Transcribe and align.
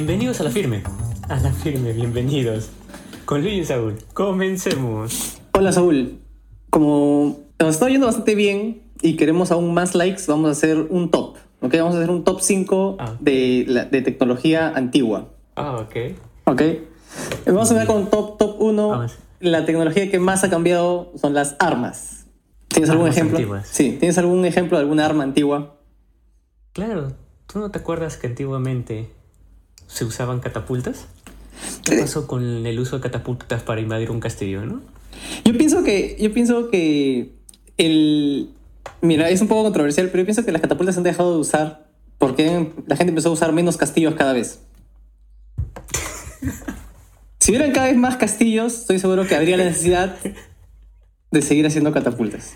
Bienvenidos 0.00 0.40
a 0.40 0.44
la 0.44 0.50
firme. 0.50 0.82
A 1.28 1.36
la 1.40 1.52
firme, 1.52 1.92
bienvenidos. 1.92 2.70
Con 3.26 3.42
Luis 3.42 3.58
y 3.58 3.64
Saúl, 3.66 3.96
comencemos. 4.14 5.36
Hola 5.52 5.72
Saúl, 5.72 6.20
como 6.70 7.40
nos 7.58 7.74
está 7.74 7.86
yendo 7.90 8.06
bastante 8.06 8.34
bien 8.34 8.80
y 9.02 9.16
queremos 9.18 9.52
aún 9.52 9.74
más 9.74 9.94
likes, 9.94 10.22
vamos 10.26 10.48
a 10.48 10.52
hacer 10.52 10.78
un 10.88 11.10
top. 11.10 11.36
¿ok? 11.60 11.74
Vamos 11.76 11.96
a 11.96 11.98
hacer 11.98 12.08
un 12.10 12.24
top 12.24 12.40
5 12.40 12.96
Ah. 12.98 13.14
de, 13.20 13.66
la- 13.68 13.84
de 13.84 14.00
tecnología 14.00 14.70
antigua. 14.74 15.28
Ah, 15.54 15.76
ok. 15.76 15.96
¿ok? 16.46 16.62
Vamos 17.44 17.70
a 17.70 17.74
ver 17.74 17.86
con 17.86 18.08
top, 18.08 18.38
top 18.38 18.56
1. 18.58 18.88
Vamos. 18.88 19.18
La 19.40 19.66
tecnología 19.66 20.10
que 20.10 20.18
más 20.18 20.44
ha 20.44 20.48
cambiado 20.48 21.12
son 21.20 21.34
las 21.34 21.56
armas. 21.58 22.26
¿Tienes 22.68 22.88
algún 22.88 23.04
Armas 23.04 23.16
ejemplo? 23.18 23.36
antiguas. 23.36 23.68
Sí, 23.70 23.96
¿tienes 24.00 24.16
algún 24.16 24.46
ejemplo 24.46 24.78
de 24.78 24.82
alguna 24.82 25.04
arma 25.04 25.24
antigua? 25.24 25.76
Claro, 26.72 27.12
¿tú 27.46 27.58
no 27.58 27.70
te 27.70 27.78
acuerdas 27.80 28.16
que 28.16 28.28
antiguamente 28.28 29.10
se 29.92 30.04
usaban 30.04 30.40
catapultas? 30.40 31.06
¿Qué 31.84 31.94
Eh. 31.96 32.00
pasó 32.00 32.26
con 32.26 32.66
el 32.66 32.78
uso 32.78 32.96
de 32.96 33.02
catapultas 33.02 33.62
para 33.62 33.80
invadir 33.80 34.10
un 34.10 34.20
castillo, 34.20 34.64
no? 34.64 34.80
Yo 35.44 35.56
pienso 35.58 35.82
que, 35.82 36.16
yo 36.20 36.32
pienso 36.32 36.70
que 36.70 37.32
el... 37.76 38.50
Mira, 39.02 39.28
es 39.30 39.40
un 39.40 39.48
poco 39.48 39.64
controversial, 39.64 40.06
pero 40.08 40.20
yo 40.20 40.24
pienso 40.26 40.44
que 40.44 40.52
las 40.52 40.60
catapultas 40.62 40.94
se 40.94 41.00
han 41.00 41.04
dejado 41.04 41.34
de 41.34 41.40
usar 41.40 41.86
porque 42.18 42.70
la 42.86 42.96
gente 42.96 43.10
empezó 43.10 43.30
a 43.30 43.32
usar 43.32 43.52
menos 43.52 43.76
castillos 43.76 44.14
cada 44.14 44.32
vez. 44.32 44.60
Si 47.38 47.52
hubieran 47.52 47.72
cada 47.72 47.86
vez 47.86 47.96
más 47.96 48.16
castillos, 48.16 48.80
estoy 48.80 48.98
seguro 48.98 49.26
que 49.26 49.34
habría 49.34 49.56
la 49.56 49.64
necesidad 49.64 50.14
de 51.30 51.40
seguir 51.42 51.66
haciendo 51.66 51.90
catapultas. 51.90 52.52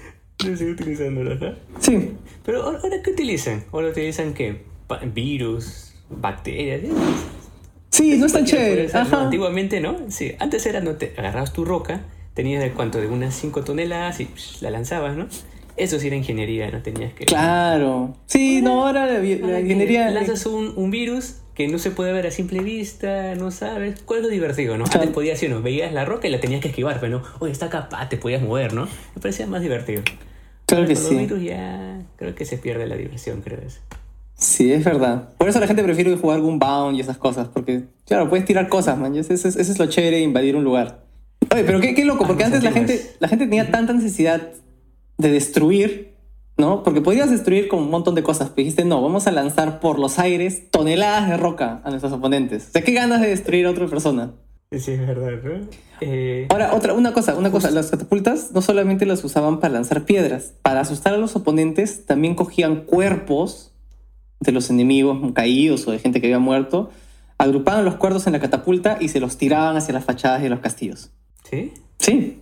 No 0.47 0.55
sigo 0.57 0.73
utilizándolas, 0.73 1.41
¿no? 1.41 1.55
Sí, 1.81 2.11
Pero 2.45 2.63
ahora, 2.65 2.81
¿ahora 2.83 2.97
¿qué 3.03 3.11
utilizan? 3.13 3.65
¿Ahora 3.73 3.89
utilizan 3.89 4.35
qué? 4.35 4.63
Pa- 4.87 4.99
¿Virus? 4.99 5.94
¿Bacterias? 6.11 6.83
¿eh? 6.85 6.91
sí, 7.91 8.17
no 8.19 8.27
es 8.27 8.33
tan 8.33 8.43
Cualquiera 8.45 8.65
puede 8.65 8.87
chévere. 8.87 8.89
ser, 8.89 8.95
¿no? 8.95 9.01
Ajá. 9.17 9.25
Antiguamente, 9.25 9.81
¿no? 9.81 9.97
Sí, 10.09 10.33
antes 10.39 10.67
era, 10.67 10.81
no 10.81 10.97
te 10.97 11.15
agarrabas 11.17 11.53
tu 11.53 11.65
roca, 11.65 12.03
tenías 12.35 12.63
de 12.63 12.73
cuánto, 12.73 13.01
de 13.01 13.07
unas 13.09 13.35
5 13.35 13.63
toneladas 13.65 14.21
y 14.21 14.27
psh, 14.27 14.63
la 14.63 14.71
lanzabas, 14.71 15.17
¿no? 15.17 15.27
Eso 15.77 15.99
sí 15.99 16.07
era 16.07 16.15
ingeniería, 16.17 16.71
no 16.71 16.83
tenías 16.83 17.13
que... 17.15 17.25
Claro. 17.25 18.15
Sí, 18.27 18.63
no, 18.63 18.87
ahora 18.87 19.07
la, 19.07 19.25
ingeniería... 19.25 20.09
Lanzas 20.11 20.47
un, 20.47 20.73
un 20.77 20.91
virus 20.91 21.39
que 21.55 21.67
no 21.69 21.79
se 21.79 21.91
puede 21.91 22.13
ver 22.13 22.27
a 22.29 22.31
simple 22.31 22.61
vista, 22.61 23.35
no 23.35 23.51
sabes. 23.51 24.01
¿Cuál 24.05 24.21
es 24.21 24.25
lo 24.27 24.31
divertido, 24.31 24.77
no? 24.77 24.85
Claro. 24.85 25.01
Antes 25.01 25.15
podías, 25.15 25.39
¿sí 25.39 25.47
o 25.47 25.51
no? 25.51 25.63
Veías 25.63 25.93
la 25.93 26.05
roca 26.05 26.29
y 26.29 26.31
la 26.31 26.41
tenías 26.41 26.61
que 26.61 26.69
esquivar, 26.69 27.01
pero 27.01 27.19
no, 27.19 27.25
oye, 27.41 27.53
está 27.53 27.71
capaz, 27.71 28.09
te 28.09 28.17
podías 28.17 28.43
mover, 28.43 28.73
¿no? 28.73 28.85
Me 29.17 29.21
parecía 29.21 29.47
más 29.49 29.63
divertido. 29.63 30.03
Claro 30.67 30.87
que 30.87 30.95
Con 30.95 31.03
los 31.03 31.13
sí. 31.13 31.17
virus 31.17 31.43
ya 31.43 32.03
creo 32.17 32.35
que 32.35 32.45
se 32.45 32.57
pierde 32.59 32.87
la 32.87 32.97
diversión, 32.97 33.41
creo 33.43 33.61
eso. 33.61 33.81
Sí, 34.45 34.71
es 34.73 34.85
verdad. 34.85 35.31
Por 35.39 35.49
eso 35.49 35.59
la 35.59 35.67
gente 35.67 35.83
prefiere 35.83 36.15
jugar 36.17 36.41
Gunbound 36.41 36.97
y 36.97 37.01
esas 37.01 37.17
cosas, 37.17 37.49
porque, 37.49 37.85
claro, 38.07 38.29
puedes 38.29 38.45
tirar 38.45 38.69
cosas, 38.69 38.99
man. 38.99 39.17
Ese, 39.17 39.35
ese- 39.35 39.49
ese 39.49 39.61
es 39.63 39.79
lo 39.79 39.87
chévere 39.87 40.19
de 40.19 40.23
invadir 40.23 40.55
un 40.57 40.65
lugar. 40.65 41.05
Oye, 41.53 41.65
pero 41.65 41.81
qué, 41.81 41.95
qué 41.95 42.05
loco, 42.05 42.27
porque 42.27 42.45
Armas 42.45 42.57
antes 42.59 42.65
la 42.71 42.73
gente, 42.73 43.11
la 43.21 43.29
gente 43.29 43.47
tenía 43.47 43.71
tanta 43.71 43.93
necesidad 43.95 44.43
de 45.19 45.31
destruir, 45.31 46.15
¿no? 46.59 46.83
Porque 46.83 47.01
podías 47.01 47.31
destruir 47.31 47.69
con 47.69 47.79
un 47.81 47.91
montón 47.91 48.15
de 48.15 48.23
cosas. 48.23 48.49
Pero 48.51 48.65
dijiste, 48.65 48.85
no, 48.85 49.01
vamos 49.03 49.27
a 49.27 49.33
lanzar 49.33 49.81
por 49.81 49.99
los 49.99 50.19
aires 50.19 50.71
toneladas 50.71 51.29
de 51.31 51.37
roca 51.37 51.81
a 51.85 51.89
nuestros 51.91 52.13
oponentes. 52.13 52.69
O 52.69 52.71
sea, 52.73 52.83
qué 52.83 52.93
ganas 52.93 53.21
de 53.23 53.29
destruir 53.29 53.67
a 53.67 53.71
otra 53.71 53.87
persona. 53.87 54.33
Sí, 54.73 54.91
es 54.93 55.07
verdad, 55.07 55.31
¿no? 55.45 55.69
Eh, 56.01 56.49
Ahora, 56.51 56.75
otra, 56.75 56.95
una 56.95 57.13
cosa, 57.13 57.37
una 57.37 57.51
cosa, 57.53 57.71
las 57.71 57.91
catapultas 57.91 58.51
no 58.53 58.61
solamente 58.61 59.07
las 59.07 59.23
usaban 59.23 59.61
para 59.61 59.73
lanzar 59.75 60.05
piedras, 60.05 60.53
para 60.63 60.81
asustar 60.81 61.15
a 61.15 61.17
los 61.19 61.37
oponentes 61.37 62.05
también 62.07 62.35
cogían 62.35 62.81
cuerpos 62.85 63.71
de 64.41 64.53
los 64.53 64.71
enemigos 64.71 65.33
caídos 65.33 65.87
o 65.89 65.91
de 65.93 65.99
gente 65.99 66.21
que 66.21 66.27
había 66.29 66.39
muerto, 66.39 66.91
agrupaban 67.39 67.85
los 67.85 67.97
cuerpos 67.97 68.27
en 68.27 68.33
la 68.35 68.41
catapulta 68.41 68.99
y 69.01 69.09
se 69.09 69.21
los 69.21 69.37
tiraban 69.39 69.77
hacia 69.77 69.95
las 69.95 70.05
fachadas 70.05 70.43
de 70.43 70.49
los 70.51 70.61
castillos. 70.61 71.11
¿Sí? 71.49 71.73
Sí. 71.99 72.41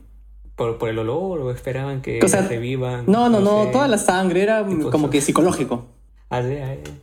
¿Por, 0.57 0.79
por 0.79 0.89
el 0.91 0.99
olor 0.99 1.41
o 1.41 1.51
esperaban 1.51 2.03
que 2.03 2.21
O 2.23 2.29
sea, 2.29 2.43
revivan? 2.43 3.05
No, 3.07 3.29
no, 3.29 3.41
no, 3.41 3.65
sé. 3.65 3.71
toda 3.73 3.89
la 3.89 3.99
sangre 3.99 4.43
era 4.43 4.65
como 4.91 5.09
que 5.11 5.21
psicológico. 5.21 5.87
Ah, 6.29 6.43
sí, 6.43 6.57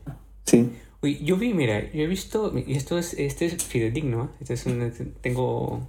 ah. 0.08 0.16
Sí. 0.46 0.70
Uy, 1.02 1.20
yo 1.24 1.38
vi, 1.38 1.54
mira, 1.54 1.92
yo 1.94 2.02
he 2.04 2.08
visto, 2.08 2.54
y 2.58 2.74
esto 2.76 2.98
es, 2.98 3.14
este 3.14 3.46
es 3.46 3.64
fidedigno, 3.64 4.26
¿eh? 4.26 4.28
este 4.42 4.54
es 4.56 4.66
un, 4.66 4.92
tengo, 5.22 5.88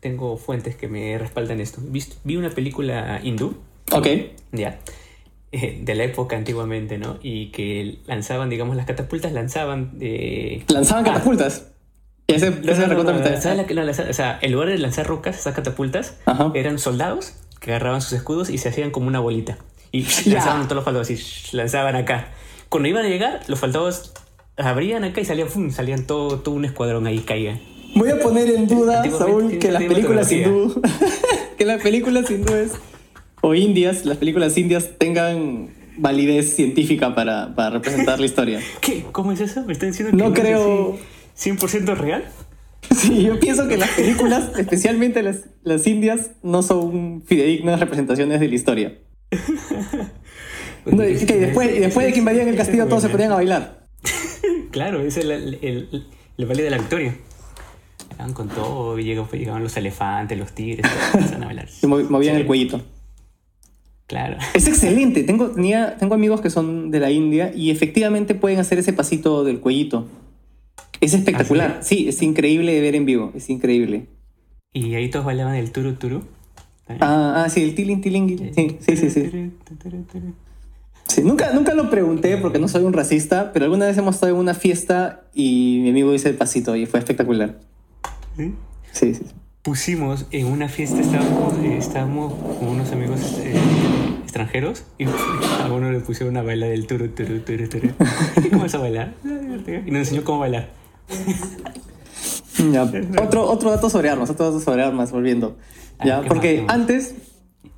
tengo 0.00 0.36
fuentes 0.36 0.76
que 0.76 0.88
me 0.88 1.18
respaldan 1.18 1.60
esto. 1.60 1.80
Vis- 1.84 2.18
Vi 2.24 2.36
una 2.36 2.50
película 2.50 3.20
hindú, 3.22 3.54
Ok. 3.92 4.06
ya, 4.52 4.68
eh, 4.68 4.78
de 5.82 5.94
la 5.94 6.04
época 6.04 6.36
antiguamente, 6.36 6.98
¿no? 6.98 7.18
Y 7.22 7.46
que 7.50 7.98
lanzaban, 8.06 8.50
digamos, 8.50 8.76
las 8.76 8.86
catapultas 8.86 9.32
lanzaban 9.32 9.98
de... 9.98 10.64
Lanzaban 10.68 11.04
catapultas. 11.04 11.66
Y 12.26 12.34
ese, 12.34 12.48
ese 12.48 12.62
no, 12.62 12.74
no, 12.74 12.86
recontra 12.86 13.14
no, 13.14 13.20
me- 13.20 13.40
¿sabes 13.40 13.72
la 13.74 14.08
o 14.08 14.12
sea, 14.12 14.38
en 14.40 14.52
lugar 14.52 14.68
de 14.68 14.78
lanzar 14.78 15.06
rocas, 15.06 15.36
esas 15.38 15.54
catapultas, 15.54 16.18
Ajá. 16.26 16.52
eran 16.54 16.78
soldados 16.78 17.34
que 17.58 17.70
agarraban 17.72 18.00
sus 18.00 18.12
escudos 18.12 18.50
y 18.50 18.58
se 18.58 18.68
hacían 18.68 18.90
como 18.90 19.08
una 19.08 19.18
bolita. 19.18 19.58
Y 19.90 20.02
lanzaban 20.30 20.64
todos 20.64 20.76
los 20.76 20.84
faldados 20.84 21.10
y 21.10 21.56
lanzaban 21.56 21.96
acá. 21.96 22.28
Cuando 22.68 22.88
iban 22.88 23.04
a 23.04 23.08
llegar, 23.08 23.40
los 23.48 23.58
faldados 23.58 24.12
abrían 24.56 25.02
acá 25.02 25.20
y 25.20 25.24
salían, 25.24 25.48
¡fum! 25.48 25.70
salían 25.72 26.06
todo, 26.06 26.38
todo 26.38 26.54
un 26.54 26.64
escuadrón 26.64 27.08
ahí 27.08 27.18
caía. 27.20 27.60
Voy 27.96 28.10
a 28.10 28.20
poner 28.20 28.48
en 28.50 28.68
duda, 28.68 29.02
Saúl, 29.10 29.58
que 29.58 29.72
las 29.72 29.82
películas 29.82 30.30
hindú, 30.30 30.80
que 31.58 31.64
las 31.64 31.82
películas 31.82 32.30
hindúes 32.30 32.74
o 33.42 33.54
indias, 33.54 34.04
las 34.04 34.18
películas 34.18 34.56
indias 34.58 34.90
tengan 34.98 35.68
validez 35.96 36.54
científica 36.56 37.14
para, 37.14 37.54
para 37.54 37.70
representar 37.70 38.18
la 38.20 38.26
historia. 38.26 38.60
¿Qué? 38.80 39.04
¿Cómo 39.12 39.32
es 39.32 39.40
eso? 39.40 39.64
¿Me 39.66 39.72
están 39.72 39.90
diciendo 39.90 40.16
que 40.16 40.22
No 40.22 40.32
es 40.34 40.40
creo- 40.40 40.98
así 41.34 41.50
100% 41.50 41.96
real? 41.96 42.24
Sí, 42.96 43.22
yo 43.22 43.38
pienso 43.38 43.68
que 43.68 43.76
las 43.76 43.90
películas, 43.90 44.50
especialmente 44.58 45.22
las, 45.22 45.44
las 45.62 45.86
indias, 45.86 46.32
no 46.42 46.62
son 46.62 47.22
fidedignas 47.26 47.78
representaciones 47.80 48.40
de 48.40 48.48
la 48.48 48.54
historia. 48.54 48.98
No, 50.86 51.06
y 51.06 51.14
que 51.26 51.36
después, 51.36 51.76
y 51.76 51.78
después 51.78 52.06
de 52.06 52.12
que 52.14 52.18
invadían 52.20 52.48
el 52.48 52.56
castillo 52.56 52.86
todos 52.86 53.02
se 53.02 53.10
ponían 53.10 53.32
a 53.32 53.34
bailar. 53.34 53.86
Claro, 54.70 55.00
ese 55.02 55.20
es 55.20 55.26
el, 55.26 55.30
el, 55.30 55.58
el, 55.62 56.06
el 56.38 56.46
baile 56.46 56.62
de 56.62 56.70
la 56.70 56.78
victoria. 56.78 57.14
Llegaban 58.10 58.32
con 58.32 58.48
todo, 58.48 58.98
y 58.98 59.04
llegaban, 59.04 59.30
llegaban 59.30 59.62
los 59.62 59.76
elefantes, 59.76 60.38
los 60.38 60.52
tigres, 60.52 60.90
empezaban 61.14 61.42
a 61.42 61.46
bailar. 61.46 61.68
Y 61.82 61.86
mo- 61.86 62.00
movían 62.08 62.36
el 62.36 62.46
cuellito. 62.46 62.80
Claro. 64.10 64.38
Es 64.54 64.66
excelente. 64.66 65.22
Tengo, 65.22 65.52
tenía, 65.52 65.96
tengo 65.96 66.16
amigos 66.16 66.40
que 66.40 66.50
son 66.50 66.90
de 66.90 66.98
la 66.98 67.12
India 67.12 67.52
y 67.54 67.70
efectivamente 67.70 68.34
pueden 68.34 68.58
hacer 68.58 68.76
ese 68.80 68.92
pasito 68.92 69.44
del 69.44 69.60
cuellito. 69.60 70.08
Es 71.00 71.14
espectacular. 71.14 71.76
¿Ah, 71.78 71.82
sí? 71.84 72.08
es 72.08 72.20
increíble 72.20 72.74
de 72.74 72.80
ver 72.80 72.96
en 72.96 73.04
vivo. 73.04 73.30
Es 73.36 73.48
increíble. 73.50 74.06
Y 74.72 74.96
ahí 74.96 75.08
todos 75.10 75.24
bailaban 75.24 75.54
el 75.54 75.70
turu 75.70 75.92
turu. 75.92 76.24
Ah, 76.88 77.44
ah, 77.44 77.48
sí, 77.50 77.62
el 77.62 77.76
tiling 77.76 78.00
tiling. 78.00 78.52
Sí, 78.52 78.78
sí, 78.80 78.96
sí. 78.96 79.10
sí. 79.10 79.52
Sí, 81.06 81.22
nunca, 81.22 81.52
nunca 81.52 81.74
lo 81.74 81.88
pregunté 81.88 82.36
porque 82.36 82.58
no 82.58 82.66
soy 82.66 82.82
un 82.82 82.92
racista, 82.92 83.52
pero 83.52 83.66
alguna 83.66 83.86
vez 83.86 83.96
hemos 83.96 84.16
estado 84.16 84.32
en 84.32 84.40
una 84.40 84.54
fiesta 84.54 85.22
y 85.32 85.78
mi 85.84 85.90
amigo 85.90 86.12
hizo 86.12 86.28
el 86.28 86.34
pasito 86.34 86.74
y 86.74 86.86
fue 86.86 86.98
espectacular. 86.98 87.60
¿Sí? 88.36 88.54
Sí, 88.90 89.14
sí. 89.14 89.22
Pusimos 89.62 90.24
en 90.30 90.46
una 90.46 90.68
fiesta, 90.68 91.00
estábamos, 91.00 91.52
eh, 91.58 91.76
estábamos 91.76 92.32
con 92.58 92.68
unos 92.68 92.90
amigos 92.92 93.20
eh, 93.40 93.54
extranjeros 94.22 94.84
y 94.96 95.04
a 95.04 95.70
uno 95.70 95.92
le 95.92 96.00
pusieron 96.00 96.30
una 96.30 96.42
baila 96.42 96.64
del 96.64 96.86
turu 96.86 97.08
turu 97.08 97.40
turu 97.40 97.68
turu. 97.68 97.90
Y 98.42 98.48
comenzó 98.48 98.78
a 98.78 98.80
bailar. 98.80 99.12
Y 99.86 99.90
nos 99.90 100.00
enseñó 100.00 100.24
cómo 100.24 100.38
bailar. 100.38 100.70
Ya, 102.72 102.90
Otro, 103.22 103.50
otro 103.50 103.70
dato 103.70 103.90
sobre 103.90 104.08
armas, 104.08 104.30
otro 104.30 104.46
dato 104.46 104.60
sobre 104.60 104.82
armas, 104.82 105.12
volviendo. 105.12 105.58
Ah, 105.98 106.06
Ya, 106.06 106.20
¿qué 106.22 106.28
porque 106.28 106.64
antes, 106.68 107.14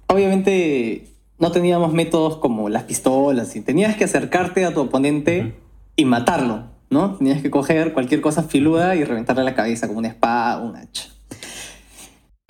obviamente, 0.06 1.08
no 1.40 1.50
teníamos 1.50 1.92
métodos 1.92 2.36
como 2.36 2.68
las 2.68 2.84
pistolas 2.84 3.56
y 3.56 3.60
tenías 3.60 3.96
que 3.96 4.04
acercarte 4.04 4.64
a 4.64 4.72
tu 4.72 4.82
oponente 4.82 5.54
y 5.96 6.04
matarlo, 6.04 6.64
¿no? 6.90 7.16
Tenías 7.16 7.42
que 7.42 7.50
coger 7.50 7.92
cualquier 7.92 8.20
cosa 8.20 8.44
filuda 8.44 8.94
y 8.94 9.02
reventarle 9.02 9.42
la 9.42 9.56
cabeza 9.56 9.88
como 9.88 9.98
una 9.98 10.08
espada 10.08 10.60
un 10.62 10.76
hacha. 10.76 11.08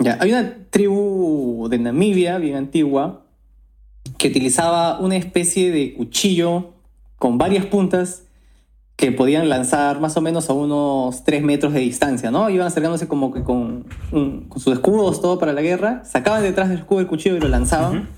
Ya, 0.03 0.19
hay 0.21 0.33
una 0.33 0.57
tribu 0.71 1.69
de 1.71 1.79
Namibia, 1.79 2.39
bien 2.39 2.57
antigua, 2.57 3.23
que 4.19 4.29
utilizaba 4.29 4.99
una 4.99 5.17
especie 5.17 5.71
de 5.71 5.95
cuchillo 5.95 6.73
con 7.19 7.39
varias 7.39 7.67
puntas 7.67 8.25
que 8.97 9.13
podían 9.13 9.49
lanzar 9.49 10.01
más 10.01 10.17
o 10.17 10.21
menos 10.21 10.51
a 10.51 10.53
unos 10.55 11.25
3 11.25 11.43
metros 11.45 11.73
de 11.73 11.81
distancia, 11.81 12.31
¿no? 12.31 12.51
Iban 12.51 12.67
acercándose 12.67 13.07
como 13.09 13.33
que 13.33 13.43
con, 13.43 13.87
un- 14.13 14.47
con 14.49 14.61
sus 14.61 14.73
escudos, 14.75 15.21
todo 15.21 15.39
para 15.39 15.53
la 15.53 15.63
guerra, 15.63 16.05
sacaban 16.05 16.43
detrás 16.43 16.69
del 16.69 16.79
escudo 16.81 17.01
el 17.01 17.07
cuchillo 17.07 17.37
y 17.37 17.41
lo 17.41 17.49
lanzaban. 17.49 18.09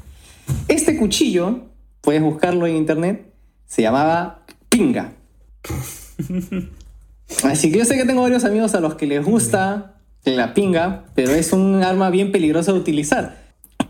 Este 0.68 0.96
cuchillo, 0.96 1.60
puedes 2.00 2.22
buscarlo 2.22 2.66
en 2.66 2.76
internet, 2.76 3.32
se 3.66 3.82
llamaba 3.82 4.42
pinga. 4.68 5.12
Así 7.44 7.70
que 7.72 7.78
yo 7.78 7.84
sé 7.84 7.96
que 7.96 8.04
tengo 8.04 8.22
varios 8.22 8.44
amigos 8.44 8.74
a 8.74 8.80
los 8.80 8.94
que 8.94 9.06
les 9.06 9.24
gusta 9.24 9.93
la 10.24 10.54
pinga, 10.54 11.04
pero 11.14 11.32
es 11.32 11.52
un 11.52 11.82
arma 11.82 12.10
bien 12.10 12.32
peligrosa 12.32 12.72
de 12.72 12.78
utilizar. 12.78 13.36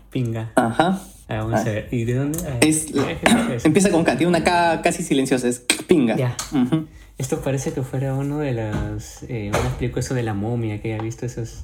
Pinga. 0.09 0.51
Ajá. 0.55 1.01
Ah, 1.27 1.37
vamos 1.37 1.61
a 1.61 1.63
ver. 1.63 1.87
¿Y 1.91 2.03
de 2.03 2.13
dónde? 2.13 2.39
Ah, 2.47 2.57
Es, 2.61 2.85
¿qué 2.85 3.55
es 3.55 3.65
empieza 3.65 3.89
con 3.89 4.03
K, 4.03 4.17
tiene 4.17 4.29
una 4.29 4.43
K 4.43 4.81
casi 4.81 5.03
silenciosa, 5.03 5.47
es 5.47 5.59
pinga. 5.87 6.15
Ya. 6.15 6.35
Ujú. 6.51 6.85
Esto 7.17 7.39
parece 7.41 7.71
que 7.71 7.81
fuera 7.81 8.13
uno 8.13 8.39
de 8.39 8.53
las. 8.53 9.23
Eh, 9.23 9.49
una 9.49 9.77
película 9.77 10.01
eso 10.01 10.13
de 10.13 10.23
la 10.23 10.33
momia 10.33 10.81
que 10.81 10.93
haya 10.93 11.01
visto 11.01 11.25
esos. 11.25 11.63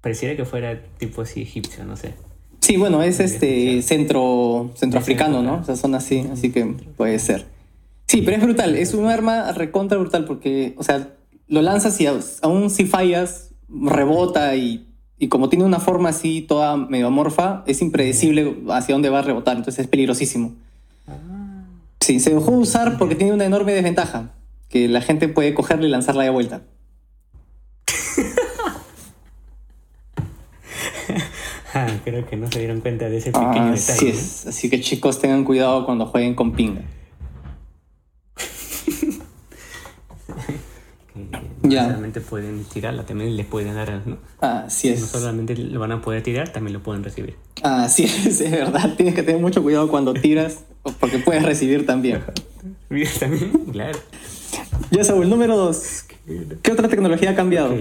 Pareciera 0.00 0.36
que 0.36 0.44
fuera 0.44 0.82
tipo 0.98 1.22
así 1.22 1.40
egipcio, 1.42 1.84
no 1.84 1.96
sé. 1.96 2.14
Sí, 2.60 2.76
bueno, 2.76 3.02
es 3.02 3.20
este 3.20 3.80
centro 3.82 4.70
centroafricano, 4.74 5.42
¿no? 5.42 5.56
O 5.56 5.64
sea, 5.64 5.76
son 5.76 5.94
así, 5.94 6.26
así 6.32 6.50
que 6.50 6.64
puede 6.96 7.18
ser. 7.18 7.46
Sí, 8.06 8.20
pero 8.22 8.36
es 8.36 8.42
brutal, 8.42 8.76
es 8.76 8.92
un 8.92 9.06
arma 9.06 9.52
recontra 9.52 9.96
brutal 9.96 10.24
porque, 10.26 10.74
o 10.76 10.82
sea, 10.82 11.08
lo 11.48 11.62
lanzas 11.62 12.00
y 12.00 12.06
aún 12.06 12.70
si 12.70 12.86
fallas, 12.86 13.50
rebota 13.68 14.54
y, 14.56 14.86
y 15.18 15.28
como 15.28 15.48
tiene 15.48 15.64
una 15.64 15.80
forma 15.80 16.10
así 16.10 16.42
toda 16.42 16.76
medio 16.76 17.06
amorfa, 17.08 17.62
es 17.66 17.82
impredecible 17.82 18.56
hacia 18.70 18.94
dónde 18.94 19.10
va 19.10 19.20
a 19.20 19.22
rebotar, 19.22 19.56
entonces 19.56 19.84
es 19.84 19.88
peligrosísimo. 19.88 20.54
Ah. 21.06 21.64
Sí, 22.00 22.20
se 22.20 22.34
dejó 22.34 22.50
usar 22.52 22.98
porque 22.98 23.14
tiene 23.14 23.32
una 23.32 23.44
enorme 23.44 23.72
desventaja, 23.72 24.30
que 24.68 24.88
la 24.88 25.00
gente 25.00 25.28
puede 25.28 25.54
cogerla 25.54 25.86
y 25.86 25.90
lanzarla 25.90 26.24
de 26.24 26.30
vuelta. 26.30 26.62
Ah, 31.76 31.88
creo 32.04 32.24
que 32.24 32.36
no 32.36 32.48
se 32.52 32.60
dieron 32.60 32.80
cuenta 32.80 33.08
de 33.08 33.16
ese 33.16 33.32
pequeño 33.32 33.72
detalle. 33.72 33.74
Así 33.74 34.08
es, 34.08 34.46
así 34.46 34.70
que 34.70 34.80
chicos 34.80 35.18
tengan 35.20 35.42
cuidado 35.42 35.84
cuando 35.84 36.06
jueguen 36.06 36.36
con 36.36 36.52
pinga. 36.52 36.82
Ya. 41.62 41.84
solamente 41.84 42.20
pueden 42.20 42.64
tirarla, 42.64 43.04
también 43.04 43.36
les 43.36 43.46
pueden 43.46 43.74
dar, 43.74 44.02
¿no? 44.06 44.18
Así 44.40 44.88
es. 44.88 45.00
No 45.00 45.06
solamente 45.06 45.56
lo 45.56 45.80
van 45.80 45.92
a 45.92 46.00
poder 46.00 46.22
tirar, 46.22 46.50
también 46.50 46.74
lo 46.74 46.82
pueden 46.82 47.04
recibir. 47.04 47.36
Así 47.62 48.04
es, 48.26 48.40
es 48.40 48.50
verdad. 48.50 48.94
Tienes 48.96 49.14
que 49.14 49.22
tener 49.22 49.40
mucho 49.40 49.62
cuidado 49.62 49.88
cuando 49.88 50.14
tiras, 50.14 50.64
porque 51.00 51.18
puedes 51.18 51.42
recibir 51.42 51.86
también. 51.86 52.22
también, 53.20 53.50
claro. 53.72 53.98
Ya, 54.90 55.04
Saúl, 55.04 55.28
número 55.28 55.56
dos. 55.56 56.04
¿Qué 56.62 56.72
otra 56.72 56.88
tecnología 56.88 57.30
ha 57.30 57.34
cambiado? 57.34 57.74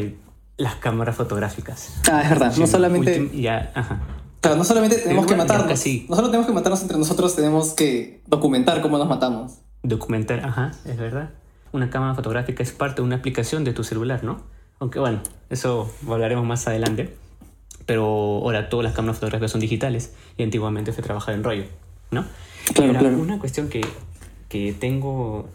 las 0.57 0.75
cámaras 0.75 1.15
fotográficas. 1.15 1.93
Ah, 2.11 2.21
es 2.21 2.29
verdad. 2.29 2.55
No 2.57 2.67
solamente. 2.67 3.29
ya, 3.33 3.71
ajá. 3.73 4.01
Claro, 4.39 4.57
no 4.57 4.63
solamente 4.65 4.97
tenemos 4.97 5.25
que 5.25 5.35
matarnos. 5.35 5.85
No 6.09 6.15
solo 6.15 6.27
tenemos 6.27 6.45
que 6.45 6.53
matarnos 6.53 6.81
entre 6.81 6.97
nosotros, 6.97 7.35
tenemos 7.35 7.73
que 7.73 8.21
documentar 8.27 8.81
cómo 8.81 8.97
nos 8.97 9.07
matamos. 9.07 9.59
Documentar, 9.83 10.41
ajá, 10.45 10.71
es 10.85 10.97
verdad. 10.97 11.31
Una 11.73 11.89
cámara 11.89 12.15
fotográfica 12.15 12.63
es 12.63 12.71
parte 12.71 13.01
de 13.01 13.07
una 13.07 13.17
aplicación 13.17 13.65
de 13.65 13.73
tu 13.73 13.83
celular, 13.83 14.23
¿no? 14.23 14.41
Aunque 14.79 14.99
bueno, 14.99 15.21
eso 15.49 15.93
hablaremos 16.07 16.45
más 16.45 16.65
adelante. 16.67 17.13
Pero 17.85 18.05
ahora 18.05 18.69
todas 18.69 18.85
las 18.85 18.93
cámaras 18.93 19.17
fotográficas 19.17 19.51
son 19.51 19.59
digitales 19.59 20.13
y 20.37 20.43
antiguamente 20.43 20.93
se 20.93 21.01
trabajaba 21.01 21.35
en 21.35 21.43
rollo, 21.43 21.65
¿no? 22.11 22.25
Claro, 22.73 22.93
claro. 22.93 23.17
Una 23.17 23.39
cuestión 23.39 23.67
que, 23.67 23.81
que 24.47 24.71
tengo 24.71 25.49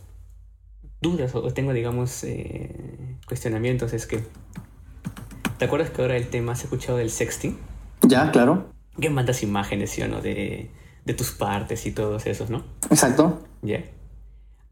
dudas 1.00 1.34
o 1.34 1.50
tengo, 1.54 1.72
digamos, 1.72 2.22
eh, 2.24 3.16
cuestionamientos 3.26 3.94
es 3.94 4.06
que 4.06 4.22
¿Te 5.58 5.64
acuerdas 5.64 5.90
que 5.90 6.02
ahora 6.02 6.16
el 6.16 6.28
tema 6.28 6.54
se 6.54 6.62
ha 6.62 6.64
escuchado 6.64 6.98
del 6.98 7.10
sexting? 7.10 7.58
Ya, 8.02 8.30
claro. 8.30 8.70
Que 9.00 9.10
mandas 9.10 9.42
imágenes, 9.42 9.90
¿sí 9.90 10.02
o 10.02 10.08
no? 10.08 10.20
De, 10.20 10.70
de 11.04 11.14
tus 11.14 11.32
partes 11.32 11.84
y 11.86 11.90
todos 11.90 12.26
esos, 12.26 12.48
¿no? 12.48 12.62
Exacto. 12.90 13.42
Ya. 13.62 13.82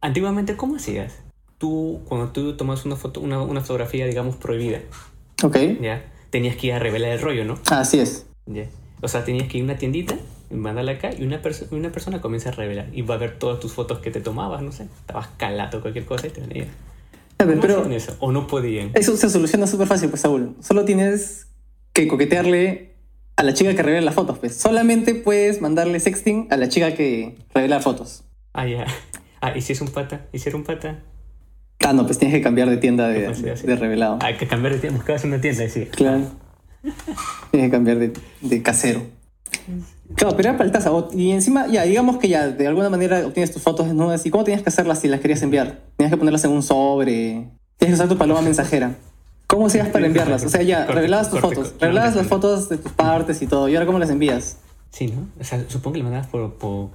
Antiguamente, 0.01 0.57
¿cómo 0.57 0.77
hacías? 0.77 1.19
Tú, 1.59 2.03
cuando 2.07 2.29
tú 2.33 2.57
tomas 2.57 2.85
una 2.85 2.97
foto, 2.97 3.21
una, 3.21 3.41
una 3.41 3.61
fotografía, 3.61 4.07
digamos, 4.07 4.37
prohibida. 4.37 4.81
Ok. 5.43 5.57
Ya. 5.81 6.05
Tenías 6.31 6.57
que 6.57 6.69
ir 6.69 6.73
a 6.75 6.79
revelar 6.79 7.13
el 7.13 7.21
rollo, 7.21 7.45
¿no? 7.45 7.59
Así 7.71 7.99
es. 8.01 8.27
Ya. 8.47 8.67
O 9.01 9.09
sea, 9.09 9.25
tenías 9.25 9.49
que 9.49 9.59
ir 9.59 9.63
a 9.63 9.65
una 9.65 9.79
tiendita, 9.79 10.17
mandarla 10.51 10.93
acá 10.93 11.11
y 11.17 11.25
una, 11.25 11.41
una 11.71 11.93
persona 11.93 12.21
comienza 12.21 12.51
a 12.51 12.53
revelar 12.53 12.89
y 12.93 13.03
va 13.03 13.15
a 13.15 13.19
ver 13.19 13.39
todas 13.39 13.61
tus 13.61 13.73
fotos 13.73 14.01
que 14.01 14.11
te 14.11 14.21
tomabas, 14.21 14.63
no 14.63 14.73
sé. 14.73 14.85
Estabas 15.01 15.29
calato 15.37 15.81
cualquier 15.81 16.05
cosa 16.05 16.27
y 16.27 16.31
te 16.31 16.41
venía 16.41 16.67
pero 17.37 17.91
eso? 17.91 18.17
¿O 18.21 18.33
no 18.33 18.47
podían? 18.47 18.91
Eso 18.95 19.17
se 19.17 19.29
soluciona 19.29 19.67
súper 19.67 19.87
fácil, 19.87 20.09
pues, 20.09 20.23
Saúl. 20.23 20.57
Solo 20.61 20.85
tienes 20.85 21.49
que 21.93 22.09
coquetearle 22.09 22.95
a 23.37 23.43
la 23.43 23.53
chica 23.53 23.75
que 23.75 23.83
revela 23.83 24.05
las 24.05 24.15
fotos, 24.15 24.39
pues. 24.39 24.57
Solamente 24.57 25.15
puedes 25.15 25.61
mandarle 25.61 26.01
sexting 26.01 26.49
a 26.51 26.57
la 26.57 26.69
chica 26.69 26.95
que 26.95 27.37
revela 27.55 27.81
fotos. 27.81 28.25
Ah, 28.53 28.67
ya. 28.67 28.87
Ah, 29.41 29.53
¿y 29.55 29.61
si 29.61 29.75
es 29.75 29.81
un 29.83 29.89
pata? 29.89 30.27
¿Y 30.33 30.39
si 30.39 30.49
era 30.49 30.57
un 30.57 30.65
pata? 30.65 31.03
Ah, 31.81 31.93
no, 31.93 32.05
pues 32.05 32.19
tienes 32.19 32.37
que 32.37 32.43
cambiar 32.43 32.69
de 32.69 32.79
tienda 32.79 33.09
de, 33.09 33.29
de, 33.29 33.77
revelado. 33.77 34.19
Hay 34.23 34.37
que 34.37 34.47
cambiar 34.47 34.75
de 34.75 34.81
tienda, 34.81 34.99
buscabas 34.99 35.25
una 35.25 35.41
tienda, 35.41 35.69
sí. 35.69 35.87
Claro. 35.87 36.23
tienes 37.51 37.69
que 37.69 37.71
cambiar 37.71 37.99
de, 37.99 38.13
de 38.41 38.63
casero. 38.63 39.03
Claro, 40.15 40.37
pero 40.37 40.49
era 40.49 40.59
para 40.59 40.67
el 40.67 40.73
taza. 40.73 40.91
Y 41.13 41.33
encima, 41.33 41.67
ya, 41.67 41.83
digamos 41.83 42.19
que 42.19 42.29
ya 42.29 42.49
de 42.49 42.67
alguna 42.67 42.91
manera 42.91 43.27
obtienes 43.27 43.53
tus 43.53 43.63
fotos 43.63 43.87
desnudas. 43.87 44.25
¿Y 44.25 44.31
cómo 44.31 44.45
tenías 44.45 44.63
que 44.63 44.69
hacerlas 44.69 45.01
si 45.01 45.09
las 45.09 45.21
querías 45.21 45.43
enviar? 45.43 45.81
Tenías 45.97 46.13
que 46.13 46.17
ponerlas 46.17 46.45
en 46.45 46.53
un 46.53 46.63
sobre. 46.63 47.49
Tienes 47.77 47.91
que 47.91 47.95
usar 47.95 48.09
tu 48.09 48.17
paloma 48.17 48.41
mensajera. 48.41 48.95
¿Cómo 49.47 49.67
hacías 49.67 49.89
para 49.89 50.07
enviarlas? 50.07 50.45
O 50.45 50.49
sea, 50.49 50.63
ya, 50.63 50.87
revelabas 50.87 51.31
tus 51.31 51.41
fotos. 51.41 51.75
Revelabas 51.81 52.17
las 52.17 52.27
fotos 52.27 52.69
de 52.69 52.79
tus 52.79 52.93
partes 52.93 53.43
y 53.43 53.47
todo. 53.47 53.69
¿Y 53.69 53.75
ahora 53.75 53.87
cómo 53.87 53.99
las 53.99 54.11
envías? 54.11 54.59
Sí, 54.91 55.09
¿no? 55.09 55.29
O 55.41 55.45
sea, 55.45 55.65
supongo 55.69 55.93
que 55.95 55.99
las 55.99 56.05
mandabas 56.05 56.29
por, 56.29 56.55
por 56.55 56.91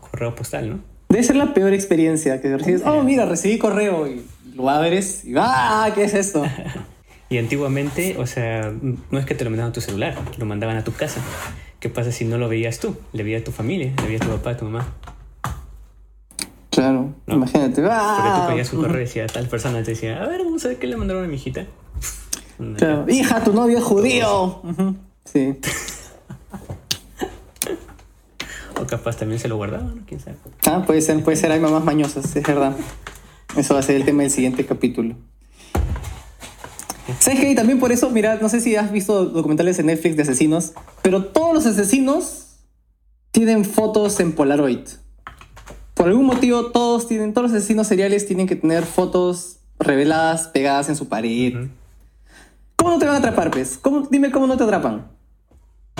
correo 0.00 0.34
postal, 0.34 0.70
¿no? 0.70 0.91
Debe 1.12 1.24
ser 1.24 1.36
la 1.36 1.52
peor 1.52 1.74
experiencia 1.74 2.40
que 2.40 2.56
recibes. 2.56 2.82
Oh, 2.86 3.02
mira, 3.02 3.26
recibí 3.26 3.58
correo 3.58 4.06
y 4.06 4.24
lo 4.54 4.70
abres 4.70 5.26
y 5.26 5.34
¡ah! 5.36 5.92
¿Qué 5.94 6.04
es 6.04 6.14
esto? 6.14 6.42
y 7.28 7.36
antiguamente, 7.36 8.16
o 8.18 8.26
sea, 8.26 8.72
no 9.10 9.18
es 9.18 9.26
que 9.26 9.34
te 9.34 9.44
lo 9.44 9.50
mandaban 9.50 9.72
a 9.72 9.74
tu 9.74 9.82
celular, 9.82 10.16
lo 10.38 10.46
mandaban 10.46 10.78
a 10.78 10.84
tu 10.84 10.92
casa. 10.94 11.20
¿Qué 11.80 11.90
pasa 11.90 12.12
si 12.12 12.24
no 12.24 12.38
lo 12.38 12.48
veías 12.48 12.78
tú? 12.78 12.96
Le 13.12 13.24
veías 13.24 13.42
a 13.42 13.44
tu 13.44 13.52
familia, 13.52 13.92
le 14.00 14.06
veías 14.06 14.22
a 14.22 14.24
tu 14.24 14.30
papá, 14.30 14.50
a 14.52 14.56
tu 14.56 14.64
mamá. 14.64 14.88
Claro, 16.70 17.14
imagínate. 17.26 17.82
¡Ah! 17.84 18.14
Porque 18.16 18.40
tú 18.40 18.48
pedías 18.48 18.72
un 18.72 18.80
correo 18.80 19.02
y 19.02 19.04
decía, 19.04 19.26
tal 19.26 19.48
persona 19.48 19.82
te 19.82 19.90
decía, 19.90 20.22
a 20.22 20.26
ver, 20.26 20.42
vamos 20.42 20.64
a 20.64 20.68
ver 20.68 20.78
qué 20.78 20.86
le 20.86 20.96
mandaron 20.96 21.26
a 21.26 21.28
mi 21.28 21.34
hijita. 21.34 21.66
Claro. 22.78 23.04
Hija, 23.06 23.44
tu 23.44 23.52
novio 23.52 23.76
es 23.76 23.84
judío. 23.84 24.62
Sí. 25.26 25.58
capaz 28.92 29.16
también 29.16 29.40
se 29.40 29.48
lo 29.48 29.56
guardaban, 29.56 30.04
quién 30.06 30.20
sabe. 30.20 30.36
Ah, 30.66 30.84
puede 30.86 31.00
ser, 31.00 31.24
puede 31.24 31.38
ser, 31.38 31.50
hay 31.50 31.60
mamás 31.60 31.82
mañosas, 31.82 32.36
es 32.36 32.46
verdad. 32.46 32.76
Eso 33.56 33.72
va 33.72 33.80
a 33.80 33.82
ser 33.82 33.96
el 33.96 34.04
tema 34.04 34.20
del 34.20 34.30
siguiente 34.30 34.66
capítulo. 34.66 35.14
¿Sabes 37.18 37.40
qué? 37.40 37.50
Y 37.50 37.54
también 37.54 37.80
por 37.80 37.90
eso, 37.90 38.10
mira, 38.10 38.36
no 38.36 38.50
sé 38.50 38.60
si 38.60 38.76
has 38.76 38.92
visto 38.92 39.24
documentales 39.24 39.78
en 39.78 39.86
Netflix 39.86 40.16
de 40.16 40.22
asesinos, 40.24 40.74
pero 41.00 41.24
todos 41.24 41.54
los 41.54 41.64
asesinos 41.64 42.58
tienen 43.30 43.64
fotos 43.64 44.20
en 44.20 44.32
Polaroid. 44.32 44.86
Por 45.94 46.08
algún 46.08 46.26
motivo, 46.26 46.66
todos 46.66 47.08
tienen, 47.08 47.32
todos 47.32 47.50
los 47.50 47.56
asesinos 47.56 47.86
seriales 47.86 48.26
tienen 48.26 48.46
que 48.46 48.56
tener 48.56 48.84
fotos 48.84 49.60
reveladas, 49.78 50.48
pegadas 50.48 50.90
en 50.90 50.96
su 50.96 51.08
pared. 51.08 51.68
¿Cómo 52.76 52.90
no 52.90 52.98
te 52.98 53.06
van 53.06 53.14
a 53.14 53.18
atrapar, 53.18 53.50
pues? 53.50 53.78
¿Cómo, 53.78 54.06
dime 54.10 54.30
cómo 54.30 54.46
no 54.46 54.58
te 54.58 54.64
atrapan. 54.64 55.06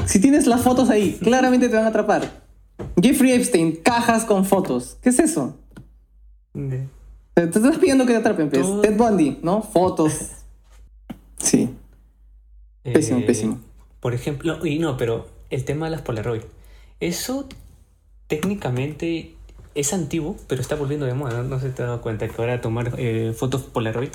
Si 0.05 0.21
tienes 0.21 0.47
las 0.47 0.61
fotos 0.61 0.91
ahí, 0.91 1.19
claramente 1.23 1.71
te 1.71 1.77
van 1.77 1.87
a 1.87 1.89
atrapar. 1.89 2.42
Jeffrey 3.01 3.33
Epstein, 3.33 3.77
cajas 3.77 4.25
con 4.25 4.45
fotos. 4.45 4.97
¿Qué 5.03 5.11
es 5.11 5.19
eso? 5.19 5.57
Te 7.35 7.45
estás 7.45 7.79
pidiendo 7.79 8.05
que 8.07 8.13
te 8.13 8.19
atrapen, 8.19 8.51
pues. 8.51 8.67
Ted 8.83 8.97
Bundy, 8.97 9.39
¿no? 9.43 9.63
Fotos. 9.63 10.31
Sí. 11.39 11.71
Pésimo, 12.83 13.21
eh, 13.21 13.23
pésimo. 13.23 13.61
Por 14.01 14.15
ejemplo, 14.15 14.65
y 14.67 14.79
no, 14.79 14.97
pero 14.97 15.29
el 15.51 15.65
tema 15.65 15.87
de 15.87 15.93
las 15.93 16.03
Polaroid. 16.03 16.43
Eso 17.01 17.49
técnicamente 18.27 19.35
es 19.75 19.93
antiguo, 19.93 20.37
pero 20.49 20.61
está 20.61 20.75
volviendo 20.75 21.07
de 21.07 21.15
moda. 21.15 21.43
No, 21.43 21.59
se 21.61 21.71
te 21.71 21.83
ha 21.83 21.87
dado 21.87 22.01
cuenta 22.01 22.29
que 22.29 22.35
ahora 22.39 22.61
tomar 22.61 22.95
eh, 22.99 23.33
fotos 23.37 23.63
Polaroid 23.63 24.11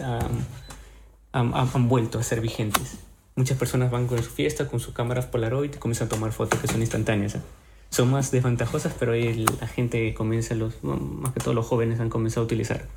han, 1.31 1.89
vuelto 1.89 2.19
a 2.19 2.23
ser 2.23 2.41
vigentes. 2.41 2.97
Muchas 3.35 3.57
personas 3.57 3.91
van 3.91 4.07
con 4.07 4.21
su 4.21 4.29
fiesta, 4.29 4.67
con 4.67 4.79
sus 4.79 4.93
cámaras 4.93 5.25
Polaroid 5.25 5.73
y 5.73 5.77
comienzan 5.77 6.07
a 6.07 6.09
tomar 6.09 6.31
fotos 6.31 6.59
que 6.59 6.67
son 6.67 6.81
instantáneas. 6.81 7.35
¿eh? 7.35 7.41
Son 7.89 8.11
más 8.11 8.31
desventajosas, 8.31 8.93
pero 8.99 9.13
ahí 9.13 9.45
la 9.59 9.67
gente 9.67 10.13
comienza, 10.13 10.55
los, 10.55 10.83
más 10.83 11.33
que 11.33 11.39
todos 11.39 11.55
los 11.55 11.65
jóvenes 11.65 11.99
han 11.99 12.09
comenzado 12.09 12.41
a 12.41 12.45
utilizar. 12.45 12.87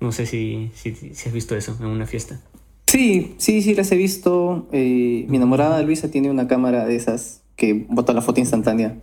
No 0.00 0.12
sé 0.12 0.26
si, 0.26 0.70
si, 0.74 0.94
si 0.94 1.28
has 1.28 1.32
visto 1.32 1.56
eso 1.56 1.76
en 1.80 1.86
una 1.86 2.06
fiesta. 2.06 2.40
Sí, 2.86 3.34
sí, 3.38 3.62
sí, 3.62 3.74
las 3.74 3.90
he 3.92 3.96
visto. 3.96 4.66
Eh, 4.72 5.24
mi 5.28 5.36
enamorada 5.36 5.80
Luisa 5.82 6.10
tiene 6.10 6.30
una 6.30 6.48
cámara 6.48 6.84
de 6.84 6.96
esas 6.96 7.42
que 7.56 7.86
bota 7.88 8.12
la 8.12 8.20
foto 8.20 8.40
instantánea. 8.40 8.98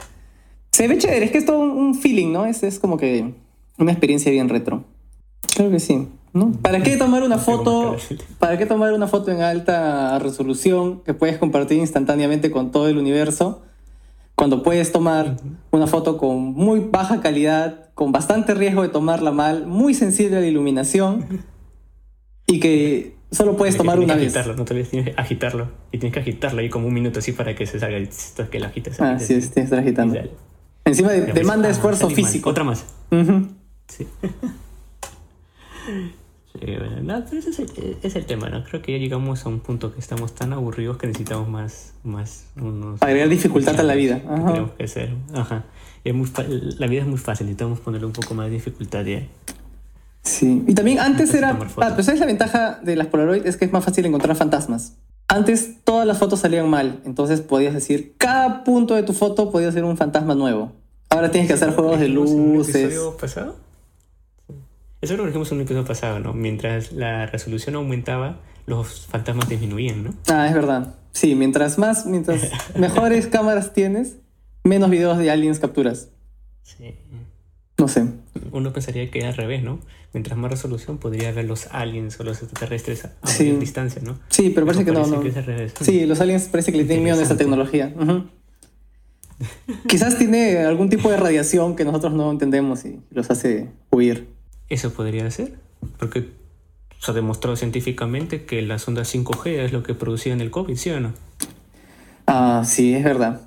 Se 0.71 0.87
ve 0.87 0.97
chévere, 0.97 1.25
es 1.25 1.31
que 1.31 1.39
es 1.39 1.45
todo 1.45 1.59
un 1.59 1.95
feeling, 1.95 2.31
¿no? 2.31 2.45
Es, 2.45 2.61
es 2.63 2.77
como 2.77 2.97
que 2.97 3.33
una 3.77 3.91
experiencia 3.91 4.31
bien 4.31 4.49
retro. 4.49 4.83
Creo 5.55 5.71
que 5.71 5.79
sí. 5.79 6.07
¿no? 6.33 6.51
¿Para 6.61 6.81
qué 6.83 6.97
tomar 6.97 7.23
una 7.23 7.37
foto? 7.39 7.95
¿Para 8.37 8.57
qué 8.57 8.65
tomar 8.65 8.93
una 8.93 9.07
foto 9.07 9.31
en 9.31 9.41
alta 9.41 10.19
resolución 10.19 11.01
que 11.01 11.13
puedes 11.13 11.37
compartir 11.37 11.79
instantáneamente 11.79 12.51
con 12.51 12.71
todo 12.71 12.87
el 12.87 12.97
universo? 12.97 13.61
Cuando 14.39 14.63
puedes 14.63 14.91
tomar 14.93 15.35
una 15.71 15.85
foto 15.85 16.17
con 16.17 16.53
muy 16.53 16.79
baja 16.79 17.19
calidad, 17.19 17.89
con 17.93 18.13
bastante 18.13 18.53
riesgo 18.53 18.83
de 18.83 18.87
tomarla 18.87 19.33
mal, 19.33 19.67
muy 19.67 19.93
sensible 19.93 20.37
a 20.37 20.39
la 20.39 20.47
iluminación 20.47 21.43
y 22.47 22.61
que 22.61 23.17
Solo 23.31 23.57
puedes 23.57 23.75
tomar 23.75 23.99
una 23.99 24.15
vez. 24.15 24.27
Agitarlo, 24.27 24.55
no 24.55 24.63
te 24.63 24.73
olvides, 24.73 24.91
tienes 24.91 25.13
que 25.13 25.21
agitarlo. 25.21 25.67
Y 25.91 25.97
tienes 25.97 26.13
que 26.13 26.21
agitarlo 26.21 26.61
ahí 26.61 26.69
como 26.69 26.87
un 26.87 26.93
minuto 26.93 27.19
así 27.19 27.33
para 27.33 27.53
que 27.53 27.67
se 27.67 27.81
salga 27.81 27.97
el 27.97 28.07
que 28.49 28.59
lo 28.61 28.67
agites. 28.67 29.01
Ah, 29.01 29.19
sí, 29.19 29.27
tienes 29.27 29.49
que 29.49 29.59
estar 29.59 29.79
agitando. 29.79 30.17
Encima 30.85 31.11
de, 31.11 31.33
demanda 31.33 31.67
ah, 31.67 31.71
esfuerzo 31.71 32.09
físico. 32.09 32.49
Otra 32.49 32.63
más. 32.63 32.85
Sí. 33.89 34.07
Sí, 36.53 36.65
bueno, 36.65 37.01
no, 37.03 37.17
ese 37.19 37.49
es 37.49 37.59
el, 37.59 37.97
es 38.01 38.15
el 38.15 38.25
tema, 38.25 38.49
¿no? 38.49 38.63
Creo 38.63 38.81
que 38.81 38.93
ya 38.93 38.97
llegamos 38.97 39.45
a 39.45 39.49
un 39.49 39.59
punto 39.59 39.93
que 39.93 39.99
estamos 39.99 40.33
tan 40.33 40.51
aburridos 40.51 40.97
que 40.97 41.05
necesitamos 41.05 41.47
más, 41.47 41.93
más 42.03 42.45
unos... 42.59 43.01
Agregar 43.01 43.29
dificultad 43.29 43.79
a 43.79 43.83
la 43.83 43.93
vida. 43.93 44.21
Ajá. 44.27 44.47
Tenemos 44.47 44.71
que 44.71 44.83
hacer, 44.83 45.13
ajá. 45.33 45.65
Es 46.03 46.13
muy 46.13 46.27
la 46.77 46.87
vida 46.87 47.01
es 47.01 47.07
muy 47.07 47.17
fácil, 47.17 47.45
necesitamos 47.45 47.79
ponerle 47.79 48.07
un 48.07 48.13
poco 48.13 48.33
más 48.33 48.47
de 48.47 48.53
dificultad 48.53 49.05
ya. 49.05 49.27
Sí. 50.23 50.63
Y 50.67 50.73
también 50.73 50.99
antes 50.99 51.29
Antes 51.29 51.35
era. 51.35 51.57
Ah, 51.77 51.89
pero 51.91 52.03
¿sabes 52.03 52.19
la 52.19 52.25
ventaja 52.25 52.79
de 52.81 52.95
las 52.95 53.07
Polaroid? 53.07 53.45
Es 53.45 53.57
que 53.57 53.65
es 53.65 53.71
más 53.71 53.83
fácil 53.85 54.05
encontrar 54.05 54.35
fantasmas. 54.35 54.95
Antes 55.27 55.83
todas 55.83 56.07
las 56.07 56.17
fotos 56.17 56.39
salían 56.39 56.67
mal, 56.69 57.01
entonces 57.05 57.41
podías 57.41 57.73
decir, 57.75 58.15
cada 58.17 58.63
punto 58.63 58.95
de 58.95 59.03
tu 59.03 59.13
foto 59.13 59.51
podía 59.51 59.71
ser 59.71 59.83
un 59.83 59.95
fantasma 59.95 60.33
nuevo. 60.33 60.71
Ahora 61.09 61.29
tienes 61.29 61.47
que 61.47 61.53
hacer 61.53 61.75
juegos 61.75 61.99
de 61.99 62.05
¿Dijimos 62.05 62.31
en 62.31 62.53
luces. 62.55 62.75
episodio 62.75 63.17
pasado? 63.17 63.55
Eso 65.01 65.15
lo 65.15 65.25
dijimos 65.25 65.49
en 65.51 65.57
un 65.57 65.61
episodio 65.63 65.85
pasado, 65.85 66.19
¿no? 66.19 66.33
Mientras 66.33 66.91
la 66.91 67.25
resolución 67.25 67.75
aumentaba, 67.75 68.39
los 68.65 69.07
fantasmas 69.07 69.47
disminuían, 69.47 70.03
¿no? 70.03 70.13
Ah, 70.27 70.47
es 70.47 70.53
verdad. 70.53 70.95
Sí, 71.11 71.35
mientras 71.35 71.77
más, 71.77 72.05
mientras 72.05 72.41
mejores 72.75 73.27
cámaras 73.27 73.73
tienes, 73.73 74.17
menos 74.63 74.89
videos 74.89 75.17
de 75.17 75.31
aliens 75.31 75.59
capturas. 75.59 76.09
Sí. 76.63 76.95
No 77.77 77.87
sé. 77.87 78.05
Uno 78.51 78.73
pensaría 78.73 79.09
que 79.09 79.25
al 79.25 79.35
revés, 79.35 79.63
¿no? 79.63 79.79
Mientras 80.13 80.37
más 80.37 80.51
resolución 80.51 80.97
podría 80.97 81.31
ver 81.31 81.45
los 81.45 81.67
aliens 81.67 82.19
o 82.19 82.23
los 82.23 82.41
extraterrestres 82.41 83.05
a, 83.05 83.13
Sí. 83.25 83.45
mayor 83.45 83.59
distancia, 83.59 84.01
¿no? 84.03 84.19
Sí, 84.29 84.49
pero 84.53 84.65
parece 84.65 84.83
que 84.83 84.91
no, 84.91 85.07
no. 85.07 85.21
que 85.21 85.29
es 85.29 85.37
al 85.37 85.45
revés. 85.45 85.73
Sí, 85.79 86.05
los 86.05 86.19
aliens 86.19 86.49
parece 86.49 86.71
que 86.73 86.77
le 86.79 86.83
tienen 86.83 87.05
miedo 87.05 87.19
a 87.19 87.23
esta 87.23 87.37
tecnología. 87.37 87.93
Quizás 89.87 90.17
tiene 90.17 90.57
algún 90.65 90.89
tipo 90.89 91.09
de 91.09 91.15
radiación 91.15 91.77
que 91.77 91.85
nosotros 91.85 92.11
no 92.13 92.29
entendemos 92.31 92.83
y 92.83 92.99
los 93.11 93.31
hace 93.31 93.69
huir. 93.91 94.27
Eso 94.69 94.93
podría 94.93 95.29
ser, 95.31 95.53
porque 95.97 96.29
se 96.99 97.11
ha 97.11 97.13
demostrado 97.13 97.55
científicamente 97.55 98.45
que 98.45 98.61
las 98.61 98.87
ondas 98.87 99.13
5G 99.13 99.47
es 99.65 99.73
lo 99.73 99.83
que 99.83 99.93
producían 99.93 100.41
el 100.41 100.51
COVID, 100.51 100.75
¿sí 100.75 100.89
o 100.91 100.99
no? 100.99 101.13
Ah, 102.27 102.63
sí, 102.65 102.93
es 102.93 103.03
verdad. 103.03 103.41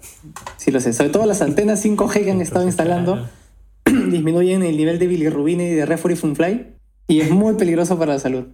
Sí 0.57 0.71
lo 0.73 0.81
sé. 0.81 0.93
Sobre 0.93 1.11
todo 1.11 1.27
las 1.27 1.43
antenas 1.43 1.85
5G 1.85 2.25
que 2.25 2.31
han 2.33 2.41
estado 2.41 2.65
instalando 2.67 3.29
disminuyen 3.87 4.63
el 4.65 4.77
nivel 4.77 4.99
de 4.99 5.07
bilirrubina 5.07 5.63
y 5.63 5.71
de 5.71 5.87
refurifunfly 5.87 6.67
y 7.07 7.21
es 7.21 7.31
muy 7.31 7.55
peligroso 7.55 7.99
para 7.99 8.15
la 8.15 8.19
salud. 8.19 8.47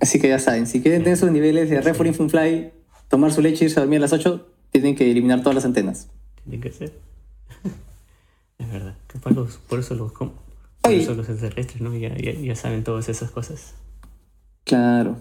Así 0.00 0.18
que 0.20 0.28
ya 0.28 0.38
saben, 0.38 0.66
si 0.66 0.80
quieren 0.80 1.02
tener 1.02 1.18
sus 1.18 1.30
niveles 1.30 1.68
de 1.68 1.80
refurifunfly, 1.80 2.70
tomar 3.08 3.32
su 3.32 3.42
leche 3.42 3.64
y 3.64 3.68
irse 3.68 3.80
a 3.80 3.82
dormir 3.82 3.98
a 3.98 4.02
las 4.02 4.12
8, 4.12 4.46
tienen 4.70 4.94
que 4.94 5.10
eliminar 5.10 5.40
todas 5.40 5.56
las 5.56 5.64
antenas. 5.64 6.08
Tiene 6.44 6.60
que 6.62 6.72
ser. 6.72 6.92
es 8.58 8.70
verdad. 8.72 8.94
Capaz 9.08 9.32
los- 9.32 9.56
por 9.56 9.80
eso 9.80 9.94
los, 9.94 10.12
com- 10.12 10.30
por 10.30 10.47
Oye. 10.82 11.02
eso 11.02 11.14
los 11.14 11.28
extraterrestres, 11.28 11.80
¿no? 11.80 11.96
Ya, 11.96 12.16
ya, 12.16 12.32
ya 12.32 12.54
saben 12.54 12.84
todas 12.84 13.08
esas 13.08 13.30
cosas. 13.30 13.74
Claro. 14.64 15.16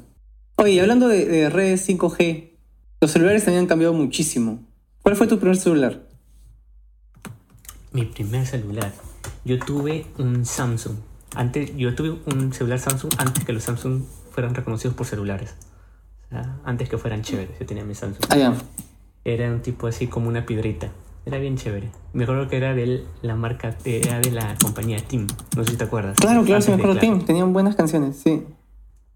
Oye, 0.57 0.79
hablando 0.81 1.07
de, 1.07 1.25
de 1.25 1.49
redes 1.49 1.87
5G, 1.87 2.51
los 3.01 3.11
celulares 3.11 3.45
también 3.45 3.61
han 3.61 3.67
cambiado 3.67 3.93
muchísimo. 3.93 4.59
¿Cuál 5.03 5.15
fue 5.15 5.27
tu 5.27 5.39
primer 5.39 5.57
celular? 5.57 6.01
Mi 7.91 8.05
primer 8.05 8.45
celular. 8.45 8.91
Yo 9.45 9.59
tuve 9.59 10.05
un 10.17 10.45
Samsung. 10.45 10.95
Antes, 11.35 11.75
yo 11.77 11.95
tuve 11.95 12.17
un 12.25 12.53
celular 12.53 12.79
Samsung 12.79 13.13
antes 13.17 13.45
que 13.45 13.53
los 13.53 13.63
Samsung 13.63 14.03
fueran 14.31 14.55
reconocidos 14.55 14.95
por 14.95 15.05
celulares. 15.05 15.55
O 16.25 16.29
sea, 16.29 16.59
antes 16.65 16.89
que 16.89 16.97
fueran 16.97 17.21
chéveres. 17.21 17.57
Yo 17.59 17.65
tenía 17.65 17.83
mi 17.83 17.95
Samsung. 17.95 18.25
Ah, 18.29 18.37
ya. 18.37 18.53
Era 19.23 19.49
un 19.51 19.61
tipo 19.61 19.87
así 19.87 20.07
como 20.07 20.27
una 20.27 20.45
piedrita. 20.45 20.91
Era 21.27 21.39
bien 21.39 21.57
chévere. 21.57 21.91
Me 22.13 22.23
acuerdo 22.23 22.47
que 22.47 22.55
era 22.55 22.73
de 22.73 23.03
la 23.21 23.35
marca, 23.35 23.75
era 23.83 24.21
de 24.21 24.31
la 24.31 24.55
compañía 24.63 24.97
Team. 25.05 25.27
No 25.57 25.65
sé 25.65 25.71
si 25.71 25.77
te 25.77 25.83
acuerdas. 25.83 26.15
Claro, 26.17 26.45
claro, 26.45 26.61
sí 26.61 26.71
me 26.71 26.77
acuerdo. 26.77 27.01
Tim, 27.01 27.25
tenían 27.25 27.51
buenas 27.51 27.75
canciones, 27.75 28.15
sí. 28.15 28.45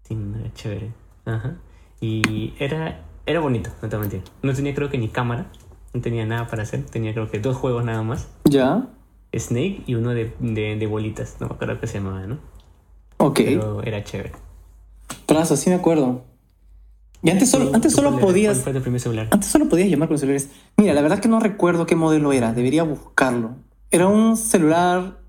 Team 0.06 0.34
era 0.38 0.52
chévere. 0.52 0.90
Ajá. 1.24 1.56
Y 2.02 2.52
era, 2.58 3.00
era 3.24 3.40
bonito, 3.40 3.70
no 3.80 3.88
te 3.88 3.96
mentir. 3.96 4.22
No 4.42 4.52
tenía 4.52 4.74
creo 4.74 4.90
que 4.90 4.98
ni 4.98 5.08
cámara. 5.08 5.46
No 5.94 6.02
tenía 6.02 6.26
nada 6.26 6.48
para 6.48 6.64
hacer. 6.64 6.84
Tenía 6.84 7.14
creo 7.14 7.30
que 7.30 7.40
dos 7.40 7.56
juegos 7.56 7.82
nada 7.82 8.02
más. 8.02 8.28
Ya. 8.44 8.88
Snake 9.34 9.82
y 9.86 9.94
uno 9.94 10.10
de, 10.10 10.34
de, 10.38 10.76
de 10.76 10.86
bolitas. 10.86 11.36
No 11.40 11.48
me 11.48 11.54
acuerdo 11.54 11.80
qué 11.80 11.86
se 11.86 11.94
llamaba, 11.98 12.26
¿no? 12.26 12.36
Ok. 13.16 13.36
Pero 13.36 13.82
era 13.82 14.04
chévere. 14.04 14.32
Trazo, 15.24 15.56
sí 15.56 15.70
me 15.70 15.76
acuerdo. 15.76 16.24
Y 17.22 17.30
antes 17.30 17.50
solo, 17.50 17.68
¿Tú- 17.68 17.74
antes 17.74 17.92
solo 17.92 18.18
podías. 18.18 18.58
¿Cuál 18.60 18.80
fue 18.82 18.90
tu 18.92 18.98
celular? 18.98 19.28
Antes 19.30 19.48
solo 19.50 19.68
podías 19.68 19.88
llamar 19.88 20.08
con 20.08 20.18
celulares. 20.18 20.48
Mira, 20.76 20.92
la 20.94 21.02
verdad 21.02 21.20
que 21.20 21.28
no 21.28 21.38
recuerdo 21.40 21.86
qué 21.86 21.94
modelo 21.96 22.32
era. 22.32 22.52
Debería 22.52 22.82
buscarlo. 22.82 23.56
Era 23.90 24.08
un 24.08 24.36
celular. 24.36 25.20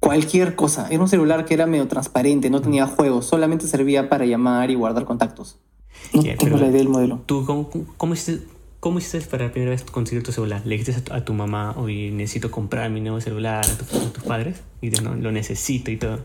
Cualquier 0.00 0.54
cosa. 0.54 0.88
Era 0.90 1.00
un 1.02 1.08
celular 1.08 1.44
que 1.46 1.54
era 1.54 1.66
medio 1.66 1.88
transparente, 1.88 2.50
no 2.50 2.60
tenía 2.60 2.86
juegos, 2.86 3.26
solamente 3.26 3.66
servía 3.66 4.08
para 4.08 4.24
llamar 4.26 4.70
y 4.70 4.74
guardar 4.74 5.04
contactos. 5.04 5.58
No 6.12 6.22
Ya, 6.22 6.36
tengo 6.36 6.58
la 6.58 6.66
idea 6.66 6.78
del 6.78 6.88
modelo. 6.88 7.22
¿Tú 7.26 7.44
cómo, 7.46 7.70
cómo 7.96 8.12
hiciste, 8.14 8.46
cómo 8.78 8.98
hiciste 8.98 9.28
para 9.28 9.46
la 9.46 9.52
primera 9.52 9.70
vez 9.72 9.82
conseguir 9.84 10.22
tu 10.22 10.30
celular? 10.32 10.62
¿Le 10.64 10.76
dijiste 10.76 11.12
a 11.12 11.24
tu, 11.24 11.32
mamá, 11.32 11.74
oye, 11.78 12.10
necesito 12.12 12.50
comprar 12.50 12.90
mi 12.90 13.00
nuevo 13.00 13.20
celular 13.20 13.64
a, 13.64 13.68
tu- 13.78 13.96
a 13.96 14.12
tus 14.12 14.22
padres? 14.22 14.60
Y 14.82 14.90
no, 14.90 15.14
lo 15.14 15.32
necesito 15.32 15.90
y 15.90 15.96
todo. 15.96 16.20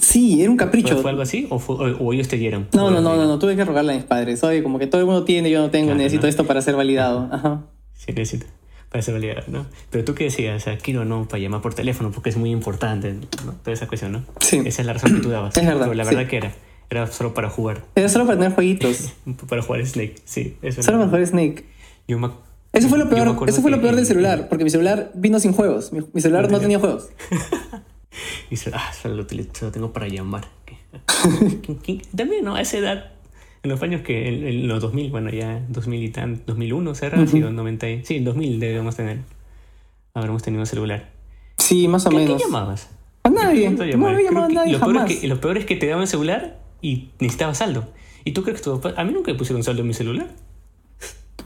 Sí, 0.00 0.40
era 0.42 0.50
un 0.50 0.56
¿Fue, 0.58 0.66
capricho. 0.66 0.96
fue 0.98 1.10
algo 1.10 1.22
así 1.22 1.46
o, 1.50 1.58
fue- 1.58 1.76
o- 1.92 1.98
o 1.98 2.12
ellos 2.12 2.28
te 2.28 2.36
dieron? 2.36 2.68
No, 2.72 2.90
no, 2.90 3.00
no, 3.00 3.16
no, 3.16 3.26
no, 3.26 3.38
tuve 3.38 3.54
que 3.56 3.64
rogarle 3.64 3.92
a 3.92 3.96
mis 3.96 4.04
padres. 4.04 4.42
Oye, 4.44 4.62
como 4.62 4.78
que 4.78 4.86
todo 4.86 5.00
el 5.00 5.06
mundo 5.06 5.24
tiene, 5.24 5.50
yo 5.50 5.60
no 5.60 5.70
tengo, 5.70 5.86
Claro, 5.86 5.98
necesito 5.98 6.22
¿no? 6.22 6.28
esto 6.28 6.46
para 6.46 6.62
ser 6.62 6.74
validado. 6.76 7.28
Ajá. 7.30 7.62
Sí, 7.94 8.12
necesito. 8.12 8.46
Para 8.88 9.02
ser 9.02 9.14
validado, 9.14 9.42
¿no? 9.48 9.66
Pero 9.90 10.04
tú 10.04 10.14
qué 10.14 10.24
decías, 10.24 10.60
o 10.62 10.64
sea, 10.64 10.78
quiero 10.78 11.04
no 11.04 11.28
para 11.28 11.40
llamar 11.42 11.60
por 11.60 11.74
teléfono 11.74 12.10
porque 12.10 12.30
es 12.30 12.36
muy 12.36 12.50
importante, 12.50 13.12
¿no? 13.44 13.52
Toda 13.62 13.72
esa 13.72 13.86
cuestión, 13.86 14.12
¿no? 14.12 14.24
Sí. 14.40 14.62
Esa 14.64 14.82
es 14.82 14.86
la 14.86 14.94
razón 14.94 15.14
que 15.14 15.20
tú 15.20 15.28
dabas. 15.30 15.56
Es 15.56 15.64
verdad, 15.66 15.82
Pero 15.84 15.94
la 15.94 16.04
sí. 16.04 16.14
verdad 16.14 16.28
que 16.30 16.36
era. 16.38 16.52
Era 16.88 17.06
solo 17.06 17.34
para 17.34 17.48
jugar. 17.50 17.84
Era 17.94 18.08
solo 18.08 18.26
para 18.26 18.36
tener 18.38 18.52
jueguitos. 18.52 19.12
Para 19.48 19.62
jugar 19.62 19.86
Snake, 19.86 20.16
sí. 20.24 20.56
Eso 20.60 20.82
solo 20.82 20.98
para 20.98 21.08
jugar 21.08 21.24
Snake. 21.26 21.64
Yo 22.08 22.18
me- 22.18 22.30
Eso 22.72 22.88
fue 22.88 22.98
lo 22.98 23.08
peor, 23.08 23.36
eso 23.46 23.62
fue 23.62 23.70
lo 23.70 23.80
peor 23.80 23.94
del 23.94 24.06
celular, 24.06 24.48
porque 24.48 24.64
mi 24.64 24.70
celular 24.70 25.12
vino 25.14 25.38
sin 25.38 25.52
juegos. 25.52 25.92
Mi, 25.92 26.00
mi 26.12 26.20
celular 26.20 26.50
no 26.50 26.58
tenía 26.58 26.80
juegos. 26.80 27.10
Y 28.50 28.56
se, 28.56 28.70
ah, 28.74 28.92
solo 28.92 29.14
lo, 29.16 29.22
utilizo, 29.22 29.50
solo 29.54 29.72
tengo 29.72 29.92
para 29.92 30.08
llamar. 30.08 30.46
¿Qué- 31.62 31.76
qué- 31.82 32.02
También, 32.16 32.44
¿no? 32.44 32.54
A 32.56 32.60
esa 32.60 32.78
edad, 32.78 33.12
en 33.62 33.70
los 33.70 33.80
años 33.82 34.02
que, 34.02 34.28
en, 34.28 34.46
en 34.46 34.68
los 34.68 34.80
2000, 34.80 35.10
bueno, 35.10 35.30
ya 35.30 35.62
2000 35.68 36.02
y 36.04 36.08
tan, 36.10 36.42
2001 36.46 36.94
será, 36.94 37.26
sí, 37.26 37.42
o 37.42 37.50
90, 37.50 37.88
y- 37.90 38.04
sí, 38.04 38.18
2000 38.20 38.58
debemos 38.60 38.96
tener. 38.96 39.18
Habremos 40.14 40.42
tenido 40.42 40.60
un 40.62 40.66
celular. 40.66 41.10
Sí, 41.58 41.86
más 41.86 42.04
o 42.06 42.10
¿Qué, 42.10 42.16
qué 42.16 42.22
menos. 42.24 42.42
llamabas? 42.42 42.90
A 43.22 43.28
nadie. 43.30 43.64
¿Qué 43.76 43.96
No 43.96 44.06
Creo 44.06 44.20
llamado 44.20 44.46
a 44.46 44.48
nadie 44.48 44.72
lo, 44.72 44.78
peor 44.80 44.94
jamás. 44.94 45.10
es 45.10 45.18
que, 45.20 45.28
lo 45.28 45.40
peor 45.40 45.58
es 45.58 45.66
que 45.66 45.76
te 45.76 45.86
daban 45.86 46.06
celular 46.08 46.58
y 46.82 47.10
necesitabas 47.20 47.58
saldo. 47.58 47.88
¿Y 48.24 48.32
tú 48.32 48.42
crees 48.42 48.60
que 48.60 48.64
tu 48.64 48.80
A 48.96 49.04
mí 49.04 49.12
nunca 49.12 49.30
me 49.30 49.38
pusieron 49.38 49.62
saldo 49.62 49.82
en 49.82 49.88
mi 49.88 49.94
celular. 49.94 50.26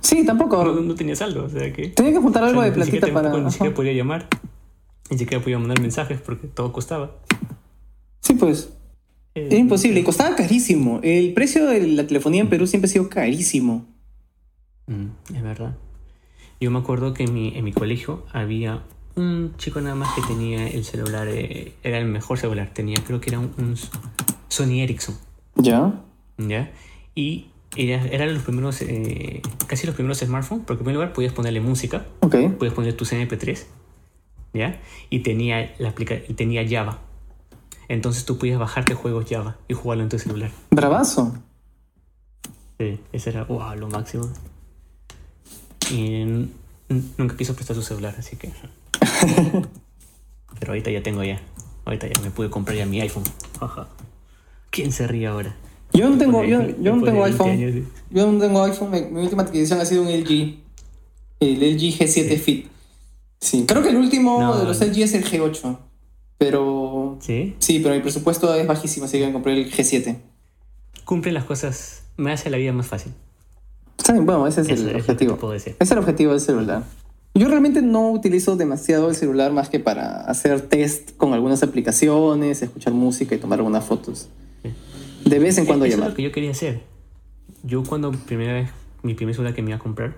Sí, 0.01 0.25
tampoco. 0.25 0.65
No, 0.65 0.81
no 0.81 0.95
tenía 0.95 1.17
saldo, 1.17 1.45
o 1.45 1.49
sea 1.49 1.73
que... 1.73 1.89
Tenía 1.89 2.13
que 2.13 2.19
juntar 2.21 2.45
algo 2.45 2.61
o 2.61 2.63
sea, 2.63 2.71
de 2.71 2.77
platita 2.77 3.13
para. 3.13 3.31
Ni 3.39 3.51
siquiera 3.51 3.75
podía 3.75 3.93
llamar. 3.93 4.29
Ni 5.11 5.19
siquiera 5.19 5.43
podía 5.43 5.59
mandar 5.59 5.81
mensajes 5.81 6.21
porque 6.21 6.47
todo 6.49 6.73
costaba. 6.73 7.17
Sí, 8.21 8.35
pues. 8.35 8.71
Eh, 9.35 9.49
Era 9.51 9.57
imposible. 9.59 10.01
Y 10.01 10.03
costaba 10.05 10.35
carísimo. 10.37 11.01
El 11.03 11.33
precio 11.35 11.67
de 11.67 11.87
la 11.89 12.07
telefonía 12.07 12.41
en 12.41 12.49
Perú 12.49 12.67
siempre 12.67 12.89
ha 12.89 12.93
sido 12.93 13.09
carísimo. 13.09 13.85
Mm, 14.87 15.35
es 15.35 15.43
verdad. 15.43 15.77
Yo 16.61 16.71
me 16.71 16.79
acuerdo 16.79 17.13
que 17.15 17.25
en 17.25 17.35
mi, 17.35 17.49
en 17.57 17.65
mi 17.65 17.73
colegio 17.73 18.25
había 18.33 18.85
un 19.17 19.55
chico 19.59 19.81
nada 19.81 19.95
más 19.95 20.15
que 20.15 20.23
tenía 20.23 20.67
el 20.69 20.85
celular, 20.85 21.29
eh, 21.29 21.75
era 21.83 21.99
el 21.99 22.07
mejor 22.07 22.39
celular, 22.39 22.71
tenía 22.75 22.97
creo 23.07 23.21
que 23.21 23.31
era 23.31 23.39
un, 23.39 23.53
un 23.59 23.77
Sony 24.49 24.81
Ericsson, 24.83 25.17
¿Ya? 25.57 26.01
¿ya? 26.39 26.73
Y 27.15 27.47
era, 27.77 28.05
eran 28.07 28.35
los 28.35 28.43
primeros, 28.43 28.81
eh, 28.83 29.41
casi 29.67 29.87
los 29.87 29.95
primeros 29.95 30.19
smartphones, 30.19 30.65
porque 30.67 30.81
en 30.81 30.85
primer 30.85 30.95
lugar 30.95 31.13
podías 31.13 31.33
ponerle 31.33 31.61
música, 31.61 32.07
Ok. 32.21 32.35
podías 32.59 32.75
poner 32.75 32.95
tus 32.97 33.13
MP3, 33.13 33.65
¿ya? 34.55 34.81
Y 35.11 35.21
tenía, 35.21 35.75
la 35.79 35.91
aplica 35.91 36.15
y 36.15 36.35
tenía 36.35 36.67
Java. 36.67 37.01
Entonces 37.89 38.25
tú 38.25 38.39
podías 38.39 38.59
bajarte 38.59 38.95
juegos 38.95 39.27
Java 39.29 39.59
y 39.69 39.75
jugarlo 39.75 40.05
en 40.05 40.09
tu 40.09 40.19
celular. 40.19 40.51
Bravazo. 40.71 41.35
Sí, 42.79 42.99
ese 43.13 43.31
era 43.31 43.45
wow, 43.45 43.75
lo 43.77 43.89
máximo. 43.89 44.31
Y 45.91 46.49
nunca 47.19 47.37
quiso 47.37 47.55
prestar 47.55 47.77
su 47.77 47.83
celular, 47.83 48.15
así 48.19 48.37
que. 48.37 48.51
Pero 50.61 50.73
ahorita 50.73 50.91
ya 50.91 51.03
tengo 51.03 51.23
ya. 51.25 51.43
Ahorita 51.85 52.07
ya 52.09 52.21
me 52.23 52.31
pude 52.31 52.49
comprar 52.49 52.77
ya 52.77 52.87
mi 52.87 53.01
iPhone. 53.01 53.25
Ajá. 53.61 53.89
¿Quién 54.71 54.93
se 54.93 55.07
ríe 55.07 55.27
ahora? 55.27 55.55
Yo 55.93 56.09
no 56.09 56.19
tengo, 56.19 56.43
yo, 56.45 56.61
no 56.61 57.05
tengo 57.05 57.23
20 57.23 57.25
iPhone. 57.25 57.51
años 57.51 57.87
Yo 58.11 58.33
no 58.33 58.39
tengo 58.41 58.65
iPhone. 58.65 58.91
Mi, 58.91 59.03
mi 59.03 59.23
última 59.23 59.43
adquisición 59.43 59.81
ha 59.81 59.85
sido 59.85 60.03
un 60.03 60.09
LG. 60.09 60.57
El 61.41 61.75
LG 61.75 61.99
G7 61.99 62.39
Fit. 62.39 62.74
Sí. 63.45 63.65
Creo 63.69 63.83
que 63.83 63.91
el 63.91 63.97
último 63.97 64.41
No, 64.41 64.59
de 64.59 64.65
los. 64.65 64.81
LG 64.81 65.03
es 65.03 65.15
el 65.15 65.25
G8. 65.25 65.77
Pero. 66.39 67.19
¿Sí? 67.21 67.55
Sí, 67.59 67.81
pero 67.81 67.95
mi 67.95 68.01
presupuesto 68.01 68.53
es 68.55 68.67
bajísimo, 68.67 69.07
así 69.07 69.19
que 69.19 69.31
compré 69.33 69.53
el 69.61 69.71
G7. 69.71 70.17
Cumple 71.05 71.33
las 71.33 71.45
cosas. 71.45 72.05
Me 72.17 72.33
hace 72.33 72.49
la 72.49 72.57
vida 72.57 72.73
más 72.73 72.87
fácil. 72.87 73.13
Bien, 74.11 74.25
Bueno, 74.25 74.47
ese 74.47 74.63
es 74.63 74.69
el 74.71 74.91
que 74.91 74.97
objetivo. 74.97 75.37
puedo 75.37 75.53
decir. 75.53 75.73
Ese 75.75 75.85
es 75.85 75.91
el 75.91 75.99
objetivo 75.99 76.33
del 76.33 76.41
celular. 76.41 76.85
Yo 77.35 77.49
realmente 77.49 77.83
no 77.83 78.11
utilizo 78.13 78.57
demasiado 78.57 79.09
el 79.09 79.15
celular 79.17 79.53
más 79.53 79.69
que 79.69 79.81
para 79.81 80.21
hacer 80.23 80.61
test 80.63 81.17
con 81.17 81.33
algunas 81.35 81.63
aplicaciones, 81.63 82.63
escuchar 82.63 82.93
música 82.95 83.35
y 83.35 83.39
tomar 83.39 83.59
algunas 83.59 83.85
fotos. 83.85 84.29
De 85.25 85.39
vez 85.39 85.59
en 85.59 85.67
cuando 85.67 85.85
Eso 85.85 85.97
llamar. 85.97 86.09
es 86.09 86.13
lo 86.13 86.17
que 86.17 86.23
yo 86.23 86.33
quería 86.33 86.51
hacer. 86.53 86.83
Yo 87.63 87.83
cuando 87.83 88.13
primera 88.13 88.53
vez, 88.53 88.71
mi 89.03 89.15
primer 89.15 89.35
celular 89.35 89.55
que 89.55 89.63
me 89.63 89.71
iba 89.71 89.77
a 89.77 89.83
comprar, 89.83 90.15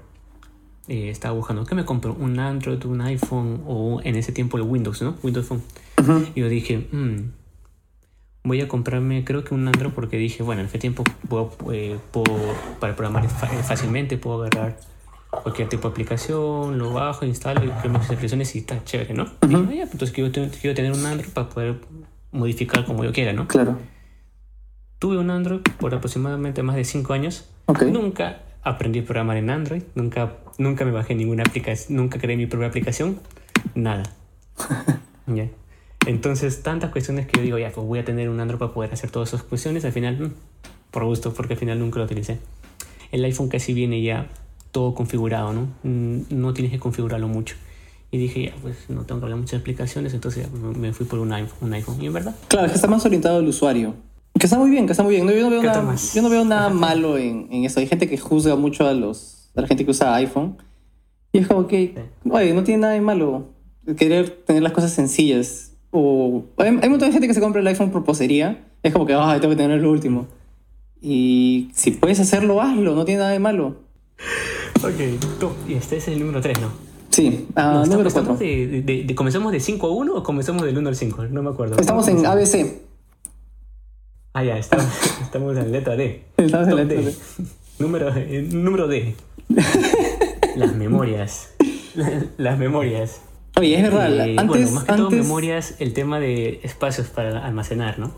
eh, 0.89 1.11
estaba 1.11 1.35
buscando, 1.35 1.65
¿qué 1.65 1.75
me 1.75 1.85
compro? 1.85 2.15
¿Un 2.19 2.39
Android, 2.39 2.85
un 2.85 3.01
iPhone 3.01 3.63
o 3.67 4.01
en 4.05 4.17
ese 4.17 4.33
tiempo 4.33 4.57
el 4.57 4.63
Windows, 4.65 5.03
¿no? 5.03 5.17
Windows 5.23 5.47
Phone. 5.47 5.63
Ujú. 6.01 6.27
Y 6.35 6.41
yo 6.41 6.49
dije, 6.49 6.89
"Mm, 6.93 7.31
voy 8.45 8.61
a 8.61 8.69
comprarme 8.69 9.25
creo 9.25 9.43
que 9.45 9.55
un 9.55 9.67
Android 9.67 9.93
porque 9.93 10.17
dije, 10.19 10.43
bueno, 10.43 10.61
en 10.61 10.69
ese 10.69 10.79
tiempo 10.79 11.03
puedo, 11.29 11.51
eh, 11.73 11.99
puedo 12.13 12.33
para 12.79 12.95
programar 12.95 13.29
fácilmente, 13.29 14.17
puedo 14.19 14.43
agarrar 14.45 14.79
cualquier 15.43 15.69
tipo 15.69 15.89
de 15.89 15.93
aplicación, 15.93 16.79
lo 16.79 16.93
bajo, 16.93 17.27
instalo 17.27 17.65
y 17.65 17.69
creo 17.69 17.93
mis 17.93 18.03
aplicaciones 18.05 18.55
y 18.55 18.59
está 18.61 18.83
chévere, 18.85 19.15
¿no? 19.15 19.25
Y 19.43 19.55
Ujú. 19.55 19.67
dije, 19.67 19.73
"Ah, 19.73 19.75
ya, 19.75 19.83
entonces 19.91 20.13
quiero, 20.13 20.31
quiero 20.33 20.75
tener 20.77 20.93
un 20.93 21.05
Android 21.05 21.31
para 21.33 21.49
poder 21.49 21.81
modificar 22.31 22.85
como 22.85 23.03
yo 23.05 23.13
quiera, 23.13 23.33
¿no? 23.33 23.49
Claro. 23.49 23.79
Tuve 24.99 25.19
un 25.19 25.31
Android 25.31 25.61
por 25.79 25.95
aproximadamente 25.95 26.63
más 26.63 26.77
de 26.77 26.85
5 26.85 27.13
años. 27.13 27.49
Ok. 27.67 27.83
Nunca 27.83 28.43
aprendí 28.63 29.01
a 29.01 29.05
programar 29.05 29.37
en 29.37 29.51
Android, 29.51 29.83
nunca, 29.95 30.33
nunca 30.59 30.85
me 30.85 30.91
bajé 30.91 31.15
ninguna 31.15 31.43
aplicación, 31.43 31.97
nunca 31.97 32.19
creé 32.19 32.37
mi 32.37 32.47
propia 32.47 32.69
aplicación, 32.69 33.21
nada. 33.75 34.03
Ya. 35.27 35.49
Entonces, 36.07 36.63
tantas 36.63 36.93
cuestiones 36.93 37.27
que 37.27 37.39
yo 37.39 37.43
digo, 37.43 37.59
ya, 37.59 37.73
pues 37.73 37.85
voy 37.85 37.99
a 37.99 38.05
tener 38.05 38.29
un 38.29 38.39
Android 38.39 38.61
para 38.61 38.73
poder 38.73 38.93
hacer 38.93 39.11
todas 39.11 39.31
esas 39.31 39.43
cuestiones, 39.43 39.85
al 39.85 39.91
final, 39.93 40.17
mm, 40.21 40.33
por 40.93 41.05
gusto, 41.05 41.35
porque 41.35 41.55
al 41.55 41.59
final 41.59 41.81
nunca 41.81 41.99
lo 41.99 42.05
utilicé. 42.05 42.39
El 43.11 43.25
iPhone 43.25 43.49
casi 43.49 43.73
viene 43.73 44.01
ya 44.03 44.29
todo 44.71 44.95
configurado, 44.95 45.53
¿no? 45.53 45.69
Mm, 45.83 46.21
No 46.31 46.53
tienes 46.55 46.71
que 46.73 46.79
configurarlo 46.79 47.27
mucho. 47.27 47.57
Y 48.13 48.19
dije, 48.19 48.45
ya, 48.45 48.55
pues 48.63 48.89
no 48.89 49.03
tengo 49.05 49.21
que 49.21 49.25
hablar 49.25 49.41
muchas 49.41 49.61
aplicaciones, 49.61 50.15
entonces 50.15 50.45
ya 50.47 50.59
me- 50.79 50.93
fui 50.93 51.07
por 51.07 51.19
un 51.19 51.33
iPhone, 51.33 51.57
un 51.63 51.75
iPhone. 51.75 52.01
Y 52.01 52.07
en 52.07 52.13
verdad, 52.13 52.37
Claro, 52.47 52.67
es 52.67 52.73
que 52.73 52.77
está 52.77 52.87
más 52.87 53.05
orientado 53.05 53.39
al 53.39 53.49
usuario. 53.49 53.95
Que 54.39 54.47
está 54.47 54.59
muy 54.59 54.71
bien, 54.71 54.87
que 54.87 54.93
está 54.93 55.03
muy 55.03 55.15
bien. 55.15 55.27
No, 55.27 55.33
yo, 55.33 55.41
no 55.41 55.51
veo 55.51 55.61
¿Qué 55.61 55.67
nada, 55.67 55.79
tal 55.81 55.87
más? 55.89 56.15
yo 56.15 56.23
no 56.23 56.29
veo 56.29 56.45
nada 56.45 56.69
malo 56.69 57.19
en, 57.19 57.49
en 57.51 57.65
eso. 57.65 57.81
Hay 57.81 57.89
gente 57.89 58.09
que 58.09 58.17
juzga 58.17 58.55
mucho 58.55 58.87
a, 58.87 58.93
los, 58.93 59.36
a 59.57 59.61
la 59.63 59.67
gente 59.67 59.85
que 59.85 59.91
usa 59.91 60.15
iPhone. 60.17 60.57
Y 61.33 61.39
es 61.39 61.49
como 61.49 61.67
que, 61.67 61.95
oye, 62.31 62.55
no 62.55 62.63
tiene 62.65 62.81
nada 62.83 62.93
de 62.95 63.01
malo 63.01 63.49
querer 63.97 64.31
tener 64.45 64.63
las 64.63 64.73
cosas 64.73 64.93
sencillas. 64.93 65.73
O 65.91 66.45
hay, 66.59 66.69
hay 66.83 66.89
de 66.99 67.13
gente 67.13 67.27
que 67.29 67.35
se 67.35 67.41
compra 67.41 67.61
el 67.61 67.67
iPhone 67.67 67.91
por 67.91 68.05
posería. 68.05 68.65
Es 68.83 68.93
como 68.93 69.07
que, 69.07 69.15
ay, 69.15 69.41
tengo 69.41 69.55
que 69.55 69.63
tener 69.63 69.81
lo 69.81 69.91
último. 69.91 70.27
Y 71.01 71.71
si 71.75 71.91
puedes 71.93 72.21
hacerlo, 72.21 72.61
hazlo. 72.61 72.95
No 72.95 73.05
tiene 73.05 73.21
nada 73.21 73.33
de 73.33 73.39
malo. 73.39 73.77
ok, 74.83 75.39
top. 75.41 75.53
Y 75.69 75.75
este 75.75 75.99
es 75.99 76.09
el 76.09 76.19
número 76.21 76.41
3, 76.41 76.61
¿no? 76.61 76.69
Sí, 77.11 77.47
ah, 77.55 77.83
No, 77.85 77.87
número 77.87 78.09
estamos- 78.09 78.37
4. 78.39 78.47
estamos 78.47 78.83
de, 78.83 78.83
de- 78.83 79.05
de- 79.05 79.15
¿Comenzamos 79.15 79.53
de 79.53 79.61
5 79.61 79.87
a 79.87 79.91
1 79.91 80.15
o 80.17 80.23
comenzamos 80.23 80.63
del 80.63 80.77
1 80.77 80.89
al 80.89 80.97
5? 80.97 81.25
No 81.27 81.43
me 81.43 81.51
acuerdo. 81.51 81.77
Estamos 81.79 82.07
en 82.09 82.27
ABC. 82.27 82.83
Ah, 84.35 84.45
ya, 84.45 84.59
estamos, 84.59 84.87
estamos 85.23 85.57
en 85.57 85.73
letra 85.73 85.97
D. 85.97 86.25
Estamos 86.37 86.69
en 86.69 86.77
letra 86.77 86.97
D. 87.01 87.05
D. 87.07 87.15
Número, 87.79 88.09
eh, 88.17 88.47
número 88.51 88.87
D. 88.89 89.15
Las 90.57 90.75
memorias. 90.75 91.51
Las 92.37 92.59
memorias. 92.59 93.21
Oye, 93.59 93.77
es 93.77 93.83
verdad. 93.83 94.29
Eh, 94.29 94.37
antes, 94.39 94.47
bueno, 94.47 94.71
más 94.73 94.85
que 94.85 94.93
todo 94.93 95.07
antes- 95.07 95.23
memorias, 95.23 95.75
el 95.79 95.93
tema 95.93 96.21
de 96.21 96.61
espacios 96.63 97.09
para 97.09 97.45
almacenar, 97.47 97.99
¿no? 97.99 98.13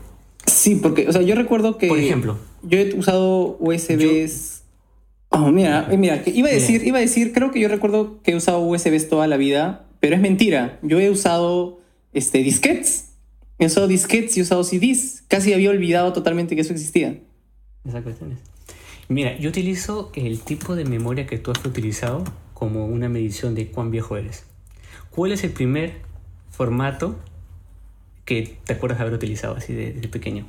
Sí, 0.45 0.75
porque, 0.75 1.07
o 1.07 1.11
sea, 1.13 1.21
yo 1.21 1.35
recuerdo 1.35 1.77
que. 1.77 1.87
Por 1.87 1.99
ejemplo. 1.99 2.37
Yo 2.63 2.79
he 2.79 2.93
usado 2.97 3.57
USBs. 3.59 4.63
Oh, 5.29 5.51
mira, 5.51 5.87
eh, 5.91 5.97
mira, 5.97 6.23
que 6.23 6.31
iba 6.31 6.49
a 6.49 6.51
decir, 6.51 6.79
Mira. 6.79 6.87
iba 6.87 6.97
a 6.97 7.01
decir, 7.01 7.33
creo 7.33 7.51
que 7.51 7.59
yo 7.59 7.67
recuerdo 7.69 8.19
que 8.23 8.31
he 8.31 8.35
usado 8.35 8.61
USBs 8.61 9.09
toda 9.09 9.27
la 9.27 9.37
vida, 9.37 9.85
pero 9.99 10.15
es 10.15 10.21
mentira. 10.21 10.79
Yo 10.81 10.99
he 10.99 11.09
usado 11.09 11.79
este, 12.13 12.39
disquetes. 12.39 13.11
He 13.59 13.67
usado 13.67 13.87
disquetes 13.87 14.35
y 14.37 14.39
he 14.39 14.43
usado 14.43 14.63
CDs. 14.63 15.23
Casi 15.27 15.53
había 15.53 15.69
olvidado 15.69 16.13
totalmente 16.13 16.55
que 16.55 16.61
eso 16.61 16.73
existía. 16.73 17.19
Esas 17.85 18.01
cuestiones. 18.03 18.39
Mira, 19.09 19.35
yo 19.37 19.49
utilizo 19.49 20.11
el 20.13 20.39
tipo 20.41 20.75
de 20.75 20.85
memoria 20.85 21.25
que 21.25 21.37
tú 21.39 21.51
has 21.51 21.65
utilizado 21.65 22.23
como 22.53 22.85
una 22.85 23.09
medición 23.09 23.55
de 23.55 23.69
cuán 23.71 23.89
viejo 23.91 24.15
eres. 24.17 24.45
¿Cuál 25.09 25.31
es 25.31 25.43
el 25.43 25.51
primer 25.51 26.01
formato 26.51 27.15
que 28.25 28.59
te 28.65 28.73
acuerdas 28.73 28.99
de 28.99 29.03
haber 29.03 29.15
utilizado 29.15 29.55
así 29.55 29.73
de, 29.73 29.93
de 29.93 30.07
pequeño? 30.07 30.45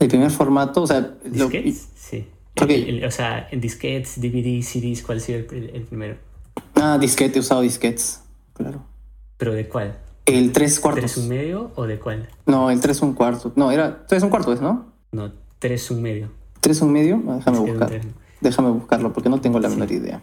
El 0.00 0.08
primer 0.08 0.30
formato, 0.30 0.82
o 0.82 0.86
sea, 0.86 1.00
lo- 1.00 1.30
¿Disquetes? 1.30 1.88
Sí. 1.94 2.26
Ok. 2.60 2.70
El- 2.70 2.88
el- 2.98 3.04
o 3.04 3.10
sea, 3.10 3.46
en 3.50 3.60
disquetes, 3.60 4.20
DVD, 4.20 4.60
CDs, 4.62 5.02
¿cuál 5.02 5.20
sería 5.20 5.46
el, 5.48 5.54
el- 5.54 5.70
el 5.76 5.82
primero? 5.82 6.16
ah, 6.74 6.98
disquete, 7.00 7.38
he 7.38 7.40
usado 7.40 7.60
disquetes. 7.60 8.22
Claro. 8.54 8.84
¿Pero 9.36 9.52
de 9.54 9.68
cuál? 9.68 9.98
El 10.26 10.52
3 10.52 10.80
cuartos. 10.80 11.02
¿Tres 11.02 11.16
un 11.18 11.28
medio 11.28 11.70
o 11.76 11.86
de 11.86 11.98
cuál? 12.00 12.28
No, 12.46 12.70
el 12.70 12.80
3 12.80 13.00
un 13.02 13.12
cuarto. 13.14 13.52
No, 13.56 13.70
era 13.70 14.06
3 14.06 14.22
un 14.24 14.30
cuarto, 14.30 14.52
¿es, 14.52 14.60
no? 14.60 14.92
No, 15.12 15.32
tres 15.58 15.90
un 15.90 16.02
medio. 16.02 16.30
3 16.64 16.80
un 16.80 16.92
medio. 16.92 17.22
Ah, 17.28 17.36
déjame 17.36 17.58
buscar. 17.58 17.88
tres. 17.88 18.06
Déjame 18.40 18.70
buscarlo 18.70 19.12
porque 19.12 19.28
no 19.28 19.38
tengo 19.40 19.60
la 19.60 19.68
menor 19.68 19.92
idea. 19.92 20.22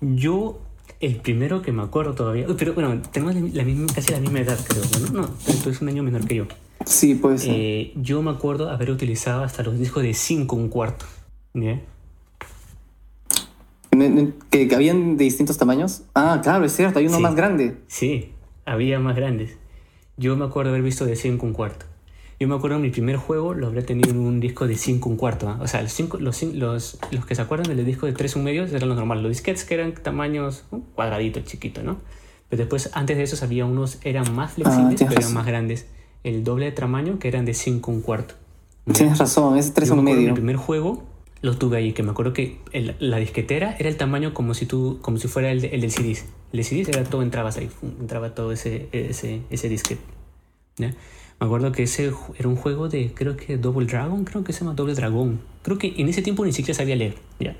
Yo, 0.00 0.58
el 1.00 1.16
primero 1.16 1.60
que 1.60 1.70
me 1.70 1.82
acuerdo 1.82 2.14
todavía, 2.14 2.46
uy, 2.48 2.54
pero 2.58 2.72
bueno, 2.72 3.00
tenemos 3.12 3.34
la, 3.54 3.62
misma, 3.62 3.86
casi 3.94 4.12
la 4.12 4.20
misma 4.20 4.40
edad, 4.40 4.58
creo. 4.66 4.82
Bueno, 5.10 5.28
no, 5.28 5.28
tú 5.62 5.68
es 5.70 5.80
un 5.82 5.88
año 5.88 6.02
menor 6.02 6.26
que 6.26 6.36
yo. 6.36 6.44
Sí, 6.86 7.14
puede 7.14 7.36
ser. 7.38 7.52
Eh, 7.54 7.92
yo 7.96 8.22
me 8.22 8.30
acuerdo 8.30 8.70
haber 8.70 8.90
utilizado 8.90 9.42
hasta 9.44 9.62
los 9.62 9.78
discos 9.78 10.02
de 10.02 10.14
5 10.14 10.56
un 10.56 10.68
cuarto. 10.68 11.04
ne- 11.52 11.82
¿Que, 14.50 14.66
que 14.66 14.74
habían 14.74 15.16
de 15.16 15.24
distintos 15.24 15.56
tamaños? 15.58 16.02
Ah, 16.14 16.40
claro, 16.42 16.64
es 16.64 16.74
cierto, 16.74 16.98
hay 16.98 17.06
uno 17.06 17.16
Sí. 17.18 17.22
más 17.22 17.34
grande. 17.34 17.76
Sí, 17.86 18.32
había 18.64 18.98
más 18.98 19.14
grandes. 19.14 19.56
Yo 20.16 20.36
me 20.36 20.44
acuerdo 20.44 20.70
haber 20.70 20.82
visto 20.82 21.04
de 21.06 21.16
5 21.16 21.46
un 21.46 21.52
cuarto. 21.52 21.86
Yo 22.40 22.48
me 22.48 22.54
acuerdo 22.56 22.78
mi 22.78 22.90
primer 22.90 23.16
juego 23.16 23.54
lo 23.54 23.66
habría 23.68 23.86
tenido 23.86 24.10
en 24.10 24.18
un 24.18 24.40
disco 24.40 24.66
de 24.66 24.76
5 24.76 25.08
un 25.08 25.16
cuarto. 25.16 25.48
¿ah? 25.48 25.58
O 25.62 25.68
sea, 25.68 25.82
los, 25.82 25.92
cinco, 25.92 26.18
los, 26.18 26.42
los, 26.42 26.98
los 27.10 27.26
que 27.26 27.34
se 27.34 27.42
acuerdan 27.42 27.74
del 27.74 27.84
disco 27.86 28.06
de 28.06 28.12
3 28.12 28.36
un 28.36 28.44
medio 28.44 28.64
eran 28.64 28.88
los 28.88 28.96
normales. 28.96 29.22
Los 29.22 29.30
disquetes 29.32 29.64
que 29.64 29.74
eran 29.74 29.94
tamaños 29.94 30.64
un 30.70 30.80
cuadradito, 30.82 31.40
chiquito, 31.40 31.82
¿no? 31.82 31.98
Pero 32.48 32.60
después, 32.62 32.90
antes 32.94 33.16
de 33.16 33.22
esos, 33.22 33.42
había 33.42 33.64
unos, 33.64 33.98
eran 34.04 34.34
más 34.34 34.52
flexibles, 34.52 34.96
tienes 34.96 35.14
pero 35.14 35.20
eran 35.20 35.34
más 35.34 35.46
grandes. 35.46 35.86
El 36.24 36.44
doble 36.44 36.66
de 36.66 36.72
tamaño, 36.72 37.18
que 37.18 37.28
eran 37.28 37.44
de 37.44 37.54
5 37.54 37.90
un 37.90 38.00
cuarto. 38.02 38.34
Tienes 38.92 39.18
razón, 39.18 39.56
es 39.56 39.72
3 39.72 39.88
Yo 39.88 39.94
me 39.94 40.00
un 40.00 40.04
medio. 40.04 40.28
Mi 40.28 40.34
primer 40.34 40.56
juego 40.56 41.04
lo 41.40 41.56
tuve 41.56 41.76
ahí, 41.78 41.92
que 41.92 42.02
me 42.02 42.10
acuerdo 42.10 42.32
que 42.32 42.58
el- 42.72 42.96
la 42.98 43.18
disquetera 43.18 43.76
era 43.78 43.88
el 43.88 43.96
tamaño 43.96 44.34
como 44.34 44.54
si 44.54 44.66
tú, 44.66 44.98
como 45.02 45.18
si 45.18 45.28
fuera 45.28 45.50
el, 45.52 45.60
de- 45.62 45.68
el 45.68 45.80
del 45.82 45.90
CD. 45.90 46.16
El 46.52 46.64
CD 46.64 46.84
era 46.88 47.04
todo, 47.04 47.22
entrabas 47.22 47.56
ahí, 47.56 47.68
entraba 48.00 48.34
todo 48.34 48.52
ese, 48.52 48.88
ese, 48.92 49.40
ese 49.50 49.68
disquete. 49.68 50.02
¿ya? 50.76 50.92
Me 51.44 51.48
acuerdo 51.48 51.72
que 51.72 51.82
ese 51.82 52.10
era 52.38 52.48
un 52.48 52.56
juego 52.56 52.88
de, 52.88 53.12
creo 53.14 53.36
que 53.36 53.58
Double 53.58 53.84
Dragon, 53.86 54.24
creo 54.24 54.42
que 54.44 54.54
se 54.54 54.60
llama 54.60 54.72
Double 54.72 54.94
Dragon. 54.94 55.38
Creo 55.62 55.76
que 55.76 55.92
en 55.98 56.08
ese 56.08 56.22
tiempo 56.22 56.42
ni 56.46 56.52
siquiera 56.54 56.74
sabía 56.78 56.96
leer, 56.96 57.16
¿ya? 57.38 57.54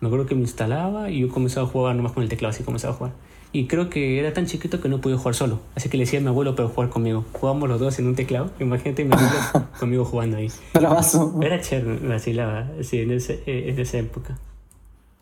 Me 0.00 0.08
acuerdo 0.08 0.26
que 0.26 0.34
me 0.34 0.42
instalaba 0.42 1.10
y 1.10 1.20
yo 1.20 1.30
comenzaba 1.30 1.66
a 1.66 1.70
jugar 1.70 1.96
nomás 1.96 2.12
con 2.12 2.22
el 2.22 2.28
teclado, 2.28 2.50
así 2.50 2.64
comenzaba 2.64 2.92
a 2.92 2.96
jugar. 2.98 3.12
Y 3.54 3.64
creo 3.66 3.88
que 3.88 4.18
era 4.18 4.34
tan 4.34 4.44
chiquito 4.44 4.82
que 4.82 4.90
no 4.90 5.00
podía 5.00 5.16
jugar 5.16 5.34
solo. 5.34 5.58
Así 5.74 5.88
que 5.88 5.96
le 5.96 6.04
decía 6.04 6.18
a 6.18 6.22
mi 6.22 6.28
abuelo 6.28 6.54
para 6.54 6.68
jugar 6.68 6.90
conmigo. 6.90 7.24
Jugábamos 7.32 7.70
los 7.70 7.80
dos 7.80 7.98
en 7.98 8.08
un 8.08 8.14
teclado. 8.14 8.50
Imagínate 8.60 9.06
mi 9.06 9.14
abuelo 9.14 9.32
conmigo 9.80 10.04
jugando 10.04 10.36
ahí. 10.36 10.50
Bravazo. 10.74 11.40
Era 11.42 11.62
chévere, 11.62 11.98
me 11.98 12.08
vacilaba, 12.10 12.68
sí, 12.82 12.98
en, 13.00 13.12
ese- 13.12 13.42
eh, 13.46 13.70
en 13.70 13.78
esa 13.80 13.96
época. 13.96 14.38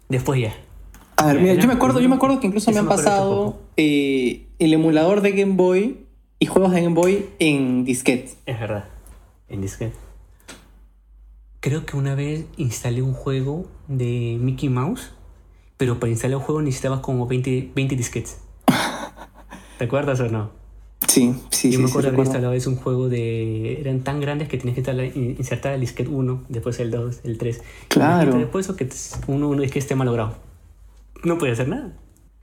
Después 0.08 0.40
ya. 0.40 0.56
A 1.18 1.26
ver, 1.26 1.40
mira, 1.40 1.54
yo 1.54 1.68
me 1.68 1.74
acuerdo, 1.74 2.00
yo 2.00 2.08
me 2.08 2.16
acuerdo 2.16 2.40
que 2.40 2.48
incluso 2.48 2.70
me 2.70 2.72
Eso 2.72 2.80
han 2.80 2.86
me 2.86 2.90
pasado 2.96 3.58
eh, 3.76 4.46
el 4.58 4.72
emulador 4.72 5.20
de 5.20 5.30
Game 5.32 5.54
Boy 5.54 5.98
y 6.38 6.46
juegos 6.46 6.72
de 6.72 6.82
Game 6.82 6.94
Boy 6.94 7.28
en 7.38 7.84
disquete. 7.84 8.30
Es 8.46 8.58
verdad, 8.60 8.84
en 9.48 9.60
disquete. 9.60 9.94
Creo 11.60 11.84
que 11.84 11.96
una 11.96 12.14
vez 12.14 12.44
instalé 12.56 13.02
un 13.02 13.14
juego 13.14 13.66
de 13.88 14.38
Mickey 14.40 14.68
Mouse, 14.68 15.10
pero 15.76 15.98
para 15.98 16.10
instalar 16.10 16.38
el 16.38 16.44
juego 16.44 16.62
necesitabas 16.62 17.00
como 17.00 17.26
20, 17.26 17.72
20 17.74 17.96
disquetes. 17.96 18.38
¿Te 19.78 19.84
acuerdas 19.84 20.20
o 20.20 20.28
no? 20.28 20.50
Sí, 21.06 21.34
sí, 21.50 21.70
Yo 21.70 21.76
sí, 21.78 21.82
me 21.82 21.88
sí, 21.88 21.90
acuerdo 21.90 22.08
haber 22.08 22.10
recuerdo. 22.12 22.22
instalado 22.30 22.52
es 22.52 22.66
un 22.66 22.76
juego 22.76 23.08
de... 23.08 23.80
Eran 23.80 24.00
tan 24.00 24.20
grandes 24.20 24.48
que 24.48 24.58
tenías 24.58 24.74
que 24.74 24.80
instalar- 24.82 25.16
insertar 25.16 25.72
el 25.74 25.80
disquete 25.80 26.10
1, 26.10 26.44
después 26.48 26.78
el 26.80 26.90
2, 26.90 27.20
el 27.24 27.38
3. 27.38 27.62
Claro. 27.88 28.36
Después 28.38 28.66
eso 28.66 28.76
que 28.76 28.88
uno, 29.26 29.48
uno 29.48 29.62
es 29.62 29.72
que 29.72 29.78
esté 29.78 29.94
malogrado. 29.94 30.36
No 31.24 31.38
puede 31.38 31.52
hacer 31.52 31.68
nada. 31.68 31.92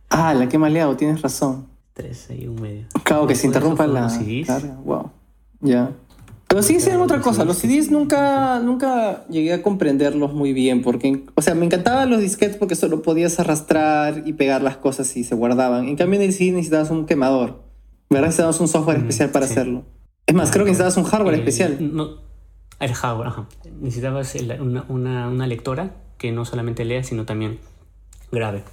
Ah, 0.10 0.34
la 0.34 0.50
que 0.50 0.58
maleado, 0.58 0.96
tienes 0.98 1.22
razón. 1.22 1.68
3 1.96 2.30
ahí, 2.32 2.48
un 2.48 2.62
medio. 2.62 2.86
Claro, 3.04 3.26
que 3.26 3.36
se 3.36 3.48
interrumpa 3.48 3.88
la 3.88 4.02
los 4.02 4.14
CDs. 4.14 4.48
carga. 4.48 4.76
Wow. 4.84 5.12
Ya. 5.62 5.92
Pero 6.48 6.62
sí, 6.62 6.80
sí, 6.80 6.90
otra 6.92 7.22
cosa. 7.22 7.46
Los 7.46 7.58
CDs 7.58 7.90
nunca, 7.90 8.60
nunca 8.60 9.26
llegué 9.30 9.54
a 9.54 9.64
comprenderlos 9.64 10.34
muy 10.34 10.54
bien. 10.54 10.82
Porque, 10.84 11.24
o 11.34 11.42
sea, 11.42 11.56
me 11.56 11.66
encantaban 11.66 12.10
los 12.10 12.20
disquetes 12.20 12.58
porque 12.58 12.76
solo 12.76 13.02
podías 13.02 13.40
arrastrar 13.40 14.24
y 14.26 14.34
pegar 14.34 14.62
las 14.62 14.78
cosas 14.78 15.16
y 15.18 15.24
se 15.24 15.36
guardaban. 15.36 15.88
En 15.88 15.96
cambio, 15.96 16.20
en 16.20 16.26
el 16.28 16.34
CD 16.34 16.52
necesitabas 16.52 16.92
un 16.92 17.06
quemador. 17.06 17.64
¿Verdad? 18.10 18.28
Necesitabas 18.28 18.60
un 18.60 18.68
software 18.68 18.98
especial 18.98 19.30
para 19.32 19.48
sí. 19.48 19.54
hacerlo. 19.54 19.84
Es 20.28 20.36
más, 20.36 20.52
creo 20.52 20.66
que 20.66 20.72
necesitabas 20.72 20.98
un 20.98 21.06
hardware 21.06 21.36
Eh, 21.36 21.38
especial. 21.40 21.78
No, 21.96 22.10
el 22.80 22.94
hardware, 22.94 23.28
ajá. 23.30 23.48
Necesitabas 23.80 24.36
una, 24.60 24.86
una, 24.90 25.30
una 25.30 25.48
lectora 25.48 25.96
que 26.18 26.32
no 26.32 26.46
solamente 26.46 26.84
lea, 26.86 27.04
sino 27.04 27.26
también 27.26 27.58
grabe. 28.32 28.64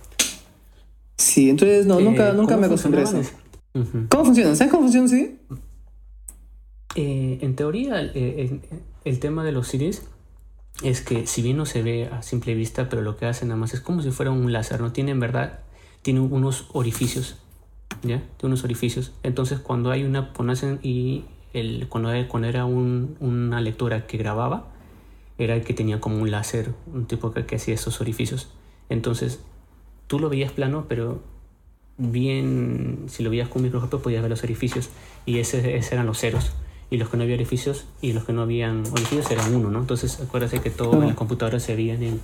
Sí, 1.17 1.51
entonces 1.51 1.87
no, 1.87 1.99
Eh, 2.01 2.05
nunca, 2.05 2.33
nunca 2.33 2.55
¿cómo 2.55 2.61
me 2.61 2.67
acostumbré 2.67 3.01
a 3.03 3.05
eso. 3.05 3.31
¿Cómo 4.11 4.25
funciona? 4.25 4.55
¿Sabes 4.55 4.71
cómo 4.71 4.83
funciona 4.85 5.05
un 5.05 5.09
CD? 5.09 5.37
Eh, 6.95 7.39
en 7.41 7.57
teoría, 7.57 8.01
el, 8.01 8.61
el- 9.05 9.19
tema 9.19 9.45
de 9.45 9.53
los 9.53 9.69
CDs 9.69 10.03
es 10.83 11.01
que 11.01 11.27
si 11.27 11.43
bien 11.43 11.57
no 11.57 11.65
se 11.67 11.83
ve 11.83 12.07
a 12.07 12.23
simple 12.23 12.55
vista, 12.55 12.89
pero 12.89 13.03
lo 13.03 13.17
que 13.17 13.27
hacen 13.27 13.49
nada 13.49 13.59
más 13.61 13.73
es 13.73 13.81
como 13.81 14.03
si 14.03 14.11
fuera 14.11 14.31
un 14.31 14.53
láser, 14.53 14.81
¿no? 14.81 14.93
Tiene 14.93 15.11
en 15.13 15.21
verdad, 15.21 15.61
tiene 16.03 16.21
unos 16.21 16.67
orificios, 16.73 17.37
¿ya? 18.03 18.19
Tiene 18.37 18.53
unos 18.55 18.65
orificios. 18.65 19.13
Entonces 19.23 19.59
cuando 19.61 19.91
hay 19.91 20.05
una, 20.05 20.33
cuando 20.33 20.53
hacen 20.53 20.81
y 20.83 21.25
el, 21.55 21.87
cuando, 21.89 22.11
era 22.13 22.65
un- 22.67 23.17
una 23.21 23.61
lectura 23.61 24.07
que 24.07 24.19
grababa, 24.19 24.69
era 25.39 25.55
el 25.55 25.65
que 25.65 25.73
tenía 25.75 26.01
como 26.01 26.21
un 26.21 26.31
láser, 26.31 26.73
un 26.93 27.07
tipo 27.07 27.33
que, 27.33 27.47
que 27.47 27.57
hacía 27.57 27.75
esos 27.75 28.01
orificios. 28.01 28.49
Entonces 28.91 29.41
tú 30.13 30.19
lo 30.19 30.29
veías 30.29 30.53
plano, 30.53 30.85
pero 30.91 31.23
bien, 31.97 33.05
si 33.07 33.23
lo 33.23 33.31
veías 33.31 33.49
con 33.49 33.61
un 33.61 33.69
microscopio 33.69 34.03
podías 34.03 34.21
ver 34.21 34.31
los 34.31 34.45
orificios 34.45 34.91
y 35.25 35.39
ese, 35.39 35.79
ese 35.79 35.95
eran 35.95 36.05
los 36.05 36.19
ceros. 36.19 36.53
Y 36.91 36.99
los 36.99 37.09
que 37.09 37.17
no 37.17 37.23
había 37.23 37.35
orificios 37.35 37.87
y 38.03 38.13
los 38.13 38.25
que 38.27 38.35
no 38.35 38.43
habían 38.43 38.85
orificios 38.93 39.31
eran 39.31 39.55
uno, 39.55 39.71
¿no? 39.71 39.79
Entonces 39.79 40.21
acuérdate 40.21 40.61
que 40.61 40.69
todo 40.69 41.01
en 41.01 41.09
la 41.09 41.15
computadora 41.15 41.59
se 41.61 41.75
veían 41.75 42.03
en, 42.03 42.21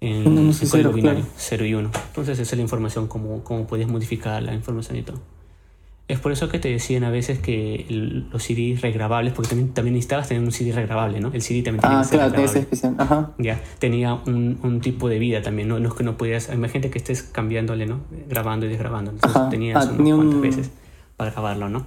en, 0.00 0.26
Uno, 0.26 0.40
en 0.40 0.52
código 0.52 0.66
cero, 0.70 0.92
binario, 0.94 1.24
claro. 1.24 1.34
0 1.36 1.66
y 1.66 1.74
1. 1.74 1.90
Entonces 2.08 2.38
esa 2.38 2.54
es 2.54 2.56
la 2.56 2.62
información, 2.62 3.06
cómo, 3.08 3.44
cómo 3.44 3.66
podías 3.66 3.90
modificar 3.90 4.42
la 4.42 4.54
información 4.54 4.96
y 4.96 5.02
todo. 5.02 5.20
Es 6.08 6.18
por 6.18 6.32
eso 6.32 6.48
que 6.48 6.58
te 6.58 6.68
decían 6.68 7.04
a 7.04 7.10
veces 7.10 7.38
que 7.38 7.86
el- 7.88 8.28
los 8.30 8.42
CDs 8.42 8.82
regrabables, 8.82 9.32
porque 9.32 9.48
también, 9.50 9.72
también 9.72 9.94
necesitabas 9.94 10.28
tener 10.28 10.42
un 10.42 10.52
CD 10.52 10.72
regrabable, 10.72 11.20
¿no? 11.20 11.30
El 11.32 11.40
CD 11.42 11.62
también 11.62 11.80
tenía 11.80 11.98
Ah, 12.00 12.02
que 12.02 12.08
ser 12.08 12.18
claro, 12.18 12.32
tiene 12.32 12.42
que 12.44 12.48
ser 12.48 12.62
regrabable. 12.62 12.94
especial. 12.94 12.94
Ajá. 12.98 13.30
Ya, 13.38 13.60
tenía 13.78 14.14
un, 14.14 14.58
un 14.62 14.80
tipo 14.80 15.08
de 15.08 15.18
vida 15.18 15.42
también, 15.42 15.68
¿no? 15.68 15.78
No 15.78 15.88
es 15.88 15.94
que 15.94 16.02
no 16.04 16.16
podías, 16.18 16.50
imagínate 16.52 16.90
que 16.90 16.98
estés 16.98 17.22
cambiándole, 17.22 17.86
¿no? 17.86 18.00
Grabando 18.28 18.66
y 18.66 18.68
desgrabando. 18.68 19.12
Entonces 19.12 19.36
Ajá. 19.40 19.48
tenías 19.48 19.76
Ah, 19.76 19.84
unas 19.84 19.96
tenía 19.96 20.14
un- 20.16 20.20
cuantas 20.30 20.40
veces 20.42 20.70
para 21.16 21.30
grabarlo, 21.30 21.68
¿no? 21.68 21.86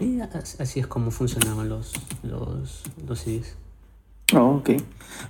Y 0.00 0.20
así 0.20 0.80
es 0.80 0.86
como 0.86 1.10
funcionaban 1.10 1.68
los, 1.68 1.92
los, 2.22 2.82
los 3.06 3.18
CDs. 3.18 3.56
Oh, 4.34 4.56
ok. 4.56 4.70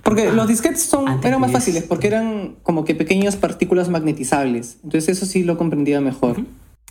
Porque 0.03 0.31
los 0.31 0.47
disquetes 0.47 0.83
son, 0.83 1.07
Antes 1.07 1.25
eran 1.25 1.41
más 1.41 1.51
fáciles 1.51 1.83
porque 1.83 2.07
eran 2.07 2.55
como 2.63 2.85
que 2.85 2.93
pequeñas 2.93 3.35
partículas 3.35 3.89
magnetizables. 3.89 4.77
Entonces 4.83 5.17
eso 5.17 5.25
sí 5.25 5.43
lo 5.43 5.57
comprendía 5.57 6.01
mejor. 6.01 6.37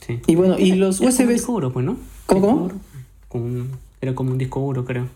Sí. 0.06 0.20
Y 0.26 0.34
bueno, 0.34 0.58
y 0.58 0.72
los 0.72 1.00
Era 1.00 1.10
como 1.10 1.18
un 1.18 1.24
USBs... 1.26 1.34
disco 1.34 1.52
duro, 1.52 1.72
pues, 1.72 1.86
¿no? 1.86 1.96
¿Cómo, 2.26 2.40
cómo? 2.46 2.60
duro. 2.62 2.74
Como 3.28 3.44
un- 3.44 3.70
era 4.00 4.14
como 4.14 4.32
un 4.32 4.38
disco 4.38 4.60
duro, 4.60 4.84
creo. 4.84 5.06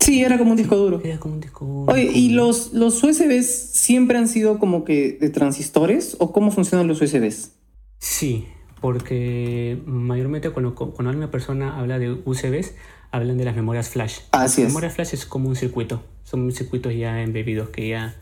Sí, 0.00 0.22
era 0.22 0.38
como 0.38 0.52
un 0.52 0.56
disco 0.56 0.76
duro. 0.76 1.00
Era 1.02 1.18
como 1.18 1.34
un 1.34 1.40
disco 1.40 1.64
duro. 1.64 1.92
Oye, 1.92 2.10
¿y 2.14 2.28
los, 2.30 2.72
los 2.72 3.02
USBs 3.02 3.46
siempre 3.46 4.16
han 4.18 4.28
sido 4.28 4.58
como 4.60 4.84
que 4.84 5.18
de 5.20 5.30
transistores? 5.30 6.16
¿O 6.20 6.30
cómo 6.32 6.50
funcionan 6.52 6.86
los 6.86 7.00
USBs? 7.02 7.50
Sí, 7.98 8.46
porque 8.80 9.78
mayormente 9.86 10.50
cuando, 10.50 10.74
cuando 10.76 11.10
una 11.10 11.30
persona 11.30 11.76
habla 11.78 11.98
de 11.98 12.12
USBs, 12.24 12.74
hablan 13.10 13.36
de 13.38 13.44
las 13.44 13.56
memorias 13.56 13.88
flash. 13.88 14.18
Así 14.30 14.42
Las 14.42 14.58
es. 14.58 14.66
memorias 14.68 14.94
flash 14.94 15.14
es 15.14 15.26
como 15.26 15.48
un 15.48 15.56
circuito. 15.56 16.02
Son 16.22 16.52
circuitos 16.52 16.94
ya 16.94 17.20
embebidos 17.22 17.70
que 17.70 17.88
ya... 17.88 18.14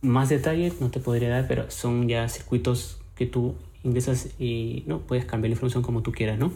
Más 0.00 0.30
detalle 0.30 0.72
no 0.80 0.90
te 0.90 0.98
podría 0.98 1.28
dar, 1.28 1.46
pero 1.46 1.70
son 1.70 2.08
ya 2.08 2.28
circuitos 2.28 2.98
que 3.14 3.26
tú 3.26 3.54
ingresas 3.84 4.28
y 4.38 4.84
no 4.86 5.00
puedes 5.00 5.24
cambiar 5.24 5.50
la 5.50 5.54
información 5.54 5.82
como 5.82 6.02
tú 6.02 6.12
quieras, 6.12 6.38
¿no? 6.38 6.52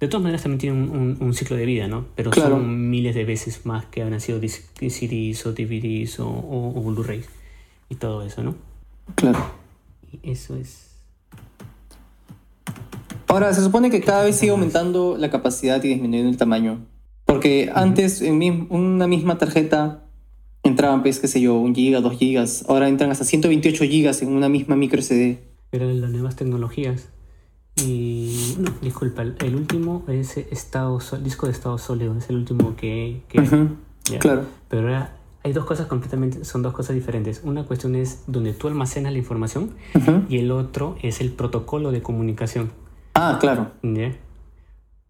De 0.00 0.08
todas 0.08 0.22
maneras 0.24 0.42
también 0.42 0.58
tienen 0.58 0.82
un, 0.82 0.90
un- 0.96 1.16
un 1.20 1.34
ciclo 1.34 1.56
de 1.56 1.64
vida, 1.66 1.86
¿no? 1.88 2.06
Pero 2.16 2.30
Claro. 2.30 2.56
son 2.56 2.90
miles 2.90 3.14
de 3.14 3.24
veces 3.24 3.64
más 3.64 3.86
que 3.86 4.02
habrán 4.02 4.20
sido 4.20 4.40
CDs 4.40 5.46
o 5.46 5.52
DVDs 5.52 6.18
o, 6.20 6.28
o, 6.28 6.78
o 6.78 6.82
Blu-rays 6.82 7.26
y 7.88 7.94
todo 7.94 8.22
eso, 8.22 8.42
¿no? 8.42 8.56
Claro. 9.14 9.38
Y 10.22 10.30
eso 10.30 10.56
es... 10.56 10.90
Ahora, 13.28 13.52
se 13.52 13.62
supone 13.62 13.90
que 13.90 14.00
cada 14.00 14.24
vez 14.24 14.36
sigue 14.36 14.52
aumentando 14.52 15.16
la 15.18 15.30
capacidad 15.30 15.82
y 15.82 15.88
disminuyendo 15.88 16.30
el 16.30 16.36
tamaño. 16.36 16.80
Porque 17.24 17.70
antes 17.74 18.20
en 18.20 18.38
mi- 18.38 18.66
una 18.70 19.06
misma 19.08 19.38
tarjeta 19.38 20.04
entraban, 20.62 21.02
pues, 21.02 21.18
qué 21.20 21.28
sé 21.28 21.40
yo, 21.40 21.54
un 21.54 21.74
giga, 21.74 22.00
dos 22.00 22.16
gigas. 22.18 22.64
Ahora 22.68 22.88
entran 22.88 23.10
hasta 23.10 23.24
128 23.24 23.84
gigas 23.84 24.22
en 24.22 24.28
una 24.30 24.48
misma 24.48 24.76
micro 24.76 25.00
SD. 25.00 25.38
Eran 25.76 26.00
las 26.00 26.10
nuevas 26.10 26.36
tecnologías. 26.36 27.08
Y 27.76 28.54
no, 28.58 28.70
disculpa, 28.82 29.22
el, 29.22 29.54
último 29.56 30.04
es 30.06 30.36
estado 30.36 30.98
disco 31.22 31.46
de 31.46 31.52
estado 31.52 31.76
sólido, 31.78 32.16
es 32.16 32.30
el 32.30 32.36
último 32.36 32.76
que, 32.76 33.22
¿ya? 34.10 34.18
Claro. 34.20 34.44
Pero 34.68 34.82
ahora 34.82 35.16
hay 35.42 35.52
dos 35.52 35.64
cosas 35.64 35.86
completamente, 35.88 36.44
son 36.44 36.62
dos 36.62 36.72
cosas 36.72 36.94
diferentes. 36.94 37.40
Una 37.42 37.64
cuestión 37.64 37.96
es 37.96 38.22
donde 38.28 38.52
tú 38.52 38.68
almacenas 38.68 39.12
la 39.12 39.18
información 39.18 39.74
Ujú. 39.94 40.22
y 40.28 40.38
el 40.38 40.52
otro 40.52 40.96
es 41.02 41.20
el 41.20 41.32
protocolo 41.32 41.90
de 41.90 42.00
comunicación. 42.00 42.70
Ah, 43.14 43.38
claro. 43.40 43.72
¿ya? 43.82 44.14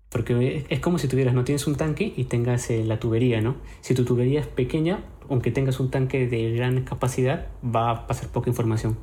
Porque 0.09 0.57
es- 0.57 0.65
es 0.71 0.81
como 0.81 0.99
si 0.99 1.07
tuvieras, 1.09 1.35
no 1.35 1.45
tienes 1.45 1.67
un 1.67 1.75
tanque 1.75 2.15
y 2.17 2.25
tengas 2.25 2.71
eh, 2.71 2.85
la 2.85 2.99
tubería, 2.99 3.41
¿no? 3.41 3.57
Si 3.83 3.95
tu 3.95 4.05
tubería 4.05 4.41
es 4.41 4.47
pequeña, 4.47 5.05
aunque 5.29 5.51
tengas 5.51 5.81
un 5.81 5.91
tanque 5.91 6.27
de 6.29 6.53
gran 6.53 6.83
capacidad, 6.85 7.49
va 7.65 7.91
a 7.91 8.07
pasar 8.07 8.29
poca 8.29 8.49
información. 8.49 8.97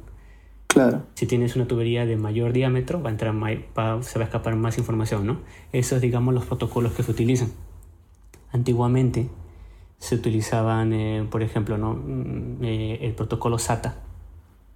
Claro. 0.74 1.04
Si 1.16 1.26
tienes 1.26 1.56
una 1.58 1.68
tubería 1.68 2.06
de 2.06 2.16
mayor 2.16 2.54
diámetro, 2.54 3.02
va 3.02 3.10
a 3.10 3.12
entrar 3.12 3.34
mai- 3.34 3.66
va- 3.78 4.02
se 4.04 4.18
va 4.18 4.24
a 4.24 4.28
escapar 4.28 4.56
más 4.56 4.78
información, 4.78 5.28
¿no? 5.28 5.38
Esos, 5.74 6.00
digamos, 6.02 6.34
los 6.34 6.46
protocolos 6.46 6.94
que 6.94 7.04
se 7.04 7.12
utilizan. 7.12 7.50
Antiguamente 8.54 9.28
se 10.00 10.16
utilizaban, 10.16 10.94
eh, 10.94 11.28
por 11.30 11.44
ejemplo, 11.44 11.78
¿no? 11.78 11.94
Mm, 11.94 12.64
eh, 12.64 13.00
el 13.02 13.14
protocolo 13.14 13.60
SATA, 13.60 13.96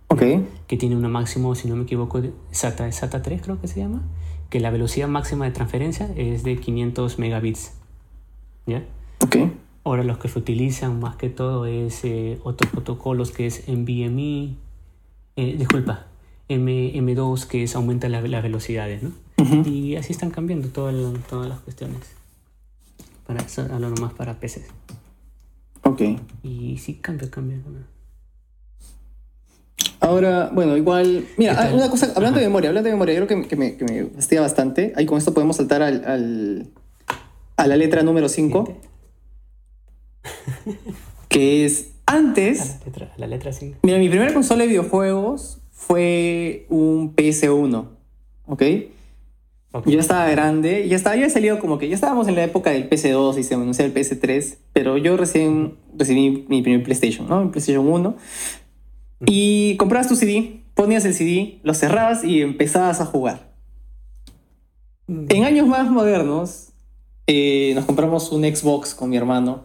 Ok. 0.10 0.22
que 0.68 0.78
tiene 0.78 0.96
una 0.96 1.08
máximo, 1.10 1.56
si 1.56 1.68
no 1.68 1.76
me 1.76 1.84
equivoco, 1.84 2.22
SATA, 2.52 2.92
SATA 2.92 3.22
3 3.22 3.42
creo 3.42 3.60
que 3.60 3.68
se 3.68 3.80
llama, 3.80 4.02
que 4.50 4.60
la 4.60 4.70
velocidad 4.72 5.08
máxima 5.08 5.46
de 5.46 5.52
transferencia 5.52 6.10
es 6.16 6.44
de 6.44 6.58
500 6.58 7.20
megabits, 7.20 7.74
¿ya? 8.68 8.84
Ok. 9.24 9.38
Ahora 9.84 10.04
los 10.04 10.18
que 10.18 10.28
se 10.28 10.40
utilizan 10.40 11.00
más 11.00 11.16
que 11.16 11.30
todo 11.30 11.66
es 11.66 12.04
eh, 12.06 12.40
otros 12.44 12.72
protocolos 12.72 13.32
que 13.32 13.46
es 13.48 13.68
NVMe, 13.68 14.56
eh, 15.36 15.56
disculpa, 15.58 16.08
M, 16.48 16.94
M2 16.96 17.46
que 17.48 17.64
es 17.64 17.76
aumenta 17.76 18.08
la- 18.10 18.22
las 18.22 18.44
velocidades, 18.44 19.02
¿no? 19.04 19.12
Y 19.66 19.96
así 19.96 20.14
están 20.14 20.32
cambiando 20.32 20.70
todas 20.70 20.94
las- 20.94 21.28
todas 21.28 21.50
las 21.50 21.60
cuestiones. 21.60 22.00
Para 23.28 23.42
eso 23.42 23.62
hablo 23.72 23.90
nomás 23.90 24.14
para 24.14 24.40
PCs. 24.40 24.68
Ok. 25.84 26.02
Y 26.44 26.78
sí 26.78 26.96
cambia, 26.96 27.30
cambia. 27.30 27.58
Ahora, 30.00 30.52
bueno, 30.54 30.78
igual. 30.78 31.26
Mira, 31.38 31.52
¿Qué 31.54 31.58
tal? 31.64 31.74
una 31.74 31.90
cosa, 31.90 32.12
hablando 32.16 32.40
de 32.40 32.46
memoria, 32.46 32.70
hablando 32.70 32.88
de 32.88 32.94
memoria, 32.94 33.16
yo 33.20 33.26
creo 33.28 33.42
que, 33.42 33.48
que 33.48 33.56
me, 33.56 33.76
que 33.78 33.86
me 33.86 34.06
fastidia 34.06 34.42
bastante. 34.42 34.94
Ahí 34.96 35.06
con 35.06 35.18
esto 35.18 35.34
podemos 35.34 35.56
saltar 35.58 35.82
al, 35.82 36.06
al- 36.06 36.68
a 37.58 37.68
la 37.68 37.76
letra 37.78 38.04
número 38.04 38.30
5, 38.30 38.78
que 41.30 41.66
es 41.66 41.90
A 41.90 41.95
antes. 42.06 42.80
la 42.80 42.86
letra, 42.86 43.14
la 43.18 43.28
letra 43.28 43.54
5. 43.54 43.80
Mira, 43.84 43.98
mi 43.98 44.10
primera 44.10 44.34
consola 44.34 44.64
de 44.64 44.70
videojuegos 44.70 45.60
fue 45.72 46.66
un 46.70 47.16
PS1, 47.16 47.86
¿ok? 48.48 48.64
Yo 49.86 50.00
estaba 50.00 50.30
grande, 50.30 50.88
ya 50.88 50.96
estaba, 50.96 51.16
ya 51.16 51.24
había 51.24 51.34
salido 51.34 51.60
como 51.60 51.78
que 51.78 51.90
ya 51.90 51.96
estábamos 51.96 52.30
en 52.30 52.36
la 52.36 52.44
época 52.44 52.70
del 52.70 52.90
PS2 52.90 53.38
y 53.40 53.44
se 53.44 53.56
anuncia 53.56 53.84
el 53.84 53.94
PS3, 53.94 54.56
pero 54.72 54.98
yo 54.98 55.18
recién 55.18 55.76
recibí 55.98 56.46
mi 56.48 56.62
primer 56.62 56.84
PlayStation, 56.84 57.28
¿no? 57.28 57.44
Mi 57.44 57.50
PlayStation 57.50 57.86
1. 57.86 58.16
Y 59.26 59.76
comprabas 59.78 60.08
tu 60.08 60.16
CD, 60.16 60.62
ponías 60.76 61.04
el 61.04 61.14
CD, 61.14 61.60
lo 61.64 61.74
cerrabas 61.74 62.24
y 62.24 62.42
empezabas 62.42 63.02
a 63.02 63.06
jugar. 63.06 63.54
En 65.08 65.44
años 65.44 65.68
más 65.68 65.92
modernos, 65.92 66.70
eh, 67.28 67.74
nos 67.76 67.86
compramos 67.86 68.32
un 68.32 68.44
Xbox 68.44 68.96
con 68.96 69.10
mi 69.10 69.18
hermano. 69.18 69.64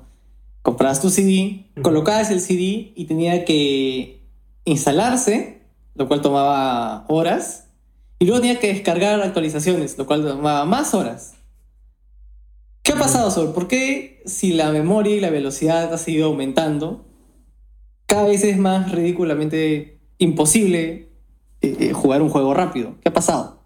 Comprabas 0.62 1.00
tu 1.00 1.08
CD, 1.08 1.70
colocabas 1.82 2.30
el 2.30 2.40
CD 2.40 2.92
y 2.94 3.06
tenía 3.06 3.44
que 3.44 4.26
instalarse, 4.64 5.62
lo 5.94 6.06
cual 6.06 6.20
tomaba 6.20 7.06
horas. 7.08 7.68
Y 8.18 8.26
luego 8.26 8.42
tenía 8.42 8.60
que 8.60 8.68
descargar 8.68 9.22
actualizaciones, 9.22 9.96
lo 9.96 10.06
cual 10.06 10.22
tomaba 10.22 10.66
más 10.66 10.92
horas. 10.92 11.34
¿Qué 12.82 12.92
ha 12.92 12.98
pasado, 12.98 13.30
Sol? 13.30 13.52
¿Por 13.54 13.68
qué 13.68 14.22
si 14.26 14.52
la 14.52 14.70
memoria 14.70 15.16
y 15.16 15.20
la 15.20 15.30
velocidad 15.30 15.92
ha 15.92 15.98
seguido 15.98 16.26
aumentando, 16.26 17.06
cada 18.06 18.24
vez 18.24 18.44
es 18.44 18.58
más 18.58 18.92
ridículamente 18.92 20.00
imposible 20.18 21.08
eh, 21.62 21.76
eh, 21.80 21.92
jugar 21.92 22.20
un 22.20 22.28
juego 22.28 22.52
rápido? 22.52 22.96
¿Qué 23.00 23.08
ha 23.08 23.12
pasado? 23.14 23.60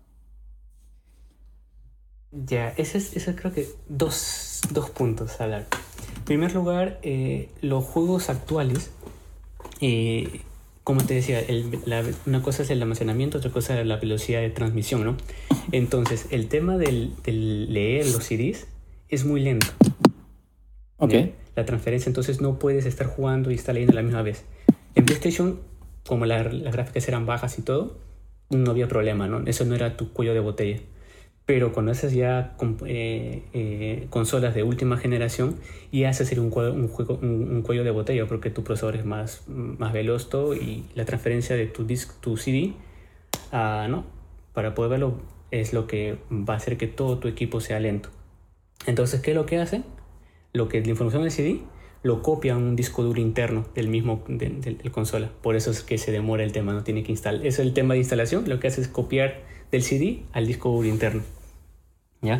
Ya, 2.30 2.68
ese 2.76 2.98
es, 2.98 3.16
ese 3.16 3.30
es 3.30 3.40
creo 3.40 3.52
que 3.52 3.68
dos, 3.88 4.60
dos 4.70 4.90
puntos 4.90 5.40
a 5.40 5.44
hablar. 5.44 5.66
En 6.24 6.26
primer 6.26 6.54
lugar, 6.54 7.00
eh, 7.02 7.50
los 7.60 7.84
juegos 7.84 8.30
actuales, 8.30 8.90
eh, 9.82 10.40
como 10.82 11.04
te 11.04 11.12
decía, 11.12 11.38
el- 11.38 11.78
la- 11.84 12.02
una 12.24 12.40
cosa 12.40 12.62
es 12.62 12.70
el 12.70 12.80
almacenamiento, 12.80 13.36
otra 13.36 13.50
cosa 13.50 13.78
es 13.78 13.86
la 13.86 13.96
velocidad 13.96 14.40
de 14.40 14.48
transmisión, 14.48 15.04
¿no? 15.04 15.16
Entonces, 15.70 16.24
el 16.30 16.48
tema 16.48 16.78
del, 16.78 17.12
del 17.24 17.70
leer 17.74 18.06
los 18.06 18.24
CDs 18.24 18.66
es 19.10 19.26
muy 19.26 19.42
lento. 19.42 19.66
Ok. 20.96 21.10
¿ya? 21.12 21.28
La 21.56 21.66
transferencia, 21.66 22.08
entonces 22.08 22.40
no 22.40 22.58
puedes 22.58 22.86
estar 22.86 23.06
jugando 23.06 23.50
y 23.50 23.54
estar 23.56 23.74
leyendo 23.74 23.92
a 23.92 23.96
la 23.96 24.02
misma 24.02 24.22
vez. 24.22 24.44
En 24.94 25.04
PlayStation, 25.04 25.60
como 26.06 26.24
la- 26.24 26.42
las 26.44 26.72
gráficas 26.72 27.06
eran 27.06 27.26
bajas 27.26 27.58
y 27.58 27.62
todo, 27.62 27.98
no 28.48 28.70
había 28.70 28.88
problema, 28.88 29.26
¿no? 29.28 29.42
Eso 29.46 29.66
no 29.66 29.74
era 29.74 29.98
tu 29.98 30.10
cuello 30.14 30.32
de 30.32 30.40
botella. 30.40 30.80
Pero 31.46 31.72
cuando 31.72 31.92
haces 31.92 32.12
ya 32.12 32.56
eh, 32.86 33.42
eh, 33.52 34.06
consolas 34.08 34.54
de 34.54 34.62
última 34.62 34.96
generación, 34.96 35.56
ya 35.92 36.08
hace 36.08 36.24
ser 36.24 36.40
un, 36.40 36.50
cuello 36.50 37.84
de 37.84 37.90
botella 37.90 38.26
porque 38.26 38.50
tu 38.50 38.64
procesador 38.64 38.96
es 38.96 39.04
más, 39.04 39.44
más 39.46 39.92
veloz 39.92 40.30
todo 40.30 40.54
y 40.54 40.84
la 40.94 41.04
transferencia 41.04 41.54
de 41.54 41.66
tu, 41.66 41.84
disc, 41.84 42.18
tu 42.20 42.38
CD 42.38 42.72
¿no? 43.52 44.06
para 44.54 44.74
poder 44.74 44.92
verlo 44.92 45.20
es 45.50 45.72
lo 45.72 45.86
que 45.86 46.18
va 46.30 46.54
a 46.54 46.56
hacer 46.56 46.78
que 46.78 46.86
todo 46.86 47.18
tu 47.18 47.28
equipo 47.28 47.60
sea 47.60 47.78
lento. 47.78 48.08
Entonces, 48.86 49.20
¿qué 49.20 49.30
es 49.32 49.36
lo 49.36 49.46
que 49.46 49.58
hace? 49.58 49.82
Lo 50.52 50.68
que 50.68 50.80
la 50.80 50.88
información 50.88 51.22
del 51.22 51.30
CD 51.30 51.60
lo 52.02 52.22
copia 52.22 52.54
a 52.54 52.56
un 52.56 52.76
disco 52.76 53.02
duro 53.02 53.20
interno 53.20 53.64
del 53.74 53.88
mismo 53.88 54.24
del, 54.28 54.78
consola. 54.92 55.30
Por 55.42 55.56
eso 55.56 55.70
es 55.70 55.82
que 55.82 55.96
se 55.96 56.12
demora 56.12 56.44
el 56.44 56.52
tema, 56.52 56.72
no 56.72 56.84
tiene 56.84 57.02
que 57.02 57.12
instalar. 57.12 57.46
Eso 57.46 57.62
es 57.62 57.68
el 57.68 57.74
tema 57.74 57.94
de 57.94 58.00
instalación. 58.00 58.48
Lo 58.48 58.60
que 58.60 58.68
hace 58.68 58.80
es 58.82 58.88
copiar 58.88 59.40
del 59.74 59.82
CD 59.82 60.20
al 60.32 60.46
disco 60.46 60.84
interno. 60.84 61.22
¿Ya? 62.22 62.38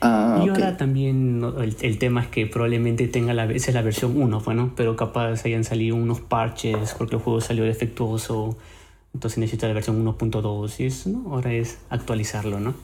Ah, 0.00 0.42
y 0.44 0.48
ahora 0.48 0.76
también 0.76 1.42
el, 1.58 1.98
tema 1.98 2.22
es 2.22 2.28
que 2.28 2.46
probablemente 2.46 3.08
tenga 3.08 3.32
la, 3.32 3.46
esa 3.46 3.70
es 3.70 3.74
la 3.74 3.82
versión 3.82 4.20
1, 4.20 4.40
bueno, 4.40 4.72
pero 4.76 4.96
capaz 4.96 5.44
hayan 5.46 5.64
salido 5.64 5.96
unos 5.96 6.20
parches 6.20 6.94
porque 6.98 7.16
el 7.16 7.22
juego 7.22 7.40
salió 7.40 7.64
defectuoso, 7.64 8.56
entonces 9.14 9.38
necesita 9.38 9.66
la 9.66 9.72
versión 9.72 10.04
1.2 10.04 10.80
y 10.80 10.84
eso, 10.84 11.08
¿no? 11.08 11.32
Ahora 11.32 11.54
es 11.54 11.78
actualizarlo, 11.88 12.60
¿no? 12.60 12.74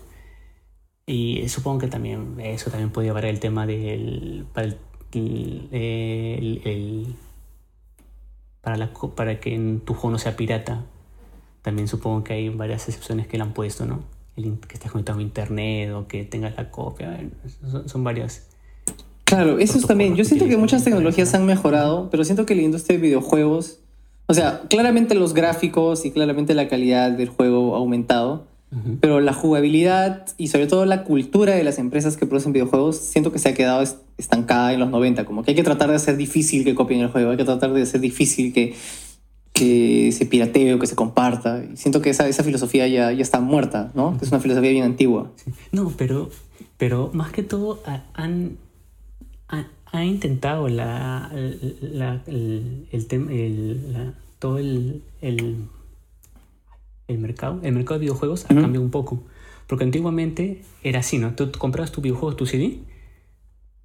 Y 1.07 1.47
supongo 1.49 1.81
que 1.81 1.89
también 1.89 2.41
eso 2.41 2.71
también 2.71 2.91
podría 2.91 3.13
variar 3.13 3.35
el 3.35 3.41
tema 3.41 3.67
del 3.67 4.47
para 4.55 4.69
el, 5.13 7.17
para, 8.63 8.77
la, 8.77 8.93
para 9.15 9.41
que 9.41 9.55
en 9.55 9.81
tu 9.81 9.93
juego 9.93 10.13
no 10.13 10.19
sea 10.19 10.37
pirata. 10.37 10.87
También 11.63 11.89
supongo 11.89 12.25
que 12.25 12.35
hay 12.35 12.49
varias 12.49 12.89
excepciones 12.89 13.27
que 13.27 13.37
le 13.37 13.43
han 13.43 13.53
puesto, 13.53 13.87
¿no? 13.87 14.03
que 14.43 14.75
estés 14.75 14.91
conectado 14.91 15.19
a 15.19 15.23
internet 15.23 15.93
o 15.93 16.07
que 16.07 16.25
tengas 16.25 16.57
la 16.57 16.71
copia. 16.71 17.19
Son, 17.87 18.05
varias. 18.05 18.47
Claro, 19.25 19.59
eso 19.59 19.79
es 19.79 19.87
también. 19.87 20.17
Yo 20.17 20.25
siento 20.25 20.47
que 20.49 20.57
muchas 20.57 20.85
tecnologías 20.85 21.35
han 21.35 21.47
mejorado, 21.47 22.09
pero 22.11 22.25
siento 22.25 22.47
que 22.47 22.55
la 22.55 22.63
industria 22.63 22.99
de 22.99 23.03
videojuegos, 23.03 23.81
o 24.27 24.35
sea, 24.35 24.63
claramente 24.69 25.15
los 25.15 25.35
gráficos 25.35 26.05
y 26.05 26.11
claramente 26.11 26.55
la 26.55 26.69
calidad 26.69 27.11
del 27.11 27.29
juego 27.29 27.75
ha 27.75 27.79
aumentado, 27.79 28.47
pero 29.01 29.19
la 29.19 29.33
jugabilidad 29.33 30.27
y 30.39 30.47
sobre 30.47 30.69
todo 30.69 30.87
la 30.87 31.03
cultura 31.03 31.55
de 31.55 31.65
las 31.65 31.79
empresas 31.79 32.17
que 32.17 32.25
producen 32.27 32.53
videojuegos, 32.53 32.99
siento 32.99 33.33
que 33.33 33.41
se 33.41 33.49
ha 33.49 33.55
quedado 33.55 33.83
estancada 34.17 34.73
en 34.73 34.79
los 34.79 34.91
90. 34.91 35.25
Como 35.25 35.43
que 35.43 35.51
hay 35.51 35.57
que 35.57 35.65
tratar 35.65 35.91
de 35.91 35.97
hacer 35.97 36.17
difícil 36.17 36.65
que 36.65 36.77
copien 36.77 37.01
el 37.01 37.09
juego, 37.09 37.33
hay 37.33 37.37
que 37.37 37.45
tratar 37.45 37.73
de 37.73 37.83
hacer 37.83 38.01
difícil 38.01 38.53
que 38.53 38.77
que 39.61 40.11
se 40.13 40.25
piratee 40.25 40.73
o 40.73 40.79
que 40.79 40.87
se 40.87 40.97
comparta. 40.97 41.63
Y 41.63 41.77
siento 41.77 42.01
que 42.01 42.09
esa, 42.09 42.27
esa 42.27 42.43
filosofía 42.43 42.89
ya, 42.89 43.13
ya 43.13 43.21
está 43.21 43.41
muerta, 43.41 43.91
¿no? 43.95 44.17
Es 44.23 44.29
una 44.31 44.41
filosofía 44.41 44.71
bien 44.71 44.85
antigua. 44.85 45.31
No, 45.71 45.93
pero, 45.99 46.31
pero 46.79 47.11
más 47.13 47.31
que 47.31 47.43
todo 47.43 47.83
han, 48.15 48.57
ha, 49.49 50.05
intentado 50.05 50.69
la, 50.69 51.31
la, 51.83 52.23
el, 52.27 52.87
el, 52.91 54.15
todo 54.39 54.57
el, 54.57 55.03
el, 55.21 55.57
el, 57.07 57.19
mercado, 57.19 57.61
el 57.63 57.73
mercado 57.73 57.99
de 57.99 58.07
videojuegos 58.07 58.47
ha 58.47 58.55
cambiado 58.55 58.83
un 58.83 58.91
poco. 58.91 59.23
Porque 59.67 59.85
antiguamente 59.85 60.63
era 60.83 61.01
así, 61.01 61.19
¿no? 61.19 61.35
Tú 61.35 61.53
comprabas 61.53 61.93
tu 61.93 62.01
videojuego, 62.01 62.35
tu 62.35 62.47
CD, 62.47 62.79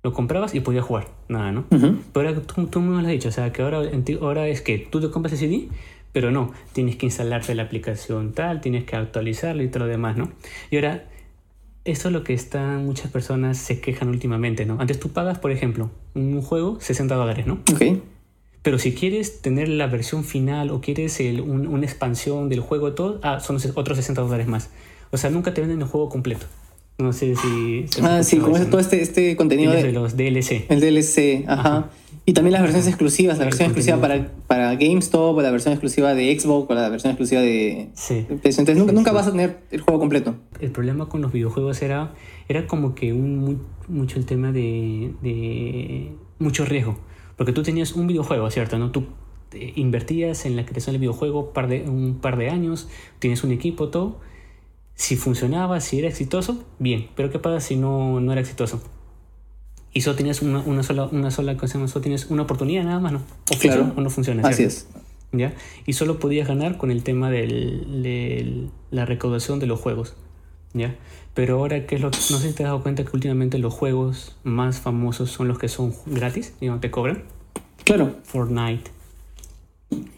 lo 0.05 0.13
comprabas 0.13 0.53
y 0.53 0.59
podías 0.59 0.85
jugar, 0.85 1.07
nada, 1.29 1.51
¿no? 1.51 1.65
Pero 2.13 2.29
ahora 2.29 2.39
tú, 2.43 2.79
me 2.79 2.91
lo 2.91 2.99
has 2.99 3.07
dicho, 3.07 3.29
o 3.29 3.31
sea, 3.31 3.51
que 3.51 3.63
ahora, 3.63 3.81
ahora 4.21 4.47
es 4.47 4.61
que 4.61 4.77
tú 4.77 5.01
te 5.01 5.09
compras 5.09 5.33
el 5.33 5.39
CD, 5.39 5.67
pero 6.11 6.29
no, 6.29 6.51
tienes 6.73 6.95
que 6.95 7.07
instalarte 7.07 7.55
la 7.55 7.63
aplicación 7.63 8.31
tal, 8.31 8.61
tienes 8.61 8.83
que 8.83 8.95
actualizarlo 8.95 9.63
y 9.63 9.67
todo 9.67 9.85
lo 9.85 9.87
demás, 9.87 10.15
¿no? 10.15 10.31
Y 10.69 10.75
ahora, 10.75 11.05
eso 11.85 12.09
es 12.09 12.13
lo 12.13 12.23
que 12.23 12.35
están, 12.35 12.85
muchas 12.85 13.09
personas 13.09 13.57
se 13.57 13.81
quejan 13.81 14.09
últimamente, 14.09 14.67
¿no? 14.67 14.79
Antes 14.79 14.99
tú 14.99 15.09
pagas, 15.09 15.39
por 15.39 15.49
ejemplo, 15.49 15.89
un 16.13 16.39
juego 16.43 16.79
60 16.79 17.15
dólares, 17.15 17.47
¿no? 17.47 17.55
Ok. 17.73 17.81
Pero 18.61 18.77
si 18.77 18.93
quieres 18.93 19.41
tener 19.41 19.69
la 19.69 19.87
versión 19.87 20.23
final 20.23 20.69
o 20.69 20.81
quieres 20.81 21.19
una 21.19 21.83
expansión 21.83 22.47
del 22.47 22.59
juego, 22.59 22.93
todo, 22.93 23.19
ah, 23.23 23.39
son 23.39 23.57
otros 23.73 23.97
60 23.97 24.21
dólares 24.21 24.45
más. 24.45 24.69
O 25.09 25.17
sea, 25.17 25.31
nunca 25.31 25.51
te 25.55 25.61
venden 25.61 25.81
el 25.81 25.87
juego 25.87 26.09
completo. 26.09 26.45
No 26.97 27.11
sé 27.11 27.35
si... 27.35 27.85
ah, 28.01 28.23
sí, 28.23 28.37
como 28.37 28.55
es 28.55 28.69
todo 28.69 28.79
este, 28.79 29.01
este 29.01 29.35
contenido 29.35 29.73
de, 29.73 29.91
los 29.91 30.15
DLC. 30.15 30.65
El 30.69 30.79
DLC, 30.79 31.43
ajá. 31.47 31.89
Y 32.27 32.33
también 32.33 32.53
las 32.53 32.61
versiones 32.61 32.87
exclusivas, 32.87 33.37
la 33.37 33.45
versión 33.45 33.67
exclusiva 33.67 34.01
para, 34.01 34.31
para 34.47 34.75
GameStop, 34.75 35.37
o 35.37 35.41
la 35.41 35.51
versión 35.51 35.73
exclusiva 35.73 36.15
de 36.15 36.39
Xbox, 36.39 36.71
o 36.71 36.73
la 36.73 36.89
versión 36.89 37.11
exclusiva 37.11 37.41
de... 37.41 37.89
Sí. 37.93 38.25
Entonces 38.29 38.77
nunca, 38.77 38.93
nunca 38.93 39.11
vas 39.11 39.27
a 39.27 39.31
tener 39.31 39.59
el 39.69 39.81
juego 39.81 39.99
completo. 39.99 40.35
El 40.59 40.71
problema 40.71 41.07
con 41.07 41.21
los 41.21 41.31
videojuegos 41.31 41.81
era, 41.81 42.13
era 42.47 42.65
como 42.65 42.95
que 42.95 43.13
un, 43.13 43.61
mucho 43.87 44.17
el 44.17 44.25
tema 44.25 44.51
de, 44.51 45.13
de 45.21 46.13
mucho 46.39 46.65
riesgo. 46.65 46.97
Porque 47.35 47.51
tú 47.51 47.61
tenías 47.61 47.93
un 47.93 48.07
videojuego, 48.07 48.49
¿cierto? 48.49 48.79
¿no? 48.79 48.91
Tú 48.91 49.05
invertías 49.75 50.45
en 50.45 50.55
la 50.55 50.65
creación 50.65 50.93
del 50.93 51.01
videojuego 51.01 51.51
par 51.53 51.67
de, 51.67 51.83
un 51.83 52.15
par 52.15 52.37
de 52.37 52.49
años, 52.49 52.87
tienes 53.19 53.43
un 53.43 53.51
equipo, 53.51 53.89
todo 53.89 54.17
si 54.95 55.15
funcionaba, 55.15 55.79
si 55.81 55.99
era 55.99 56.07
exitoso, 56.07 56.63
bien. 56.79 57.07
Pero 57.15 57.29
¿qué 57.29 57.39
pasa 57.39 57.59
si 57.59 57.75
no, 57.75 58.19
no 58.19 58.31
era 58.31 58.41
exitoso? 58.41 58.81
Y 59.93 60.01
solo 60.01 60.15
tienes 60.15 60.41
una, 60.41 60.59
una 60.59 60.83
sola, 60.83 61.05
una 61.05 61.31
sola 61.31 61.55
cosa, 61.57 61.85
solo 61.87 62.01
tienes 62.01 62.25
una 62.29 62.43
oportunidad 62.43 62.83
nada 62.83 62.99
más, 62.99 63.13
¿no? 63.13 63.21
O 63.53 63.57
claro. 63.57 63.93
o 63.95 64.01
no 64.01 64.09
funciona. 64.09 64.47
Así 64.47 64.63
es. 64.63 64.87
¿Ya? 65.31 65.53
Y 65.85 65.93
solo 65.93 66.19
podías 66.19 66.47
ganar 66.47 66.77
con 66.77 66.91
el 66.91 67.03
tema 67.03 67.29
de 67.29 68.69
la 68.91 69.05
recaudación 69.05 69.59
de 69.59 69.67
los 69.67 69.79
juegos. 69.79 70.15
¿Ya? 70.73 70.95
Pero 71.33 71.59
ahora, 71.59 71.85
¿qué 71.85 71.95
es 71.95 72.01
lo 72.01 72.09
No 72.09 72.13
sé 72.13 72.49
si 72.49 72.53
te 72.53 72.63
has 72.63 72.69
dado 72.69 72.81
cuenta 72.81 73.03
que 73.03 73.11
últimamente 73.13 73.57
los 73.57 73.73
juegos 73.73 74.35
más 74.43 74.79
famosos 74.79 75.31
son 75.31 75.47
los 75.49 75.59
que 75.59 75.67
son 75.67 75.93
gratis 76.05 76.53
y 76.61 76.67
no 76.67 76.79
te 76.79 76.91
cobran. 76.91 77.23
Claro. 77.83 78.15
Fortnite. 78.23 78.91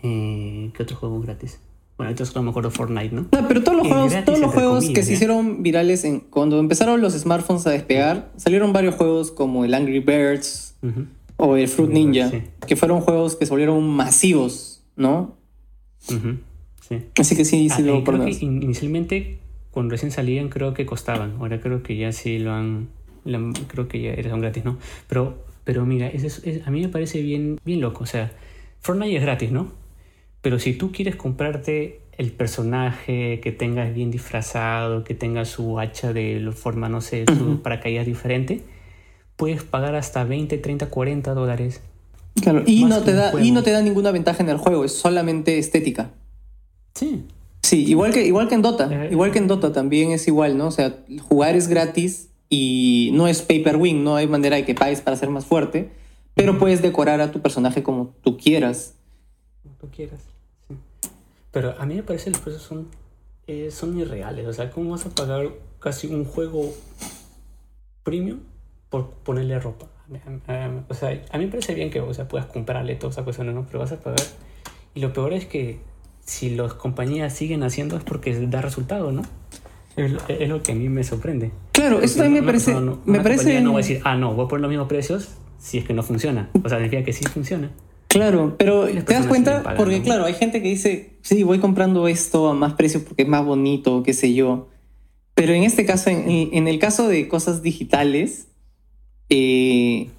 Eh, 0.03 0.71
¿Qué 0.73 0.83
otro 0.83 0.95
juego 0.95 1.19
gratis? 1.21 1.59
Bueno, 1.97 2.11
entonces 2.11 2.35
a 2.35 2.39
lo 2.39 2.43
mejor 2.43 2.69
Fortnite, 2.69 3.15
¿no? 3.15 3.21
No, 3.31 3.47
pero 3.47 3.63
todos 3.63 3.77
los 3.77 3.87
juegos, 3.87 4.13
todos 4.23 4.39
los 4.39 4.53
juegos 4.53 4.85
que 4.89 5.01
se 5.01 5.13
hicieron 5.13 5.63
virales 5.63 6.03
en, 6.03 6.19
cuando 6.19 6.59
empezaron 6.59 7.01
los 7.01 7.13
smartphones 7.13 7.65
a 7.65 7.71
despegar, 7.71 8.29
salieron 8.37 8.71
varios 8.71 8.95
juegos 8.95 9.31
como 9.31 9.65
el 9.65 9.73
Angry 9.73 9.99
Birds 9.99 10.75
o 11.37 11.55
el 11.57 11.67
Fruit 11.67 11.89
Ninja, 11.89 12.31
que 12.67 12.75
fueron 12.75 13.01
juegos 13.01 13.35
que 13.35 13.47
se 13.47 13.51
volvieron 13.51 13.87
masivos, 13.89 14.83
¿no? 14.95 15.35
Sí. 15.99 17.03
Así 17.19 17.35
que 17.35 17.45
sí, 17.45 17.67
sí 17.69 17.81
ah, 17.81 17.81
lo 17.81 18.25
eh, 18.25 18.37
Inicialmente, 18.41 19.39
cuando 19.71 19.91
recién 19.91 20.11
salían, 20.11 20.49
creo 20.49 20.75
que 20.75 20.85
costaban. 20.85 21.35
Ahora 21.39 21.59
creo 21.59 21.81
que 21.81 21.97
ya 21.97 22.11
sí 22.11 22.37
lo 22.37 22.53
han. 22.53 22.89
creo 23.67 23.87
que 23.87 24.01
ya 24.01 24.29
son 24.29 24.39
gratis, 24.39 24.63
¿no? 24.63 24.77
Pero, 25.09 25.43
pero 25.63 25.85
mira, 25.85 26.11
a 26.65 26.71
mí 26.71 26.81
me 26.81 26.89
parece 26.89 27.23
bien, 27.23 27.59
bien 27.65 27.81
loco. 27.81 28.03
O 28.03 28.07
sea, 28.07 28.31
Fortnite 28.79 29.17
es 29.17 29.21
gratis, 29.23 29.51
¿no? 29.51 29.71
Pero 30.47 30.59
si 30.59 30.71
tú 30.71 30.93
quieres 30.93 31.17
comprarte 31.17 31.99
el 32.17 32.31
personaje 32.31 33.41
que 33.41 33.51
tengas 33.51 33.93
bien 33.93 34.11
disfrazado, 34.11 35.03
que 35.03 35.13
tenga 35.13 35.43
su 35.43 35.77
hacha 35.77 36.13
de 36.13 36.49
forma, 36.55 36.87
no 36.87 37.01
sé, 37.01 37.25
su 37.37 37.61
paracaídas 37.61 38.05
diferente, 38.05 38.63
puedes 39.35 39.63
pagar 39.63 39.95
hasta 39.95 40.23
20, 40.23 40.57
30, 40.57 40.85
40 40.85 41.33
dólares. 41.33 41.81
Claro, 42.41 42.63
y 42.65 42.85
no, 42.85 43.01
te 43.01 43.11
da, 43.11 43.33
y 43.43 43.51
no 43.51 43.61
te 43.61 43.71
da 43.71 43.81
ninguna 43.81 44.11
ventaja 44.11 44.41
en 44.41 44.47
el 44.47 44.55
juego, 44.55 44.85
es 44.85 44.93
solamente 44.93 45.57
estética. 45.57 46.11
Sí. 46.95 47.25
Sí, 47.61 47.83
igual 47.83 48.13
que, 48.13 48.25
igual 48.25 48.47
que 48.47 48.55
en 48.55 48.61
Dota. 48.61 48.87
Eh, 48.89 49.09
igual 49.11 49.33
que 49.33 49.39
en 49.39 49.49
Dota 49.49 49.73
también 49.73 50.11
es 50.11 50.29
igual, 50.29 50.57
¿no? 50.57 50.67
O 50.67 50.71
sea, 50.71 50.95
jugar 51.27 51.57
es 51.57 51.67
gratis 51.67 52.29
y 52.49 53.09
no 53.15 53.27
es 53.27 53.41
pay 53.41 53.61
per 53.63 53.75
win, 53.75 54.05
no 54.05 54.15
hay 54.15 54.27
manera 54.27 54.55
de 54.55 54.63
que 54.63 54.75
pagues 54.75 55.01
para 55.01 55.17
ser 55.17 55.29
más 55.29 55.45
fuerte, 55.45 55.89
pero 56.35 56.57
puedes 56.57 56.81
decorar 56.81 57.19
a 57.19 57.33
tu 57.33 57.41
personaje 57.41 57.83
como 57.83 58.13
tú 58.23 58.37
quieras 58.37 58.93
tú 59.79 59.89
quieras. 59.89 60.19
Pero 61.57 61.73
a 61.79 61.87
mí 61.87 61.95
me 61.95 62.03
parece 62.03 62.25
que 62.25 62.31
los 62.33 62.39
precios 62.41 62.61
son, 62.61 62.87
eh, 63.47 63.71
son 63.71 63.97
irreales. 63.97 64.45
O 64.45 64.53
sea, 64.53 64.69
¿cómo 64.69 64.91
vas 64.91 65.07
a 65.07 65.09
pagar 65.09 65.49
casi 65.79 66.05
un 66.05 66.23
juego 66.23 66.71
premium 68.03 68.41
por 68.91 69.09
ponerle 69.09 69.59
ropa? 69.59 69.87
O 70.87 70.93
sea, 70.93 71.19
a 71.31 71.37
mí 71.39 71.45
me 71.45 71.49
parece 71.49 71.73
bien 71.73 71.89
que 71.89 71.99
o 71.99 72.13
sea, 72.13 72.27
puedas 72.27 72.45
comprarle 72.45 72.93
toda 72.93 73.09
esa 73.09 73.25
cosa, 73.25 73.43
¿no? 73.43 73.65
Pero 73.65 73.79
vas 73.79 73.91
a 73.91 73.99
pagar. 73.99 74.21
Y 74.93 74.99
lo 74.99 75.13
peor 75.13 75.33
es 75.33 75.47
que 75.47 75.79
si 76.23 76.55
las 76.55 76.75
compañías 76.75 77.33
siguen 77.33 77.63
haciendo 77.63 77.97
es 77.97 78.03
porque 78.03 78.39
da 78.39 78.61
resultado, 78.61 79.11
¿no? 79.11 79.23
Es, 79.95 80.11
lo 80.47 80.61
que 80.61 80.73
a 80.73 80.75
mí 80.75 80.89
me 80.89 81.03
sorprende. 81.03 81.49
Claro, 81.71 82.01
eso 82.01 82.19
también 82.19 82.43
me 82.43 82.45
parece. 82.45 82.75
me 83.05 83.19
parece. 83.21 83.61
No 83.61 83.71
voy 83.71 83.81
a 83.81 83.83
decir, 83.83 84.01
ah, 84.05 84.15
no, 84.15 84.35
voy 84.35 84.45
a 84.45 84.47
poner 84.47 84.61
los 84.61 84.69
mismos 84.69 84.87
precios 84.87 85.29
si 85.57 85.79
es 85.79 85.85
que 85.85 85.95
no 85.95 86.03
funciona. 86.03 86.51
O 86.63 86.69
sea, 86.69 86.77
significa 86.77 87.03
que 87.03 87.13
sí 87.13 87.25
funciona. 87.25 87.71
Claro, 88.17 88.55
pero 88.57 88.87
te 88.87 89.13
das 89.13 89.27
cuenta, 89.27 89.75
porque 89.77 90.01
claro, 90.01 90.25
hay 90.25 90.33
gente 90.33 90.59
que 90.63 90.69
dice, 90.69 91.11
sí, 91.21 91.43
voy 91.43 91.59
comprando 91.59 92.07
esto 92.07 92.49
a 92.49 92.55
más 92.55 92.73
precio 92.73 93.03
porque 93.05 93.21
es 93.21 93.27
más 93.27 93.45
bonito, 93.45 94.01
qué 94.01 94.13
sé 94.13 94.33
yo. 94.33 94.69
Pero 95.35 95.53
en 95.53 95.61
este 95.61 95.85
caso, 95.85 96.09
en, 96.09 96.67
el 96.67 96.79
caso 96.79 97.07
de 97.07 97.27
cosas 97.27 97.61
digitales, 97.61 98.47
eh, 99.29 100.09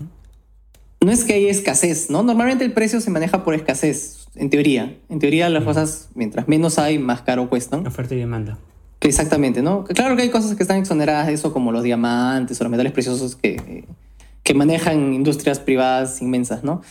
no 1.00 1.11
es 1.11 1.24
que 1.24 1.34
haya 1.34 1.50
escasez, 1.50 2.08
¿no? 2.08 2.22
Normalmente 2.22 2.64
el 2.64 2.72
precio 2.72 3.00
se 3.00 3.11
maneja 3.11 3.42
por 3.42 3.54
escasez. 3.54 4.28
En 4.37 4.48
teoría. 4.48 4.96
En 5.08 5.18
teoría 5.18 5.48
las 5.48 5.64
cosas, 5.64 6.11
mientras 6.14 6.46
menos 6.46 6.78
hay, 6.78 7.00
más 7.00 7.22
caro 7.22 7.48
cuestan. 7.48 7.84
Oferta 7.84 8.14
y 8.14 8.18
demanda. 8.18 8.58
Exactamente, 9.00 9.61
¿no? 9.61 9.82
Claro 9.82 10.14
que 10.14 10.22
hay 10.22 10.30
cosas 10.30 10.54
que 10.54 10.62
están 10.62 10.76
exoneradas 10.76 11.26
de 11.26 11.32
eso, 11.32 11.52
como 11.52 11.72
los 11.72 11.82
diamantes 11.82 12.61
o 12.61 12.64
los 12.64 12.70
metales 12.70 12.92
preciosos 12.92 13.34
que, 13.34 13.87
que 14.44 14.54
manejan 14.54 15.14
industrias 15.14 15.58
privadas 15.58 16.22
inmensas, 16.22 16.62
¿no? 16.62 16.82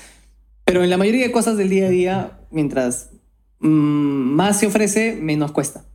Pero 0.68 0.84
en 0.84 0.90
la 0.90 0.98
mayoría 0.98 1.26
de 1.26 1.32
cosas 1.32 1.56
del 1.56 1.70
día 1.70 1.86
a 1.86 1.90
día, 1.90 2.40
mientras 2.52 3.12
mm, 3.62 3.70
más 3.70 4.60
se 4.60 4.68
ofrece, 4.68 5.16
menos 5.16 5.54
cuesta. 5.54 5.86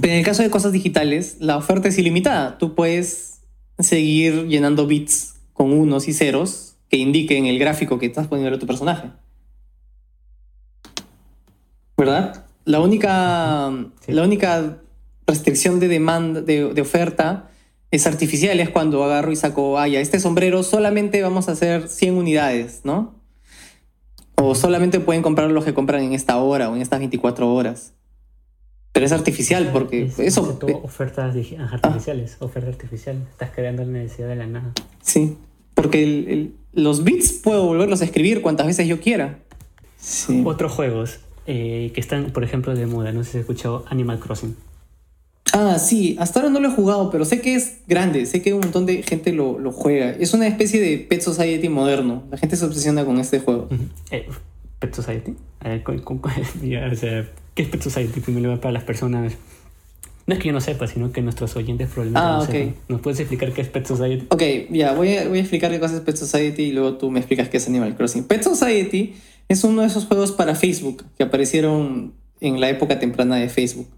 Pero 0.00 0.12
en 0.12 0.18
el 0.18 0.24
caso 0.24 0.42
de 0.42 0.50
cosas 0.50 0.72
digitales, 0.72 1.36
la 1.38 1.56
oferta 1.56 1.86
es 1.86 1.96
ilimitada. 1.98 2.58
Tú 2.58 2.74
puedes 2.74 3.42
seguir 3.78 4.48
llenando 4.48 4.88
bits 4.88 5.36
con 5.52 5.72
unos 5.72 6.08
y 6.08 6.12
ceros 6.12 6.78
que 6.88 6.96
indiquen 6.96 7.46
el 7.46 7.60
gráfico 7.60 8.00
que 8.00 8.06
estás 8.06 8.26
poniendo 8.26 8.56
a 8.56 8.58
tu 8.58 8.66
personaje. 8.66 9.10
¿Verdad? 11.96 12.44
La 12.64 12.80
única, 12.80 13.70
la 14.08 14.22
única 14.24 14.78
restricción 15.28 15.78
de 15.78 15.86
demanda, 15.86 16.40
de, 16.42 16.82
oferta, 16.82 17.49
es 17.90 18.06
artificial. 18.06 18.58
Es 18.60 18.70
cuando 18.70 19.02
agarro 19.04 19.32
y 19.32 19.36
saco, 19.36 19.78
ah, 19.78 19.88
ya, 19.88 20.00
este 20.00 20.20
sombrero 20.20 20.62
solamente 20.62 21.22
vamos 21.22 21.48
a 21.48 21.52
hacer 21.52 21.88
100 21.88 22.16
unidades, 22.16 22.80
¿no? 22.84 23.14
O 24.36 24.54
solamente 24.54 25.00
pueden 25.00 25.22
comprar 25.22 25.50
los 25.50 25.64
que 25.64 25.74
compran 25.74 26.02
en 26.02 26.12
esta 26.12 26.38
hora 26.38 26.70
o 26.70 26.76
en 26.76 26.82
estas 26.82 26.98
24 26.98 27.52
horas. 27.52 27.94
Pero 28.92 29.06
es 29.06 29.12
artificial 29.12 29.70
porque 29.72 30.10
eso... 30.18 30.58
ofertas 30.82 31.36
artificiales, 31.70 32.36
oferta 32.40 32.68
artificial. 32.70 33.24
Estás 33.30 33.50
creando 33.54 33.84
la 33.84 33.90
necesidad 33.90 34.28
de 34.28 34.36
la 34.36 34.46
nada. 34.46 34.72
Sí, 35.00 35.36
porque 35.74 36.50
los 36.72 37.04
bits 37.04 37.32
puedo 37.32 37.66
volverlos 37.66 38.00
a 38.00 38.04
escribir 38.04 38.42
cuantas 38.42 38.66
veces 38.66 38.88
yo 38.88 39.00
quiera. 39.00 39.38
Sí. 39.96 40.42
Otros 40.44 40.72
juegos 40.72 41.20
eh, 41.46 41.92
que 41.94 42.00
están, 42.00 42.32
por 42.32 42.42
ejemplo, 42.42 42.74
de 42.74 42.86
moda. 42.86 43.12
No 43.12 43.22
sé 43.22 43.32
si 43.32 43.38
has 43.38 43.42
escuchado 43.42 43.84
Animal 43.88 44.18
Crossing. 44.18 44.56
Ah, 45.52 45.78
sí, 45.78 46.16
hasta 46.18 46.40
ahora 46.40 46.52
no 46.52 46.60
lo 46.60 46.68
he 46.68 46.72
jugado, 46.72 47.10
pero 47.10 47.24
sé 47.24 47.40
que 47.40 47.54
es 47.54 47.78
grande, 47.86 48.26
sé 48.26 48.42
que 48.42 48.54
un 48.54 48.60
montón 48.60 48.86
de 48.86 49.02
gente 49.02 49.32
lo, 49.32 49.58
lo 49.58 49.72
juega. 49.72 50.10
Es 50.10 50.34
una 50.34 50.46
especie 50.46 50.80
de 50.80 50.98
Pet 50.98 51.20
Society 51.20 51.68
moderno. 51.68 52.22
La 52.30 52.38
gente 52.38 52.56
se 52.56 52.64
obsesiona 52.64 53.04
con 53.04 53.18
este 53.18 53.40
juego. 53.40 53.68
Eh, 54.10 54.26
Pet 54.78 54.94
Society. 54.94 55.34
o 55.60 56.96
sea, 56.96 57.28
¿qué 57.54 57.62
es 57.62 57.68
Pet 57.68 57.82
Society? 57.82 58.20
Primero 58.20 58.60
para 58.60 58.72
las 58.72 58.84
personas. 58.84 59.34
No 60.26 60.34
es 60.34 60.40
que 60.40 60.48
yo 60.48 60.52
no 60.52 60.60
sepa, 60.60 60.86
sino 60.86 61.10
que 61.10 61.22
nuestros 61.22 61.56
oyentes 61.56 61.88
probablemente 61.88 62.28
ah, 62.28 62.38
no 62.38 62.46
sepan. 62.46 62.74
¿Nos 62.88 63.00
puedes 63.00 63.18
explicar 63.20 63.52
qué 63.52 63.62
es 63.62 63.68
Pet 63.68 63.86
Society? 63.86 64.26
Ok, 64.30 64.42
ya, 64.70 64.92
voy, 64.92 65.16
a, 65.16 65.28
voy 65.28 65.38
a 65.38 65.40
explicar 65.40 65.70
qué 65.70 65.80
cosa 65.80 65.96
es 65.96 66.00
Pet 66.02 66.16
Society 66.16 66.62
y 66.64 66.72
luego 66.72 66.94
tú 66.98 67.10
me 67.10 67.18
explicas 67.18 67.48
qué 67.48 67.56
es 67.56 67.66
Animal 67.66 67.96
Crossing. 67.96 68.24
Pet 68.24 68.42
Society 68.42 69.14
es 69.48 69.64
uno 69.64 69.82
de 69.82 69.88
esos 69.88 70.06
juegos 70.06 70.30
para 70.30 70.54
Facebook 70.54 71.04
que 71.18 71.24
aparecieron 71.24 72.12
en 72.40 72.60
la 72.60 72.68
época 72.68 72.98
temprana 72.98 73.36
de 73.36 73.48
Facebook, 73.48 73.88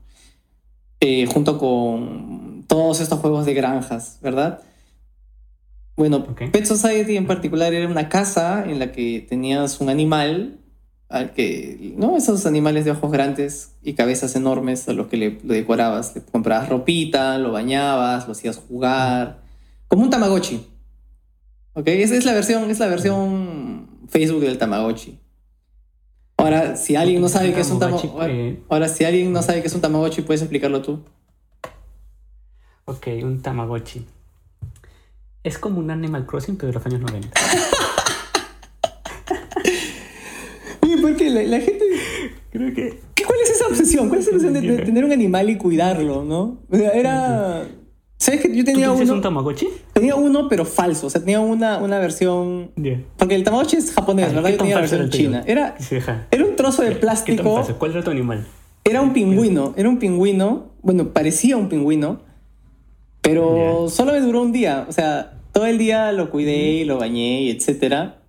eh, 1.04 1.26
junto 1.26 1.58
con 1.58 2.64
todos 2.68 3.00
estos 3.00 3.18
juegos 3.18 3.44
de 3.44 3.54
granjas, 3.54 4.20
¿verdad? 4.22 4.60
Bueno, 5.96 6.24
Pet 6.24 6.64
Society 6.64 7.16
en 7.16 7.26
particular 7.26 7.74
era 7.74 7.88
una 7.88 8.08
casa 8.08 8.64
en 8.64 8.78
la 8.78 8.92
que 8.92 9.26
tenías 9.28 9.80
un 9.80 9.88
animal 9.88 10.60
al 11.08 11.32
que, 11.32 11.92
¿no? 11.96 12.16
Esos 12.16 12.46
animales 12.46 12.84
de 12.84 12.92
ojos 12.92 13.10
grandes 13.10 13.72
y 13.82 13.94
cabezas 13.94 14.36
enormes 14.36 14.88
a 14.88 14.92
los 14.92 15.08
que 15.08 15.16
le, 15.16 15.40
decorabas. 15.42 16.14
Le 16.14 16.22
comprabas 16.22 16.68
ropita, 16.68 17.36
lo 17.36 17.50
bañabas, 17.50 18.26
lo 18.26 18.32
hacías 18.32 18.56
jugar. 18.56 19.42
Como 19.88 20.04
un 20.04 20.10
Tamagotchi. 20.10 20.64
¿Ok? 21.72 21.88
Esa 21.88 22.14
es 22.14 22.24
la 22.24 22.32
versión, 22.32 22.70
es 22.70 22.78
la 22.78 22.86
versión 22.86 23.88
Facebook 24.08 24.42
del 24.42 24.56
Tamagotchi. 24.56 25.18
Ahora, 26.42 26.74
si 26.74 26.96
alguien 26.96 27.20
no 27.20 27.28
sabe 27.28 27.52
qué 27.52 27.61
es 27.61 27.70
un 27.70 27.78
Tamagotchi, 27.78 28.59
ahora, 28.68 28.88
si 28.88 29.05
alguien 29.05 29.33
no 29.33 29.42
sabe 29.42 29.61
qué 29.61 29.68
es 29.68 29.74
un 29.74 29.81
Tamagotchi, 29.81 30.22
puedes 30.22 30.42
explicarlo 30.42 30.83
tú. 30.83 30.98
Ok, 32.85 33.07
un 33.22 33.40
Tamagotchi. 33.42 34.05
Es 35.44 35.59
como 35.59 35.78
un 35.78 35.92
Animal 35.92 36.26
Crossing, 36.26 36.57
pero 36.57 36.68
de 36.68 36.74
los 36.74 36.85
años 36.85 37.00
90. 37.00 37.28
Oye, 40.83 40.98
porque 41.00 41.31
la, 41.31 41.44
la, 41.44 41.61
gente. 41.61 41.85
Creo 42.50 42.74
que. 42.74 43.00
¿Cuál 43.24 43.38
es 43.44 43.50
esa 43.50 43.68
obsesión? 43.68 44.09
¿Cuál 44.09 44.20
es 44.20 44.26
la 44.26 44.33
obsesión 44.33 44.55
de, 44.55 44.78
tener 44.78 45.05
un 45.05 45.12
animal 45.12 45.48
y 45.48 45.59
cuidarlo, 45.59 46.24
no? 46.24 46.59
O 46.68 46.76
sea, 46.76 46.90
era. 46.90 47.68
¿Sabes 48.22 48.40
que 48.40 48.56
yo 48.56 48.64
tenía 48.64 48.92
uno? 48.92 49.14
un 49.14 49.20
Tamagotchi? 49.20 49.66
Tenía 49.92 50.14
uno, 50.14 50.46
pero 50.48 50.64
falso. 50.64 51.08
O 51.08 51.11
sea, 51.11 51.20
tenía 51.20 51.40
una, 51.40 51.78
una 51.78 51.98
versión. 51.98 52.70
Porque 53.16 53.35
el 53.35 53.42
Tamagotchi 53.42 53.78
es 53.78 53.92
japonés, 53.92 54.32
¿verdad? 54.32 54.50
Yo 54.50 54.58
tenía 54.58 54.76
la 54.76 54.82
versión 54.82 55.11
china. 55.11 55.42
Era, 55.44 55.74
era 56.30 56.44
un 56.44 56.54
trozo 56.54 56.82
de 56.82 56.92
plástico. 56.92 57.66
¿Cuál 57.80 57.90
era 57.90 58.04
tu 58.04 58.12
animal? 58.12 58.46
Era 58.85 59.02
un 59.02 59.12
pingüino. 59.12 59.74
Era 59.76 59.88
un 59.88 59.98
pingüino. 59.98 60.70
Bueno, 60.82 61.08
parecía 61.08 61.56
un 61.56 61.68
pingüino. 61.68 62.20
Pero 63.22 63.88
solo 63.88 64.12
me 64.12 64.20
duró 64.20 64.42
un 64.42 64.52
día. 64.52 64.87
O 64.88 64.92
sea, 64.92 65.40
todo 65.50 65.66
el 65.66 65.78
día 65.78 66.12
lo 66.12 66.30
cuidé 66.30 66.74
y 66.74 66.85
lo 66.85 66.98
bañé 66.98 67.42
y 67.42 67.50
etcétera. 67.50 68.20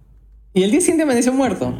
Y 0.55 0.63
el 0.63 0.71
día 0.71 0.81
siguiente 0.81 1.03
amaneció 1.03 1.33
muerto. 1.33 1.71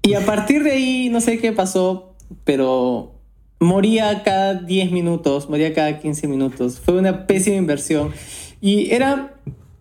Y 0.00 0.14
a 0.14 0.24
partir 0.24 0.62
de 0.62 0.70
ahí, 0.70 1.10
no 1.10 1.20
sé 1.20 1.38
qué 1.38 1.52
pasó, 1.52 2.14
pero 2.44 3.13
moría 3.60 4.22
cada 4.22 4.54
10 4.54 4.92
minutos, 4.92 5.48
moría 5.48 5.72
cada 5.74 5.98
15 5.98 6.28
minutos. 6.28 6.80
Fue 6.80 6.98
una 6.98 7.26
pésima 7.26 7.56
inversión. 7.56 8.12
Y 8.60 8.92
era, 8.92 9.34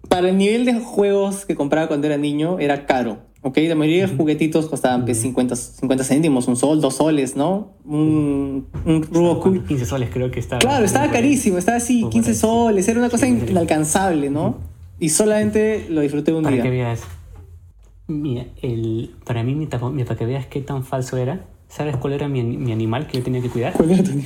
para 0.10 0.30
el 0.30 0.38
nivel 0.38 0.66
de 0.66 0.80
juegos 0.80 1.46
que 1.46 1.56
compraba 1.56 1.88
cuando 1.88 2.08
era 2.08 2.18
niño, 2.18 2.60
era 2.60 2.86
caro. 2.86 3.20
¿ok? 3.44 3.58
La 3.68 3.76
mayoría 3.76 4.08
de 4.08 4.16
juguetitos 4.16 4.68
costaban 4.68 5.06
50, 5.14 5.56
pues, 5.56 5.76
50 5.80 6.04
céntimos, 6.04 6.48
un 6.48 6.56
sol, 6.56 6.82
dos 6.82 6.96
soles, 6.96 7.36
¿no? 7.36 7.74
Un, 7.86 8.68
un 8.86 9.64
15 9.68 9.86
soles 9.86 10.10
creo 10.12 10.32
que 10.32 10.40
estaba. 10.40 10.60
Claro, 10.60 10.86
estaba 10.86 11.12
carísimo, 11.12 11.58
estaba 11.58 11.78
así, 11.78 12.08
15 12.10 12.34
soles, 12.34 12.88
era 12.88 13.00
una 13.00 13.10
cosa 13.10 13.28
inalcanzable, 13.28 14.30
¿no? 14.30 14.58
Y 15.00 15.10
solamente 15.10 15.86
lo 15.90 16.02
disfruté 16.02 16.34
un 16.34 16.44
para 16.44 16.56
día. 16.56 16.64
Que 16.64 16.70
veas, 16.70 17.02
mira, 18.08 18.46
el, 18.62 19.14
para 19.26 19.44
mí, 19.44 19.68
para 19.68 20.16
que 20.18 20.26
veas 20.26 20.48
qué 20.48 20.62
tan 20.62 20.84
falso 20.84 21.18
era, 21.18 21.46
¿Sabes 21.76 21.98
cuál 21.98 22.14
era 22.14 22.28
mi, 22.28 22.44
mi 22.44 22.72
animal 22.72 23.08
que 23.08 23.18
yo 23.18 23.24
tenía 23.24 23.42
que 23.42 23.50
cuidar? 23.50 23.74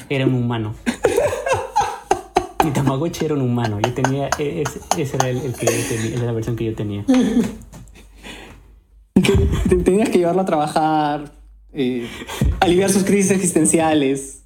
era, 0.09 0.25
un 0.27 0.33
humano. 0.33 0.75
mi 2.65 2.71
Tamagotchi 2.71 3.23
era 3.23 3.35
un 3.35 3.41
humano. 3.41 3.79
Yo 3.79 3.93
tenía. 3.93 4.29
E, 4.37 4.63
ese, 4.97 5.15
era 5.15 5.29
el, 5.29 5.53
que 5.53 5.65
tenía, 5.65 6.25
la 6.25 6.33
versión 6.33 6.57
que 6.57 6.65
yo 6.65 6.75
tenía. 6.75 7.05
Tenías 9.85 10.09
que 10.09 10.17
llevarlo 10.17 10.41
a 10.41 10.45
trabajar, 10.45 11.31
eh, 11.71 12.05
aliviar 12.59 12.89
sus 12.89 13.05
crisis 13.05 13.31
existenciales. 13.31 14.43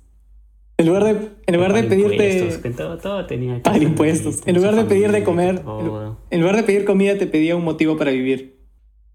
En 0.78 0.86
lugar 0.86 1.04
de, 1.04 1.30
en 1.48 1.56
lugar 1.56 1.74
de 1.74 1.84
pedirte. 1.84 2.72
Todo, 2.78 3.00
todo 3.00 3.26
tenía 3.26 3.56
que 3.56 3.62
pagar 3.62 3.82
impuestos. 3.82 4.42
En 4.46 4.56
lugar 4.56 4.76
de 4.76 4.84
pedir 4.84 5.12
de 5.12 5.24
comer. 5.24 5.64
En 6.30 6.40
lugar 6.40 6.56
de 6.56 6.62
pedir 6.64 6.86
comida, 6.86 7.18
te 7.18 7.26
pedía 7.26 7.56
un 7.56 7.64
motivo 7.64 7.98
para 7.98 8.12
vivir. 8.12 8.62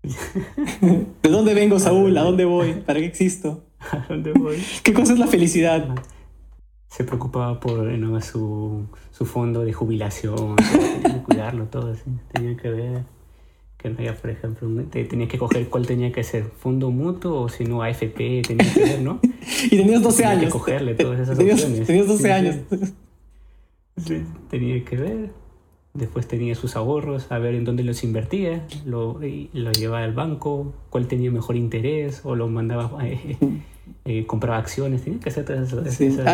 ¿De 1.22 1.30
dónde 1.30 1.54
vengo, 1.54 1.78
Saúl? 1.78 2.18
¿A 2.18 2.22
dónde 2.22 2.44
voy? 2.44 2.72
¿Para 2.84 2.98
qué 2.98 3.06
existo? 3.06 3.65
¿A 3.92 4.06
dónde 4.08 4.32
voy? 4.32 4.62
¿Qué 4.82 4.92
cosa 4.92 5.12
es 5.12 5.18
la 5.18 5.26
felicidad? 5.26 5.88
Se 6.88 7.04
preocupaba 7.04 7.60
por 7.60 7.90
su, 8.22 8.86
su, 9.10 9.26
fondo 9.26 9.64
de 9.64 9.72
jubilación, 9.72 10.56
tenía 11.02 11.14
que 11.14 11.22
cuidarlo 11.22 11.66
todo, 11.66 11.94
tenía 12.32 12.56
que 12.56 12.70
ver 12.70 13.04
que 13.76 13.90
no 13.90 13.98
haya, 13.98 14.14
por 14.14 14.30
ejemplo, 14.30 14.68
tenía 14.90 15.28
que 15.28 15.38
coger 15.38 15.68
cuál 15.68 15.86
tenía 15.86 16.10
que 16.10 16.24
ser, 16.24 16.44
fondo 16.44 16.90
mutuo 16.90 17.42
o 17.42 17.48
si 17.48 17.64
no 17.64 17.82
AFP, 17.82 18.42
tenía 18.42 18.72
que 18.72 18.80
ver, 18.80 19.00
¿no? 19.02 19.20
y 19.64 19.76
tenías 19.76 20.02
12 20.02 20.24
años. 20.24 20.44
Que 20.44 20.50
cogerle 20.50 20.94
todas 20.94 21.20
esas 21.20 21.36
tenías, 21.36 21.60
opciones. 21.62 21.86
Tenías 21.86 22.06
12 22.06 22.32
años. 22.32 22.56
tenía 24.48 24.84
que 24.84 24.96
ver. 24.96 25.45
Después 25.96 26.28
tenía 26.28 26.54
sus 26.54 26.76
ahorros, 26.76 27.26
a 27.30 27.38
ver 27.38 27.54
en 27.54 27.64
dónde 27.64 27.82
los 27.82 28.04
invertía, 28.04 28.66
lo, 28.84 29.18
lo 29.52 29.72
llevaba 29.72 30.04
al 30.04 30.12
banco, 30.12 30.74
cuál 30.90 31.06
tenía 31.06 31.30
mejor 31.30 31.56
interés, 31.56 32.20
o 32.24 32.34
lo 32.34 32.48
mandaba, 32.48 32.90
eh, 33.06 33.36
eh, 34.04 34.24
compraba 34.26 34.58
acciones, 34.58 35.02
tenía 35.02 35.20
que 35.20 35.30
hacer 35.30 35.44
todas 35.44 35.72
esas, 36.00 36.26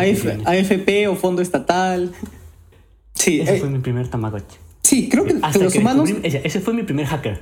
AFP 0.45 1.07
o 1.07 1.15
fondo 1.15 1.41
estatal. 1.41 2.11
Sí, 3.13 3.41
ese 3.41 3.55
eh, 3.55 3.59
fue 3.59 3.69
mi 3.69 3.79
primer 3.79 4.07
Tamagotchi. 4.07 4.57
Sí, 4.81 5.07
creo 5.09 5.23
que 5.23 5.33
los 5.33 5.75
humanos. 5.75 6.09
Ese, 6.23 6.59
fue 6.59 6.73
mi 6.73 6.83
primer 6.83 7.05
hacker. 7.05 7.39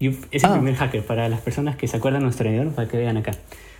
ese 0.00 0.18
es 0.30 0.44
el 0.44 0.50
ah. 0.50 0.54
primer 0.54 0.74
hacker 0.74 1.04
para 1.04 1.28
las 1.28 1.40
personas 1.40 1.76
que 1.76 1.88
se 1.88 1.96
acuerdan 1.96 2.20
de 2.20 2.24
nuestro 2.24 2.50
video, 2.50 2.70
para 2.70 2.88
que 2.88 2.98
vean 2.98 3.16
acá. 3.16 3.32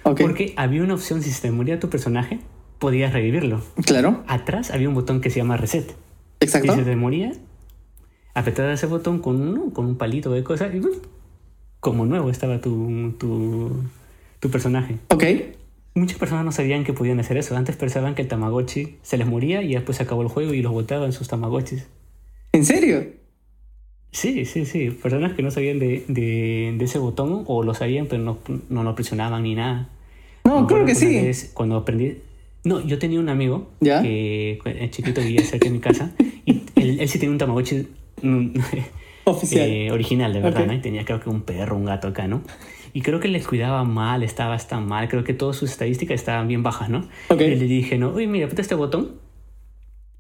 Porque 0.03 0.55
había 0.57 0.83
una 0.83 0.95
opción, 0.95 1.23
si 1.23 1.31
se 1.31 1.43
te 1.43 1.51
moría 1.51 1.81
tu 1.81 1.89
personaje, 1.91 2.39
podías 2.79 3.13
revivirlo. 3.13 3.63
Claro. 3.87 4.23
Atrás 4.27 4.71
había 4.71 4.89
un 4.89 4.95
botón 4.95 5.21
que 5.21 5.31
se 5.31 5.39
llama 5.39 5.57
reset. 5.57 5.95
Exacto. 6.41 6.73
Si 6.73 6.81
se 6.81 6.85
te 6.85 6.97
moría, 6.97 7.33
apretar 8.35 8.69
ese 8.71 8.87
botón 8.87 9.21
con, 9.21 9.71
con 9.71 9.87
un 9.87 9.97
palito 9.97 10.31
de 10.31 10.43
cosas 10.45 10.75
y 10.75 10.81
como 11.81 12.07
nuevo 12.07 12.31
estaba 12.31 12.61
tu, 12.61 13.13
tu, 13.19 13.71
tu 14.41 14.51
personaje. 14.51 14.97
Ok. 15.09 15.25
Muchas 15.95 16.19
personas 16.19 16.45
no 16.45 16.51
sabían 16.51 16.83
que 16.83 16.93
podían 16.93 17.21
hacer 17.21 17.37
eso. 17.37 17.57
Antes 17.57 17.77
pensaban 17.77 18.15
que 18.17 18.23
el 18.23 18.29
Tamagotchi 18.29 18.97
se 19.03 19.17
les 19.17 19.27
moría 19.27 19.63
y 19.63 19.75
después 19.75 19.97
se 19.97 20.03
acabó 20.03 20.23
el 20.23 20.29
juego 20.29 20.53
y 20.53 20.61
los 20.63 20.73
botaban 20.73 21.13
sus 21.13 21.29
Tamagotchis. 21.29 21.87
¿En 22.53 22.65
serio? 22.65 23.07
Sí, 24.11 24.45
sí, 24.45 24.65
sí. 24.65 24.91
Personas 24.91 25.35
que 25.35 25.43
no 25.43 25.51
sabían 25.51 25.79
de, 25.79 26.05
de, 26.09 26.75
de 26.77 26.85
ese 26.85 26.99
botón 26.99 27.45
o 27.47 27.63
lo 27.63 27.75
sabían 27.75 28.07
pero 28.07 28.23
no, 28.23 28.39
no 28.69 28.83
lo 28.83 28.95
presionaban 28.95 29.43
ni 29.45 29.55
nada. 29.55 29.89
No, 30.45 30.67
creo 30.67 30.85
que 30.85 30.95
sí. 30.95 31.07
vez 31.07 31.53
cuando 31.55 31.77
aprendí... 31.77 32.19
No, 32.65 32.81
yo 32.81 32.99
tenía 32.99 33.21
un 33.21 33.29
amigo 33.29 33.71
¿Ya? 33.81 34.03
que 34.03 34.59
el 34.65 34.91
chiquito 34.91 35.21
vivía 35.21 35.43
cerca 35.45 35.67
de 35.67 35.71
mi 35.71 35.81
casa 35.81 36.13
y 36.47 36.63
él, 36.77 36.99
él 36.99 37.09
sí 37.09 37.19
tenía 37.19 37.33
un 37.33 37.39
Tamagotchi 37.39 37.87
Oficial. 39.25 39.69
eh, 39.69 39.91
original, 39.91 40.33
de 40.33 40.41
verdad. 40.41 40.67
¿no? 40.67 40.73
Y 40.73 40.81
tenía 40.81 41.05
creo 41.05 41.21
que 41.21 41.31
un 41.31 41.43
perro, 41.43 41.77
un 41.77 41.85
gato 41.87 42.09
acá, 42.09 42.29
¿no? 42.29 42.43
Y 42.93 43.01
creo 43.03 43.21
que 43.21 43.29
les 43.29 43.47
cuidaba 43.47 43.83
mal, 43.85 44.23
estaba 44.23 44.55
hasta 44.55 44.79
mal, 44.81 45.09
creo 45.09 45.25
que 45.25 45.35
todas 45.35 45.57
sus 45.57 45.71
estadísticas 45.71 46.15
estaban 46.15 46.47
bien 46.47 46.63
bajas, 46.63 46.91
¿no? 46.91 47.09
Ok. 47.29 47.41
Y 47.41 47.57
le 47.57 47.67
dije, 47.67 47.99
no, 47.99 48.11
uy, 48.11 48.27
mira, 48.27 48.45
aprieta 48.47 48.63
este 48.63 48.75
botón 48.75 49.24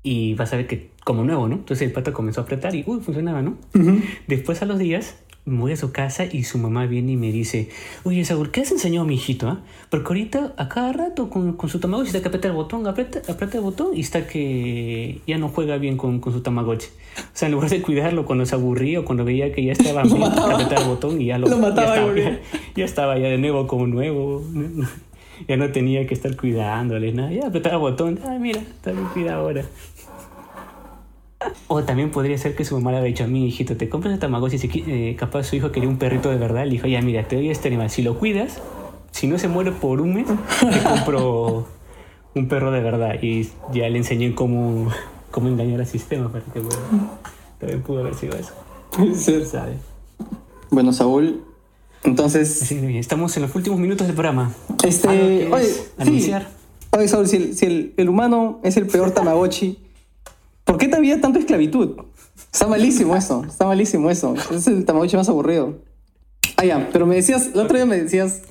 y 0.04 0.34
vas 0.34 0.52
a 0.52 0.56
ver 0.56 0.68
que 0.68 0.90
como 1.02 1.24
nuevo, 1.24 1.48
¿no? 1.48 1.56
Entonces 1.56 1.86
el 1.88 1.92
pato 1.92 2.12
comenzó 2.12 2.42
a 2.42 2.44
apretar 2.44 2.74
y, 2.76 2.84
uy, 2.86 3.00
funcionaba, 3.00 3.42
¿no? 3.42 3.56
Ujú. 3.74 4.00
Después 4.28 4.62
a 4.62 4.66
los 4.66 4.78
días 4.78 5.16
voy 5.46 5.72
a 5.72 5.76
su 5.76 5.92
casa 5.92 6.24
y 6.24 6.44
su 6.44 6.58
mamá 6.58 6.86
viene 6.86 7.12
y 7.12 7.16
me 7.16 7.30
dice, 7.32 7.68
oye, 8.04 8.24
Saúl, 8.24 8.50
¿qué 8.50 8.62
has 8.62 8.70
enseñado 8.70 9.04
a 9.04 9.08
mi 9.08 9.14
hijito? 9.14 9.48
ah? 9.48 9.60
Porque 9.90 10.08
ahorita 10.08 10.54
a 10.56 10.68
cada 10.68 10.92
rato 10.92 11.28
con, 11.28 11.54
con 11.54 11.68
su 11.68 11.80
Tamagotchi 11.80 12.08
está 12.08 12.20
que 12.22 12.28
aprieta 12.28 12.48
el 12.48 12.54
botón, 12.54 12.86
aprieta, 12.86 13.20
aprieta 13.30 13.58
el 13.58 13.64
botón 13.64 13.88
y 13.94 14.00
está 14.00 14.26
que 14.26 15.20
ya 15.26 15.38
no 15.38 15.48
juega 15.48 15.76
bien 15.76 15.96
con, 15.96 16.20
con 16.20 16.32
su 16.32 16.40
Tamagotchi. 16.40 16.86
O 16.86 17.20
sea, 17.32 17.46
en 17.46 17.52
lugar 17.52 17.70
de 17.70 17.82
cuidarlo 17.82 18.24
cuando 18.24 18.46
se 18.46 18.54
aburría 18.54 19.00
o 19.00 19.04
cuando 19.04 19.24
veía 19.24 19.52
que 19.52 19.64
ya 19.64 19.72
estaba 19.72 20.02
bien, 20.02 20.22
apretaba 20.22 20.82
el 20.82 20.88
botón 20.88 21.20
y 21.20 21.26
ya 21.26 21.38
lo, 21.38 21.48
Lo 21.48 21.58
mataba 21.58 21.96
ya, 21.96 22.02
estaba, 22.02 22.16
ya, 22.16 22.40
ya 22.76 22.84
estaba 22.84 23.18
ya 23.18 23.28
de 23.28 23.38
nuevo 23.38 23.66
como 23.66 23.86
nuevo. 23.86 24.44
Ya 25.48 25.56
no 25.56 25.72
tenía 25.72 26.06
que 26.06 26.14
estar 26.14 26.36
cuidándole 26.36 27.12
nada. 27.12 27.32
Ya 27.32 27.48
apretaba 27.48 27.74
el 27.74 27.80
botón. 27.80 28.20
Ah, 28.24 28.38
mira, 28.40 28.60
está 28.60 28.92
bien 28.92 29.06
cuidado 29.12 29.40
ahora. 29.40 29.64
O 31.68 31.82
también 31.82 32.10
podría 32.10 32.36
ser 32.38 32.54
que 32.54 32.64
su 32.64 32.74
mamá 32.76 32.90
le 32.92 32.98
había 32.98 33.08
dicho 33.08 33.24
a 33.24 33.26
mi 33.26 33.46
hijito, 33.46 33.76
te 33.76 33.88
compras 33.88 34.14
el 34.14 34.20
Tamagotchi, 34.20 34.58
si 34.58 34.68
eh, 34.86 35.16
capaz 35.18 35.44
su 35.44 35.56
hijo 35.56 35.72
quería 35.72 35.88
un 35.88 35.98
perrito 35.98 36.30
de 36.30 36.36
verdad, 36.36 36.64
le 36.64 36.70
dijo, 36.72 36.86
ya 36.86 37.00
mira, 37.02 37.26
te 37.26 37.36
doy 37.36 37.50
este 37.50 37.68
animal, 37.68 37.90
si 37.90 38.02
lo 38.02 38.18
cuidas, 38.18 38.60
si 39.10 39.26
no 39.26 39.38
se 39.38 39.48
muere 39.48 39.72
por 39.72 40.00
un 40.00 40.14
mes, 40.14 40.26
te 40.26 40.80
compro 40.82 41.66
un 42.34 42.48
perro 42.48 42.70
de 42.70 42.80
verdad. 42.80 43.14
Y 43.22 43.48
ya 43.72 43.88
le 43.88 43.98
enseñé 43.98 44.34
cómo, 44.34 44.88
cómo 45.30 45.48
engañar 45.48 45.80
al 45.80 45.86
sistema 45.86 46.30
para 46.30 46.44
que 46.44 46.60
bueno, 46.60 46.80
también 47.58 47.82
pudo 47.82 48.00
haber 48.00 48.14
sido 48.14 48.34
eso, 48.36 48.52
ser. 49.16 49.46
¿sabes? 49.46 49.76
Bueno, 50.70 50.92
Saúl, 50.92 51.42
entonces, 52.02 52.68
bien, 52.70 52.96
estamos 52.96 53.34
en 53.36 53.42
los 53.44 53.54
últimos 53.54 53.78
minutos 53.78 54.06
del 54.06 54.14
programa. 54.14 54.52
este, 54.84 55.08
¿Algo 55.08 55.26
que 55.26 55.48
oye, 55.52 55.64
sí. 56.20 56.32
Oye, 56.90 57.08
Saúl, 57.08 57.26
si, 57.26 57.36
el, 57.36 57.54
si 57.56 57.66
el- 57.66 57.94
el 57.96 58.08
humano 58.08 58.60
es 58.62 58.76
el 58.76 58.86
peor 58.86 59.10
Tamagotchi, 59.14 59.78
¿por 60.64 60.78
qué 60.78 60.90
había 60.94 61.20
tanta 61.20 61.38
esclavitud? 61.38 61.96
Está 62.52 62.66
malísimo 62.66 63.16
eso, 63.16 63.44
está 63.46 63.66
malísimo 63.66 64.10
eso. 64.10 64.34
Es 64.50 64.66
el 64.66 64.84
Tamagotchi 64.84 65.16
más 65.16 65.28
aburrido. 65.28 65.78
Ah, 66.56 66.64
ya, 66.64 66.88
pero 66.92 67.06
me 67.06 67.14
decías, 67.16 67.50
el 67.54 67.60
otro 67.60 67.76
día 67.76 67.86
me 67.86 67.96
decías 68.00 68.42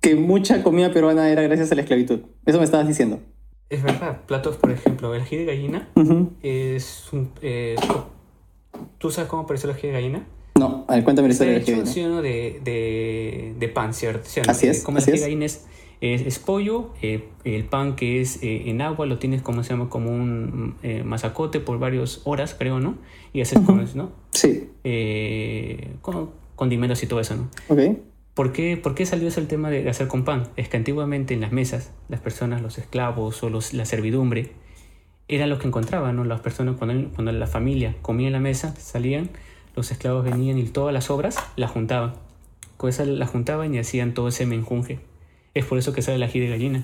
que 0.00 0.14
mucha 0.16 0.62
comida 0.62 0.92
peruana 0.92 1.30
era 1.30 1.42
gracias 1.42 1.72
a 1.72 1.74
la 1.74 1.82
esclavitud. 1.82 2.20
Eso 2.46 2.58
me 2.58 2.64
estabas 2.64 2.86
diciendo. 2.88 3.20
Es 3.70 3.82
verdad, 3.82 4.20
platos, 4.26 4.56
por 4.56 4.70
ejemplo, 4.70 5.14
el 5.14 5.22
ají 5.22 5.36
de 5.38 5.44
gallina 5.46 5.88
es 6.42 7.08
un... 7.12 7.30
eh, 7.40 7.76
¿Tú 8.98 9.10
sabes 9.10 9.28
cómo 9.30 9.42
apareció 9.42 9.70
el 9.70 9.76
ají 9.76 9.86
de 9.88 9.92
gallina? 9.94 10.26
No, 10.58 10.84
a 10.86 10.94
ver, 10.94 11.04
cuéntame 11.04 11.28
la 11.28 11.32
historia 11.32 11.54
de 11.54 11.60
hecho 11.60 11.76
la 11.76 11.86
sí, 11.86 12.02
¿no? 12.04 12.20
de, 12.20 12.60
de, 12.62 13.54
de 13.58 13.68
pan, 13.68 13.94
¿cierto? 13.94 14.28
¿Sí 14.28 14.40
o 14.40 14.42
no? 14.44 14.50
Así 14.52 14.66
es, 14.66 14.84
así 14.86 15.10
el 15.10 15.16
es. 15.16 15.22
gallina 15.22 15.44
es, 15.46 15.64
es, 16.02 16.22
es 16.22 16.40
pollo, 16.40 16.90
eh, 17.00 17.28
el 17.44 17.64
pan 17.64 17.94
que 17.94 18.20
es 18.20 18.42
eh, 18.42 18.68
en 18.68 18.82
agua 18.82 19.06
lo 19.06 19.18
tienes 19.18 19.40
como 19.40 19.62
se 19.62 19.70
llama 19.70 19.88
como 19.88 20.10
un 20.10 20.74
eh, 20.82 21.04
masacote 21.04 21.60
por 21.60 21.78
varias 21.78 22.22
horas, 22.24 22.56
creo, 22.58 22.80
¿no? 22.80 22.96
Y 23.32 23.40
haces 23.40 23.60
con, 23.60 23.88
¿no? 23.94 24.10
Sí, 24.32 24.68
Eh, 24.82 25.94
con 26.02 26.30
condimentos 26.56 27.00
y 27.04 27.06
todo 27.06 27.20
eso, 27.20 27.36
¿no? 27.36 27.48
ok. 27.68 27.98
¿Por 28.34 28.52
qué, 28.52 28.76
¿Por 28.76 28.96
qué 28.96 29.06
salió 29.06 29.28
ese 29.28 29.40
el 29.40 29.46
tema 29.46 29.70
de 29.70 29.88
hacer 29.88 30.08
con 30.08 30.24
pan? 30.24 30.48
Es 30.56 30.68
que 30.68 30.76
antiguamente 30.76 31.34
en 31.34 31.40
las 31.40 31.52
mesas, 31.52 31.92
las 32.08 32.20
personas, 32.20 32.62
los 32.62 32.78
esclavos 32.78 33.40
o 33.44 33.50
los, 33.50 33.72
la 33.72 33.84
servidumbre, 33.84 34.52
era 35.28 35.46
lo 35.46 35.60
que 35.60 35.68
encontraban, 35.68 36.16
¿no? 36.16 36.24
Las 36.24 36.40
personas, 36.40 36.76
cuando, 36.78 37.10
cuando 37.10 37.30
la 37.30 37.46
familia 37.46 37.94
comía 38.02 38.26
en 38.26 38.32
la 38.32 38.40
mesa, 38.40 38.74
salían, 38.76 39.30
los 39.76 39.92
esclavos 39.92 40.24
venían 40.24 40.58
y 40.58 40.64
todas 40.64 40.92
las 40.92 41.10
obras 41.10 41.36
las 41.54 41.70
juntaban. 41.70 42.14
Con 42.76 42.90
esa 42.90 43.04
las 43.04 43.30
juntaban 43.30 43.72
y 43.72 43.78
hacían 43.78 44.14
todo 44.14 44.28
ese 44.28 44.46
menjunje. 44.46 44.98
Es 45.54 45.64
por 45.64 45.78
eso 45.78 45.92
que 45.92 46.02
sale 46.02 46.16
el 46.16 46.22
ají 46.22 46.40
de 46.40 46.48
gallina. 46.48 46.82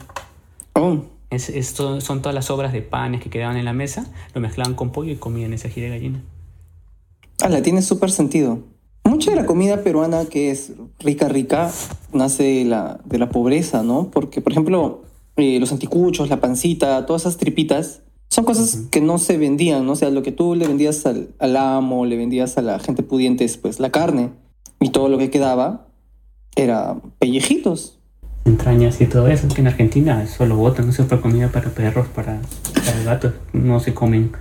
Oh, 0.75 0.99
Es, 1.31 1.49
es 1.49 1.75
to- 1.75 2.01
son 2.01 2.21
todas 2.23 2.35
las 2.35 2.51
obras 2.51 2.73
de 2.73 2.83
panes 2.83 3.23
que 3.23 3.31
quedaban 3.31 3.57
en 3.57 3.65
la 3.65 3.73
mesa, 3.73 4.07
lo 4.35 4.41
mezclaban 4.41 4.75
con 4.75 4.91
pollo 4.93 5.13
y 5.13 5.17
comían 5.17 5.53
ese 5.53 5.69
ají 5.69 5.81
de 5.81 5.89
gallina. 5.91 6.23
ah, 7.43 7.49
la 7.49 7.63
tiene 7.63 7.83
súper 7.83 8.11
sentido. 8.11 8.61
Mucha 9.05 9.31
de 9.31 9.37
la 9.37 9.47
comida 9.47 9.83
peruana 9.83 10.27
que 10.27 10.51
es 10.51 10.73
rica, 11.01 11.29
rica, 11.29 11.71
nace 12.13 12.43
de 12.43 12.65
la, 12.67 13.01
de 13.05 13.19
la 13.19 13.31
pobreza, 13.31 13.83
¿no? 13.83 14.11
Porque, 14.11 14.41
por 14.43 14.53
ejemplo, 14.53 15.03
eh, 15.37 15.59
los 15.61 15.73
anticuchos, 15.73 16.29
la 16.29 16.41
pancita, 16.41 17.07
todas 17.07 17.23
esas 17.23 17.39
tripitas, 17.39 18.03
son 18.29 18.45
cosas 18.45 18.83
que 18.91 19.01
no 19.01 19.17
se 19.19 19.39
vendían, 19.39 19.87
¿no? 19.87 19.93
O 19.93 19.97
sea, 19.97 20.11
lo 20.11 20.23
que 20.23 20.33
tú 20.33 20.55
le 20.55 20.67
vendías 20.67 21.07
al, 21.07 21.31
al 21.39 21.57
amo, 21.57 22.05
le 22.05 22.17
vendías 22.19 22.59
a 22.59 22.63
la 22.63 22.79
gente 22.79 23.03
pudiente 23.03 23.45
es 23.45 23.57
pues 23.57 23.81
la 23.81 23.91
carne. 23.91 24.31
Y 24.81 24.91
todo 24.91 25.09
lo 25.09 25.17
que 25.17 25.31
quedaba 25.31 25.89
era 26.55 26.97
pellejitos. 27.19 27.98
Entrañas 28.45 29.01
y 29.01 29.07
todo 29.07 29.29
eso, 29.29 29.49
que 29.49 29.61
en 29.61 29.69
Argentina 29.69 30.27
solo 30.27 30.57
botan, 30.57 30.87
no 30.87 30.93
se 30.93 31.05
para 31.05 31.21
comida 31.21 31.49
para 31.49 31.71
perros, 31.71 32.09
para, 32.09 32.41
para 32.75 33.03
gatos, 33.05 33.35
no 33.53 33.81
se 33.81 33.95
comen 33.95 34.33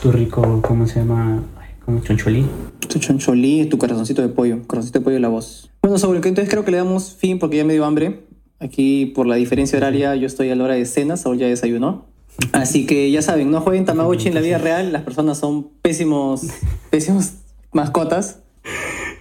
tu 0.00 0.12
rico, 0.12 0.60
¿cómo 0.62 0.86
se 0.86 1.00
llama? 1.00 1.42
Ay, 1.58 1.70
Como 1.84 2.00
choncholí. 2.00 2.46
Tu 2.88 2.98
choncholí, 2.98 3.66
tu 3.66 3.78
corazoncito 3.78 4.22
de 4.22 4.28
pollo, 4.28 4.66
corazoncito 4.66 5.00
de 5.00 5.04
pollo 5.04 5.14
de 5.14 5.20
la 5.20 5.28
voz. 5.28 5.70
Bueno, 5.82 5.98
Saúl, 5.98 6.20
que 6.20 6.28
entonces 6.28 6.50
creo 6.50 6.64
que 6.64 6.70
le 6.70 6.76
damos 6.76 7.14
fin 7.14 7.38
porque 7.38 7.56
ya 7.56 7.64
me 7.64 7.72
dio 7.72 7.84
hambre. 7.84 8.26
Aquí, 8.58 9.06
por 9.06 9.26
la 9.26 9.36
diferencia 9.36 9.76
horaria, 9.78 10.14
yo 10.16 10.26
estoy 10.26 10.50
a 10.50 10.56
la 10.56 10.64
hora 10.64 10.74
de 10.74 10.84
cena, 10.86 11.16
Saúl 11.16 11.38
ya 11.38 11.46
desayunó. 11.46 12.06
Así 12.52 12.86
que 12.86 13.10
ya 13.10 13.22
saben, 13.22 13.50
no 13.50 13.60
jueguen 13.60 13.84
Tamagotchi 13.84 14.28
en 14.28 14.34
la 14.34 14.40
vida 14.40 14.58
real, 14.68 14.92
las 14.92 15.02
personas 15.02 15.38
son 15.38 15.68
pésimos, 15.82 16.46
pésimos 16.90 17.32
mascotas. 17.72 18.40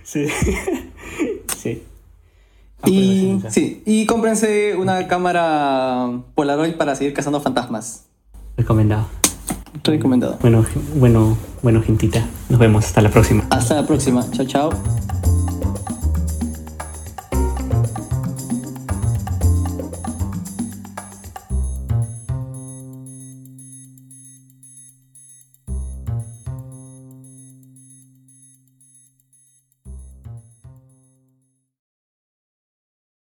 Sí. 0.04 0.26
Y, 2.86 3.42
sí, 3.50 3.82
y 3.86 4.06
cómprense 4.06 4.76
una 4.76 5.08
cámara 5.08 6.10
Polaroid 6.36 6.76
para 6.76 6.96
seguir 6.96 7.14
cazando 7.14 7.42
fantasmas. 7.42 8.06
Recomendado. 8.58 9.08
Recomendado. 9.84 10.38
Bueno, 10.42 10.66
bueno, 10.96 11.38
bueno, 11.62 11.82
gentita. 11.82 12.26
Nos 12.50 12.60
vemos 12.60 12.86
hasta 12.86 13.02
la 13.02 13.10
próxima. 13.10 13.46
Hasta 13.50 13.76
la 13.76 13.88
próxima. 13.88 14.30
Chao, 14.32 14.46
chao. 14.46 14.70